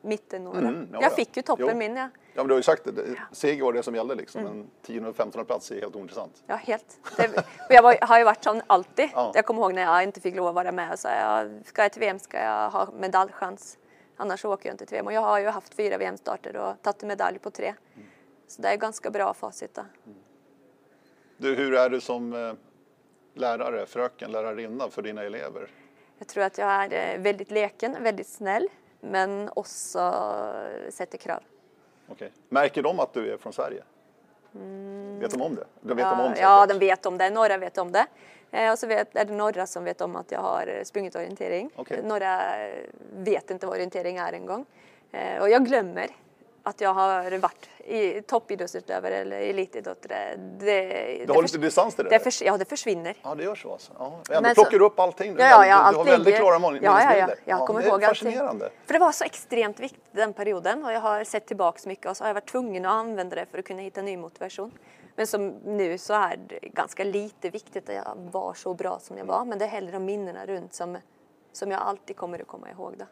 mittenår. 0.00 0.58
Mm, 0.58 0.88
ja, 0.92 0.98
jag 1.00 1.12
ja. 1.12 1.16
fick 1.16 1.36
ju 1.36 1.42
toppen 1.42 1.66
Jo. 1.68 1.76
min, 1.76 1.96
ja. 1.96 2.08
Ja, 2.34 2.42
men 2.42 2.48
du 2.48 2.52
har 2.54 2.58
ju 2.58 2.62
sagt 2.62 2.84
det. 2.84 3.16
Seger 3.32 3.64
var 3.64 3.72
det 3.72 3.82
som 3.82 3.94
gällde 3.94 4.14
liksom. 4.14 4.40
Mm. 4.40 4.60
En 4.60 4.70
10 4.82 5.06
och 5.06 5.16
15 5.16 5.44
plats 5.44 5.70
är 5.70 5.80
helt 5.80 5.96
ointressant. 5.96 6.42
Ja, 6.46 6.56
helt. 6.56 6.98
Det, 7.16 7.28
och 7.68 7.74
jag 7.74 7.82
var, 7.82 7.98
har 8.00 8.18
ju 8.18 8.24
varit 8.24 8.44
sån 8.44 8.62
alltid. 8.66 9.08
Ja. 9.12 9.32
Jag 9.34 9.46
kommer 9.46 9.62
ihåg 9.62 9.74
när 9.74 9.82
jag 9.82 10.02
inte 10.02 10.20
fick 10.20 10.36
lov 10.36 10.46
att 10.46 10.54
vara 10.54 10.72
med. 10.72 10.98
Så 10.98 11.08
jag, 11.08 11.66
ska 11.66 11.82
jag 11.82 11.92
till 11.92 12.00
VM 12.00 12.18
ska 12.18 12.38
jag 12.42 12.70
ha 12.70 12.88
medaljchans. 12.98 13.78
Annars 14.16 14.44
åker 14.44 14.68
jag 14.68 14.74
inte 14.74 14.86
till 14.86 14.94
VM. 14.94 15.06
Och 15.06 15.12
jag 15.12 15.20
har 15.20 15.38
ju 15.38 15.46
haft 15.46 15.74
fyra 15.74 15.98
VM-starter 15.98 16.56
och 16.56 16.82
tagit 16.82 17.02
medalj 17.02 17.38
på 17.38 17.50
tre. 17.50 17.74
Så 18.46 18.62
det 18.62 18.68
är 18.68 18.76
ganska 18.76 19.10
bra 19.10 19.34
facit. 19.34 19.74
Då. 19.74 19.82
Du, 21.36 21.54
hur 21.54 21.74
är 21.74 21.90
du 21.90 22.00
som 22.00 22.32
eh, 22.32 22.52
lärare, 23.34 23.86
fröken, 23.86 24.32
lärarinna 24.32 24.90
för 24.90 25.02
dina 25.02 25.22
elever? 25.22 25.70
Jag 26.18 26.28
tror 26.28 26.44
att 26.44 26.58
jag 26.58 26.68
är 26.68 27.14
eh, 27.14 27.20
väldigt 27.20 27.50
leken, 27.50 28.02
väldigt 28.02 28.28
snäll. 28.28 28.68
Men 29.00 29.50
också 29.56 29.98
sätter 30.90 31.18
krav. 31.18 31.40
Okej. 32.08 32.32
Märker 32.48 32.82
de 32.82 33.00
att 33.00 33.12
du 33.14 33.32
är 33.32 33.36
från 33.36 33.52
Sverige? 33.52 33.82
Vet 35.20 35.30
de 35.30 35.42
om 35.42 35.54
det? 35.54 35.64
De 35.80 35.96
vet 35.96 36.06
Ja, 36.06 36.14
de 36.14 36.24
om 36.26 36.32
det? 36.32 36.40
ja, 36.40 36.66
de 36.66 36.78
vet 36.78 37.06
om 37.06 37.18
det. 37.18 37.30
Några 37.30 37.58
vet 37.58 37.78
om 37.78 37.92
det. 37.92 38.06
Eh, 38.50 38.72
och 38.72 38.78
så 38.78 38.86
vet, 38.86 39.16
är 39.16 39.24
det 39.24 39.32
några 39.34 39.66
som 39.66 39.84
vet 39.84 40.00
om 40.00 40.16
att 40.16 40.32
jag 40.32 40.40
har 40.40 40.80
sprungit 40.84 41.16
orientering. 41.16 41.70
Okej. 41.76 42.02
Några 42.04 42.42
vet 43.12 43.50
inte 43.50 43.66
vad 43.66 43.74
orientering 43.76 44.16
är 44.16 44.32
en 44.32 44.46
gång. 44.46 44.66
Eh, 45.12 45.40
och 45.42 45.50
jag 45.50 45.64
glömmer 45.66 46.06
att 46.62 46.80
jag 46.80 46.94
har 46.94 47.38
varit 47.38 47.68
i 47.78 48.22
toppidrottsutövare 48.22 49.16
eller 49.16 49.40
elitidrottare. 49.40 50.36
Det, 50.36 51.24
Du 51.26 51.32
har 51.32 51.42
förs- 51.42 51.52
lite 51.52 51.58
distans 51.58 51.94
till 51.94 52.04
det? 52.04 52.10
det 52.10 52.18
förs, 52.18 52.42
Ja, 52.42 52.56
det 52.56 52.64
försvinner. 52.64 53.16
Ja, 53.22 53.34
det 53.34 53.42
gör 53.44 53.54
så 53.54 53.72
alltså. 53.72 53.92
Ja. 53.98 54.04
Ändå 54.30 54.40
Men 54.42 54.54
plockar 54.54 54.78
du 54.78 54.84
upp 54.84 54.98
allting. 54.98 55.34
Du, 55.34 55.42
Ja, 55.42 55.48
ja, 55.50 55.58
du, 55.62 55.68
jag 55.68 55.78
du 55.78 55.82
har 55.82 55.84
alltid, 56.00 56.12
väldigt 56.12 56.36
klara 56.36 56.58
min- 56.58 56.74
ja, 56.74 56.80
ja, 56.82 57.00
ja, 57.00 57.06
minnesbilder. 57.06 57.36
jag 57.44 57.66
kommer 57.66 57.80
det 57.80 57.86
är 57.86 57.90
ihåg 57.90 58.04
allting. 58.04 58.30
fascinerande. 58.32 58.70
För 58.86 58.92
det 58.94 58.98
var 59.00 59.12
så 59.12 59.24
extremt 59.24 59.80
viktigt 59.80 60.04
den 60.12 60.32
perioden 60.32 60.84
och 60.84 60.92
jag 60.92 61.00
har 61.00 61.24
sett 61.24 61.46
tillbaks 61.46 61.86
mycket 61.86 62.06
och 62.06 62.16
så 62.16 62.24
har 62.24 62.28
jag 62.28 62.34
varit 62.34 62.48
tvungen 62.50 62.86
att 62.86 62.92
använda 62.92 63.36
det 63.36 63.46
för 63.50 63.58
att 63.58 63.64
kunna 63.64 63.82
hitta 63.82 64.02
ny 64.02 64.16
motivation. 64.16 64.72
Men 65.16 65.26
som 65.26 65.48
nu 65.48 65.98
så 65.98 66.14
är 66.14 66.36
det 66.48 66.58
ganska 66.68 67.04
lite 67.04 67.50
viktigt 67.50 67.88
att 67.88 67.94
jag 67.94 68.14
var 68.16 68.54
så 68.54 68.74
bra 68.74 68.98
som 68.98 69.18
jag 69.18 69.24
var 69.24 69.44
men 69.44 69.58
det 69.58 69.64
är 69.64 69.68
hellre 69.68 69.92
de 69.92 70.04
minnena 70.04 70.46
runt 70.46 70.74
som, 70.74 70.98
som 71.52 71.70
jag 71.70 71.80
alltid 71.82 72.16
kommer 72.16 72.40
att 72.40 72.46
komma 72.46 72.70
ihåg. 72.70 72.94
Då. 72.98 73.04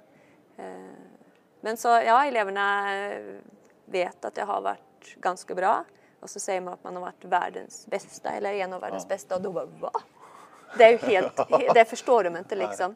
Men 1.60 1.76
så 1.76 1.88
ja, 1.88 2.24
eleverna 2.24 2.96
eh, 2.96 3.22
vet 3.84 4.24
att 4.24 4.36
jag 4.36 4.46
har 4.46 4.60
varit 4.60 5.16
ganska 5.16 5.54
bra 5.54 5.84
och 6.20 6.30
så 6.30 6.40
säger 6.40 6.60
man 6.60 6.74
att 6.74 6.84
man 6.84 6.94
har 6.94 7.00
varit 7.02 7.24
världens 7.24 7.86
bästa 7.86 8.30
eller 8.30 8.54
en 8.54 8.72
av 8.72 8.80
världens 8.80 9.08
bästa 9.08 9.36
och 9.36 9.42
då 9.42 9.52
bara 9.52 9.66
va? 9.66 9.90
Det 10.78 10.84
är 10.84 10.90
ju 10.90 10.96
helt, 10.98 11.36
det 11.74 11.84
förstår 11.84 12.24
de 12.24 12.36
inte 12.36 12.56
liksom. 12.56 12.94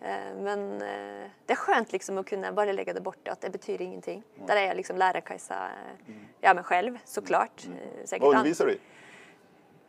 Eh, 0.00 0.34
Men 0.38 0.72
eh, 0.82 1.30
det 1.46 1.52
är 1.52 1.56
skönt 1.56 1.92
liksom 1.92 2.18
att 2.18 2.26
kunna 2.26 2.52
bara 2.52 2.72
lägga 2.72 2.92
det 2.92 3.00
borta, 3.00 3.32
att 3.32 3.40
det 3.40 3.50
betyder 3.50 3.84
ingenting. 3.84 4.22
Där 4.46 4.56
är 4.56 4.66
jag 4.66 4.76
liksom 4.76 4.96
lärarkajsa, 4.96 5.54
eh, 5.54 6.14
ja 6.40 6.54
men 6.54 6.64
själv 6.64 6.98
såklart. 7.04 7.64
Eh, 7.64 8.04
Säkert 8.04 8.22
Vad 8.22 8.36
undervisar 8.36 8.66
du 8.66 8.72
i? 8.72 8.78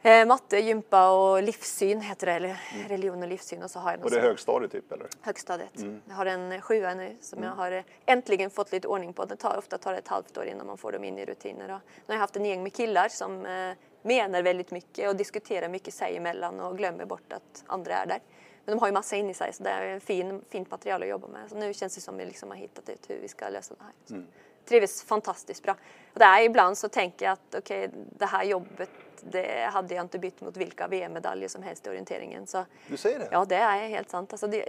Eh, 0.05 0.25
matte, 0.25 0.59
gympa 0.59 1.09
och 1.11 1.43
livssyn 1.43 2.01
heter 2.01 2.27
det, 2.27 2.33
eller 2.33 2.57
religion 2.87 3.21
och 3.21 3.27
livssyn 3.27 3.63
och 3.63 3.71
så 3.71 3.79
har 3.79 3.91
jag 3.91 4.05
Och 4.05 4.11
det 4.11 4.17
är 4.17 4.21
högstadiet 4.21 4.71
typ 4.71 4.91
eller? 4.91 5.07
högstadiet. 5.21 5.69
Jag 6.07 6.15
har 6.15 6.25
en 6.25 6.61
sjua 6.61 6.93
nu 6.93 7.15
som 7.21 7.43
jag 7.43 7.51
har 7.51 7.71
eh, 7.71 7.83
äntligen 8.05 8.49
fått 8.49 8.71
lite 8.71 8.87
ordning 8.87 9.13
på. 9.13 9.25
Det 9.25 9.35
tar, 9.35 9.57
ofta 9.57 9.77
tar 9.77 9.91
det 9.91 9.97
ett 9.97 10.07
halvt 10.07 10.37
år 10.37 10.45
innan 10.45 10.67
man 10.67 10.77
får 10.77 10.91
dem 10.91 11.03
in 11.03 11.17
i 11.17 11.25
rutiner. 11.25 11.63
Och 11.63 11.79
nu 11.95 12.03
har 12.07 12.13
jag 12.13 12.19
haft 12.19 12.35
en 12.35 12.45
gäng 12.45 12.63
med 12.63 12.73
killar 12.73 13.09
som 13.09 13.45
eh, 13.45 13.73
menar 14.01 14.41
väldigt 14.41 14.71
mycket 14.71 15.09
och 15.09 15.15
diskuterar 15.15 15.69
mycket 15.69 15.93
sig 15.93 16.17
emellan 16.17 16.59
och 16.59 16.77
glömmer 16.77 17.05
bort 17.05 17.33
att 17.33 17.63
andra 17.67 17.93
är 17.93 18.05
där. 18.05 18.19
Men 18.65 18.75
de 18.75 18.79
har 18.79 18.87
ju 18.87 18.93
massa 18.93 19.15
in 19.15 19.29
i 19.29 19.33
sig 19.33 19.53
så 19.53 19.63
det 19.63 19.69
är 19.69 19.87
en 19.87 20.01
fin, 20.01 20.41
fint 20.49 20.71
material 20.71 21.03
att 21.03 21.09
jobba 21.09 21.27
med. 21.27 21.49
Så 21.49 21.55
nu 21.55 21.73
känns 21.73 21.95
det 21.95 22.01
som 22.01 22.17
vi 22.17 22.25
liksom 22.25 22.49
har 22.49 22.57
hittat 22.57 22.89
ut 22.89 23.09
hur 23.09 23.19
vi 23.21 23.27
ska 23.27 23.49
lösa 23.49 23.73
det 23.77 23.83
här. 23.83 24.17
Trivs 24.66 25.03
fantastiskt 25.03 25.63
bra. 25.63 25.76
Och 26.13 26.20
där 26.20 26.41
ibland 26.41 26.78
så 26.78 26.89
tänker 26.89 27.26
jag 27.26 27.34
att 27.34 27.55
okej, 27.57 27.89
det 27.93 28.26
här 28.26 28.43
jobbet 28.43 28.89
det 29.32 29.70
hade 29.74 29.95
jag 29.95 30.03
inte 30.05 30.20
bytt 30.20 30.41
mot 30.41 30.57
vilka 30.57 30.88
VM-medaljer 30.88 31.49
som 31.49 31.63
helst 31.63 31.88
i 31.88 31.89
orienteringen. 31.89 32.47
Så, 32.47 32.66
Du 32.88 32.97
säger 32.97 33.20
det? 33.20 33.28
Ja, 33.32 33.45
det 33.45 33.55
är 33.55 33.88
helt 33.88 34.09
sant. 34.09 34.34
Alltså 34.34 34.47
det, 34.47 34.66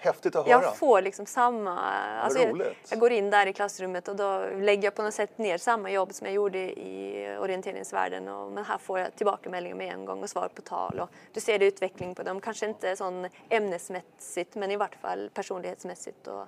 Häftigt 0.00 0.36
att 0.36 0.46
höra. 0.46 0.62
jag 0.62 0.76
får 0.76 1.02
liksom 1.02 1.26
samma... 1.26 1.80
Alltså 1.80 2.38
jag, 2.38 2.74
jag 2.90 2.98
går 3.00 3.12
in 3.12 3.30
där 3.30 3.46
i 3.46 3.52
klassrummet 3.52 4.08
och 4.08 4.16
då 4.16 4.46
lägger 4.60 4.84
jag 4.84 4.94
på 4.94 5.02
något 5.02 5.14
sätt 5.14 5.38
ner 5.38 5.58
samma 5.58 5.90
jobb 5.90 6.12
som 6.14 6.26
jag 6.26 6.34
gjorde 6.34 6.58
i 6.58 7.36
orienteringsvärlden. 7.40 8.28
Och, 8.28 8.52
men 8.52 8.64
här 8.64 8.78
får 8.78 8.98
jag 8.98 9.16
tillbakameldingar 9.16 9.76
med 9.76 9.92
en 9.92 10.04
gång 10.04 10.22
och 10.22 10.30
svar 10.30 10.48
på 10.54 10.62
tal. 10.62 11.00
Och 11.00 11.10
du 11.32 11.40
ser 11.40 11.62
utveckling 11.62 12.14
på 12.14 12.22
dem. 12.22 12.40
Kanske 12.40 12.66
inte 12.66 12.96
sån 12.96 13.28
ämnesmässigt 13.48 14.54
men 14.54 14.70
i 14.70 14.76
vart 14.76 14.94
fall 14.94 15.30
personlighetsmässigt. 15.34 16.26
Och 16.26 16.46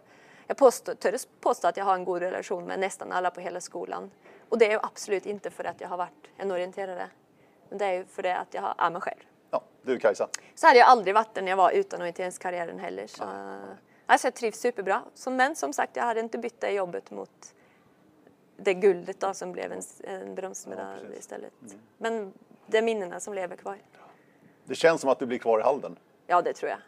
jag 0.51 0.57
påstår, 0.57 0.95
törs 0.95 1.27
påstå 1.41 1.69
att 1.69 1.77
jag 1.77 1.85
har 1.85 1.95
en 1.95 2.05
god 2.05 2.23
relation 2.23 2.65
med 2.65 2.79
nästan 2.79 3.13
alla 3.13 3.31
på 3.31 3.41
hela 3.41 3.61
skolan. 3.61 4.11
Och 4.49 4.59
det 4.59 4.67
är 4.67 4.71
ju 4.71 4.79
absolut 4.83 5.27
inte 5.27 5.51
för 5.51 5.65
att 5.65 5.81
jag 5.81 5.89
har 5.89 5.97
varit 5.97 6.31
en 6.37 6.51
orienterare. 6.51 7.09
Men 7.69 7.79
det 7.79 7.85
är 7.85 7.93
ju 7.93 8.05
för 8.05 8.23
det 8.23 8.37
att 8.37 8.55
jag 8.55 8.75
är 8.79 8.91
mig 8.91 9.01
själv. 9.01 9.19
Ja, 9.51 9.63
du 9.83 9.99
Kajsa. 9.99 10.29
Så 10.55 10.67
hade 10.67 10.79
jag 10.79 10.89
aldrig 10.89 11.15
varit 11.15 11.35
där 11.35 11.43
när 11.43 11.51
jag 11.51 11.57
var 11.57 11.71
utan 11.71 12.01
orienteringskarriären 12.01 12.79
heller. 12.79 13.07
Så, 13.07 13.25
alltså 14.07 14.27
jag 14.27 14.35
trivs 14.35 14.61
superbra. 14.61 15.03
Så, 15.15 15.31
men 15.31 15.57
som 15.57 15.73
sagt, 15.73 15.97
jag 15.97 16.05
hade 16.05 16.21
inte 16.21 16.39
bytt 16.39 16.61
det 16.61 16.71
jobbet 16.71 17.11
mot 17.11 17.55
det 18.57 18.75
guldet 18.75 19.21
då, 19.21 19.35
som 19.35 19.53
blev 19.53 19.73
en, 19.73 19.83
en 20.05 20.35
bronsmedalj 20.35 21.07
Ja, 21.11 21.19
istället. 21.19 21.53
Men 21.99 22.33
det 22.67 22.79
är 22.79 22.83
minnena 22.83 23.21
som 23.21 23.35
lever 23.35 23.57
kvar. 23.57 23.79
Det 24.65 24.75
känns 24.75 25.01
som 25.01 25.11
att 25.11 25.19
du 25.19 25.27
blir 25.27 25.39
kvar 25.39 25.61
i 25.61 25.63
Halden. 25.63 25.99
Ja, 26.27 26.43
det 26.43 26.53
tror 26.53 26.71
jag. 26.71 26.79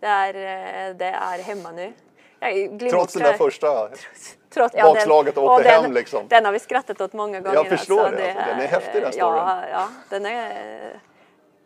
Det 0.00 0.06
är, 0.06 0.34
eh, 0.34 0.96
det 0.96 1.04
är 1.06 1.38
hemma 1.38 1.72
nu. 1.72 1.92
Jag. 2.40 2.90
Trots 2.90 3.12
den 3.12 3.22
där 3.22 3.32
första. 3.32 3.88
Trots, 4.50 4.74
bakslaget 4.74 5.36
och 5.36 5.44
åkte 5.44 5.68
den, 5.68 5.82
hem, 5.82 5.92
liksom. 5.92 6.28
Den 6.28 6.44
har 6.44 6.52
vi 6.52 6.58
skrattat 6.58 7.00
åt 7.00 7.12
många 7.12 7.40
gånger. 7.40 7.64
förstår 7.64 8.10
det, 8.10 8.32
alltså. 8.32 8.50
Den 8.50 8.60
är 8.60 8.66
häftig, 8.66 9.02
den 9.02 9.12
storyn. 9.12 9.36
Ja, 9.36 9.68
ja, 9.68 9.88
den 10.08 10.26
är... 10.26 11.00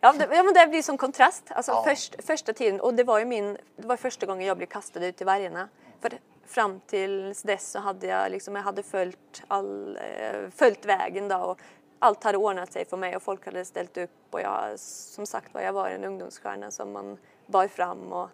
Ja, 0.01 0.13
det, 0.13 0.27
ja, 0.31 0.43
men 0.43 0.53
det 0.53 0.67
blir 0.67 0.81
som 0.81 0.97
kontrast. 0.97 1.43
Alltså 1.49 1.71
Ja. 1.71 1.83
först, 1.87 2.15
första 2.25 2.53
tiden, 2.53 2.81
och 2.81 2.93
det 2.93 3.03
var 3.03 3.19
ju 3.19 3.25
min, 3.25 3.57
det 3.77 3.87
var 3.87 3.97
första 3.97 4.25
gången 4.25 4.47
jag 4.47 4.57
blev 4.57 4.67
kastad 4.67 5.05
ut 5.05 5.17
till 5.17 5.25
vargarna. 5.25 5.69
För 6.01 6.11
fram 6.47 6.79
tills 6.87 7.41
dess 7.41 7.71
så 7.71 7.79
hade 7.79 8.07
jag 8.07 8.31
liksom, 8.31 8.55
jag 8.55 8.63
hade 8.63 8.83
följt, 8.83 9.43
all, 9.47 9.97
eh, 9.97 10.49
följt 10.55 10.85
vägen 10.85 11.27
då 11.27 11.37
och 11.37 11.59
allt 11.99 12.23
hade 12.23 12.37
ordnat 12.37 12.73
sig 12.73 12.85
för 12.85 12.97
mig 12.97 13.15
och 13.15 13.23
folk 13.23 13.45
hade 13.45 13.65
ställt 13.65 13.97
upp 13.97 14.09
och 14.31 14.41
jag, 14.41 14.79
som 14.79 15.25
sagt 15.25 15.53
var, 15.53 15.61
jag 15.61 15.73
var 15.73 15.89
en 15.89 16.03
ungdomsstjärna 16.03 16.71
som 16.71 16.91
man 16.91 17.17
bar 17.45 17.67
fram 17.67 18.13
och 18.13 18.29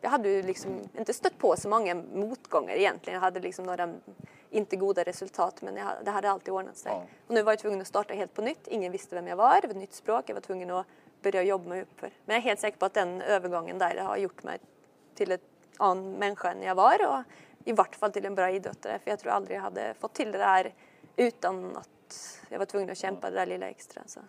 jag 0.00 0.10
hade 0.10 0.28
ju 0.28 0.42
liksom 0.42 0.88
inte 0.98 1.12
stött 1.12 1.38
på 1.38 1.56
så 1.56 1.68
många 1.68 1.94
motgångar 1.94 2.74
egentligen. 2.74 3.14
Jag 3.14 3.20
hade 3.20 3.40
liksom 3.40 3.66
några 3.66 3.94
inte 4.50 4.76
goda 4.76 5.02
resultat 5.02 5.62
men 5.62 5.76
jag, 5.76 5.88
det 6.04 6.10
hade 6.10 6.30
alltid 6.30 6.54
ordnat 6.54 6.76
sig. 6.76 6.92
Ja. 6.92 7.02
Och 7.26 7.34
nu 7.34 7.42
var 7.42 7.52
jag 7.52 7.58
tvungen 7.58 7.80
att 7.80 7.86
starta 7.86 8.14
helt 8.14 8.34
på 8.34 8.42
nytt. 8.42 8.68
Ingen 8.68 8.92
visste 8.92 9.14
vem 9.14 9.26
jag 9.26 9.36
var, 9.36 9.60
det 9.60 9.66
var 9.66 9.74
ett 9.74 9.80
nytt 9.80 9.94
språk. 9.94 10.24
Jag 10.26 10.34
var 10.34 10.40
tvungen 10.40 10.70
att 10.70 10.86
börja 11.22 11.42
jobba 11.42 11.68
mig 11.68 11.82
uppför. 11.82 12.10
Men 12.24 12.34
jag 12.34 12.36
är 12.36 12.48
helt 12.48 12.60
säker 12.60 12.78
på 12.78 12.86
att 12.86 12.94
den 12.94 13.22
övergången 13.22 13.78
där 13.78 13.96
har 13.96 14.16
gjort 14.16 14.42
mig 14.42 14.58
till 15.14 15.32
ett 15.32 15.42
annan 15.76 16.12
människa 16.12 16.52
än 16.52 16.62
jag 16.62 16.74
var 16.74 17.06
och 17.08 17.22
i 17.64 17.72
vart 17.72 17.96
fall 17.96 18.12
till 18.12 18.26
en 18.26 18.34
bra 18.34 18.50
idrottare. 18.50 18.98
För 18.98 19.10
jag 19.10 19.18
tror 19.18 19.32
aldrig 19.32 19.56
jag 19.56 19.62
hade 19.62 19.94
fått 19.94 20.14
till 20.14 20.32
det 20.32 20.38
där 20.38 20.74
utan 21.16 21.76
att 21.76 22.40
jag 22.48 22.58
var 22.58 22.66
tvungen 22.66 22.90
att 22.90 22.98
kämpa 22.98 23.30
det 23.30 23.36
där 23.36 23.46
lilla 23.46 23.68
extra. 23.68 24.02
Så, 24.06 24.20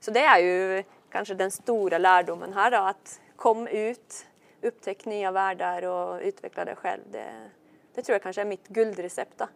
så 0.00 0.10
det 0.10 0.20
är 0.20 0.38
ju 0.38 0.84
kanske 1.10 1.34
den 1.34 1.50
stora 1.50 1.98
lärdomen 1.98 2.52
här 2.52 2.70
då, 2.70 2.76
att 2.76 3.20
kom 3.36 3.66
ut, 3.68 4.26
upptäck 4.62 5.04
nya 5.04 5.30
världar 5.30 5.82
och 5.82 6.20
utveckla 6.22 6.64
dig 6.64 6.76
själv. 6.76 7.02
Det, 7.10 7.50
det 7.94 8.02
tror 8.02 8.14
jag 8.14 8.22
kanske 8.22 8.40
är 8.40 8.46
mitt 8.46 8.68
guldrecept. 8.68 9.38
Då. 9.38 9.48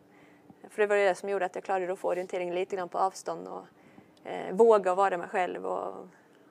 För 0.68 0.82
det 0.82 0.86
var 0.86 0.96
det 0.96 1.14
som 1.14 1.28
gjorde 1.28 1.44
att 1.44 1.54
jag 1.54 1.64
klarade 1.64 1.92
att 1.92 1.98
få 1.98 2.08
orientering 2.08 2.54
lite 2.54 2.76
grann 2.76 2.88
på 2.88 2.98
avstånd 2.98 3.48
och 3.48 3.64
eh, 4.24 4.54
våga 4.54 4.94
vara 4.94 5.18
mig 5.18 5.28
själv 5.28 5.66
och, 5.66 6.08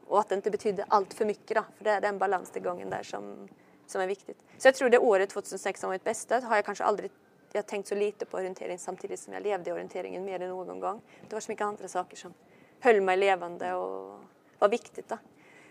och 0.07 0.19
att 0.19 0.29
det 0.29 0.35
inte 0.35 0.51
betydde 0.51 0.85
allt 0.87 1.13
för 1.13 1.25
mycket. 1.25 1.57
Då, 1.57 1.63
för 1.77 1.83
det 1.83 1.91
är 1.91 2.01
den 2.01 2.17
balansgången 2.17 2.89
där 2.89 3.03
som, 3.03 3.47
som 3.87 4.01
är 4.01 4.07
viktigt. 4.07 4.37
Så 4.57 4.67
jag 4.67 4.75
tror 4.75 4.89
det 4.89 4.99
året 4.99 5.29
2006 5.29 5.83
var 5.83 5.89
mitt 5.89 6.03
bästa 6.03 6.39
har 6.39 6.55
jag 6.55 6.65
kanske 6.65 6.83
aldrig 6.83 7.11
jag 7.51 7.65
tänkt 7.65 7.87
så 7.87 7.95
lite 7.95 8.25
på 8.25 8.37
orientering 8.37 8.79
samtidigt 8.79 9.19
som 9.19 9.33
jag 9.33 9.43
levde 9.43 9.69
i 9.69 9.73
orienteringen 9.73 10.25
mer 10.25 10.41
än 10.41 10.49
någon 10.49 10.79
gång. 10.79 11.01
Det 11.29 11.35
var 11.35 11.39
så 11.39 11.51
mycket 11.51 11.65
andra 11.65 11.87
saker 11.87 12.17
som 12.17 12.33
höll 12.79 13.01
mig 13.01 13.17
levande 13.17 13.73
och 13.73 14.19
var 14.59 14.69
viktigt. 14.69 15.09
Då. 15.09 15.17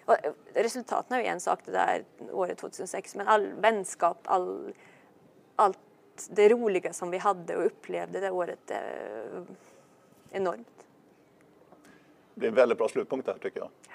Och 0.09 0.25
eh, 0.25 0.33
resultaten 0.55 1.17
är 1.17 1.21
ju 1.21 1.27
en 1.27 1.41
sak 1.41 1.61
det 1.65 1.73
där 1.73 2.05
året 2.33 2.59
2006 2.59 3.15
men 3.15 3.29
all 3.29 3.47
vänskap, 3.47 4.19
all, 4.25 4.75
allt 5.57 5.79
det 6.31 6.49
roliga 6.49 6.93
som 6.93 7.11
vi 7.11 7.19
hade 7.19 7.57
och 7.57 7.67
upplevde 7.67 8.21
det 8.21 8.31
året 8.31 8.71
är 8.71 9.45
enormt. 10.31 10.87
Det 12.35 12.47
är 12.47 12.49
en 12.49 12.55
väldigt 12.55 12.79
bra 12.79 12.89
slutpunkt 12.89 13.27
där 13.27 13.39
tycker 13.43 13.61
jag. 13.61 13.71
Ja. 13.89 13.95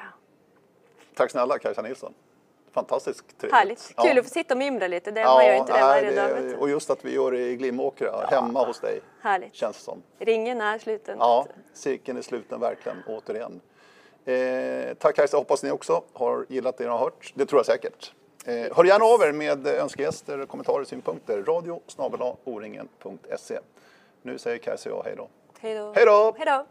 Tack 1.14 1.32
snälla 1.32 1.60
Kajsa 1.60 1.82
Nilsson. 1.82 2.14
Fantastiskt 2.72 3.38
trevligt. 3.38 3.54
Härligt. 3.54 3.94
Kul 3.98 4.12
Ja. 4.16 4.20
att 4.20 4.26
få 4.26 4.32
sitta 4.32 4.54
och 4.54 4.58
mimra 4.58 4.88
lite. 4.88 5.12
Det, 5.12 5.24
man 5.24 5.46
gör 5.46 5.54
inte 5.54 5.74
det 5.74 5.80
nej, 5.80 6.16
varje 6.16 6.52
dag. 6.52 6.62
Och 6.62 6.70
just 6.70 6.90
att 6.90 7.06
vi 7.06 7.14
gör 7.14 7.32
det 7.32 7.40
i 7.40 7.56
Glimåkra, 7.56 8.26
hemma 8.30 8.66
hos 8.66 8.80
dig. 8.80 9.02
Härligt. 9.22 9.56
Känns 9.56 9.78
det 9.78 9.84
som. 9.84 10.04
Ringen 10.20 10.62
är 10.62 10.80
sluten. 10.80 11.18
Ja, 11.20 11.46
cirkeln 11.74 12.18
är 12.18 12.22
sluten 12.22 12.60
verkligen, 12.60 12.98
återigen. 13.08 13.62
Eh, 14.26 14.94
tack 14.94 15.16
Kajsa, 15.16 15.38
hoppas 15.38 15.64
ni 15.64 15.72
också 15.72 16.04
har 16.14 16.46
gillat 16.50 16.78
det 16.78 16.84
ni 16.84 16.90
har 16.90 16.98
hört. 16.98 17.34
Det 17.36 17.46
tror 17.46 17.60
jag 17.60 17.66
säkert. 17.66 18.14
Eh, 18.46 18.76
hör 18.76 18.84
gärna 18.84 19.06
av 19.06 19.22
er 19.22 19.32
med 19.32 19.68
önskegäster, 19.68 20.46
kommentarer, 20.46 20.84
synpunkter. 20.84 21.44
Radio 21.44 21.82
o-ringen.se. 22.44 23.60
Nu 24.22 24.38
säger 24.38 24.58
Kajsa 24.58 24.94
och 24.94 24.98
jag. 24.98 25.04
Hej 25.04 25.16
då. 25.16 25.30
Hej 25.60 25.76
då! 26.06 26.34
Hej 26.38 26.46
då. 26.46 26.66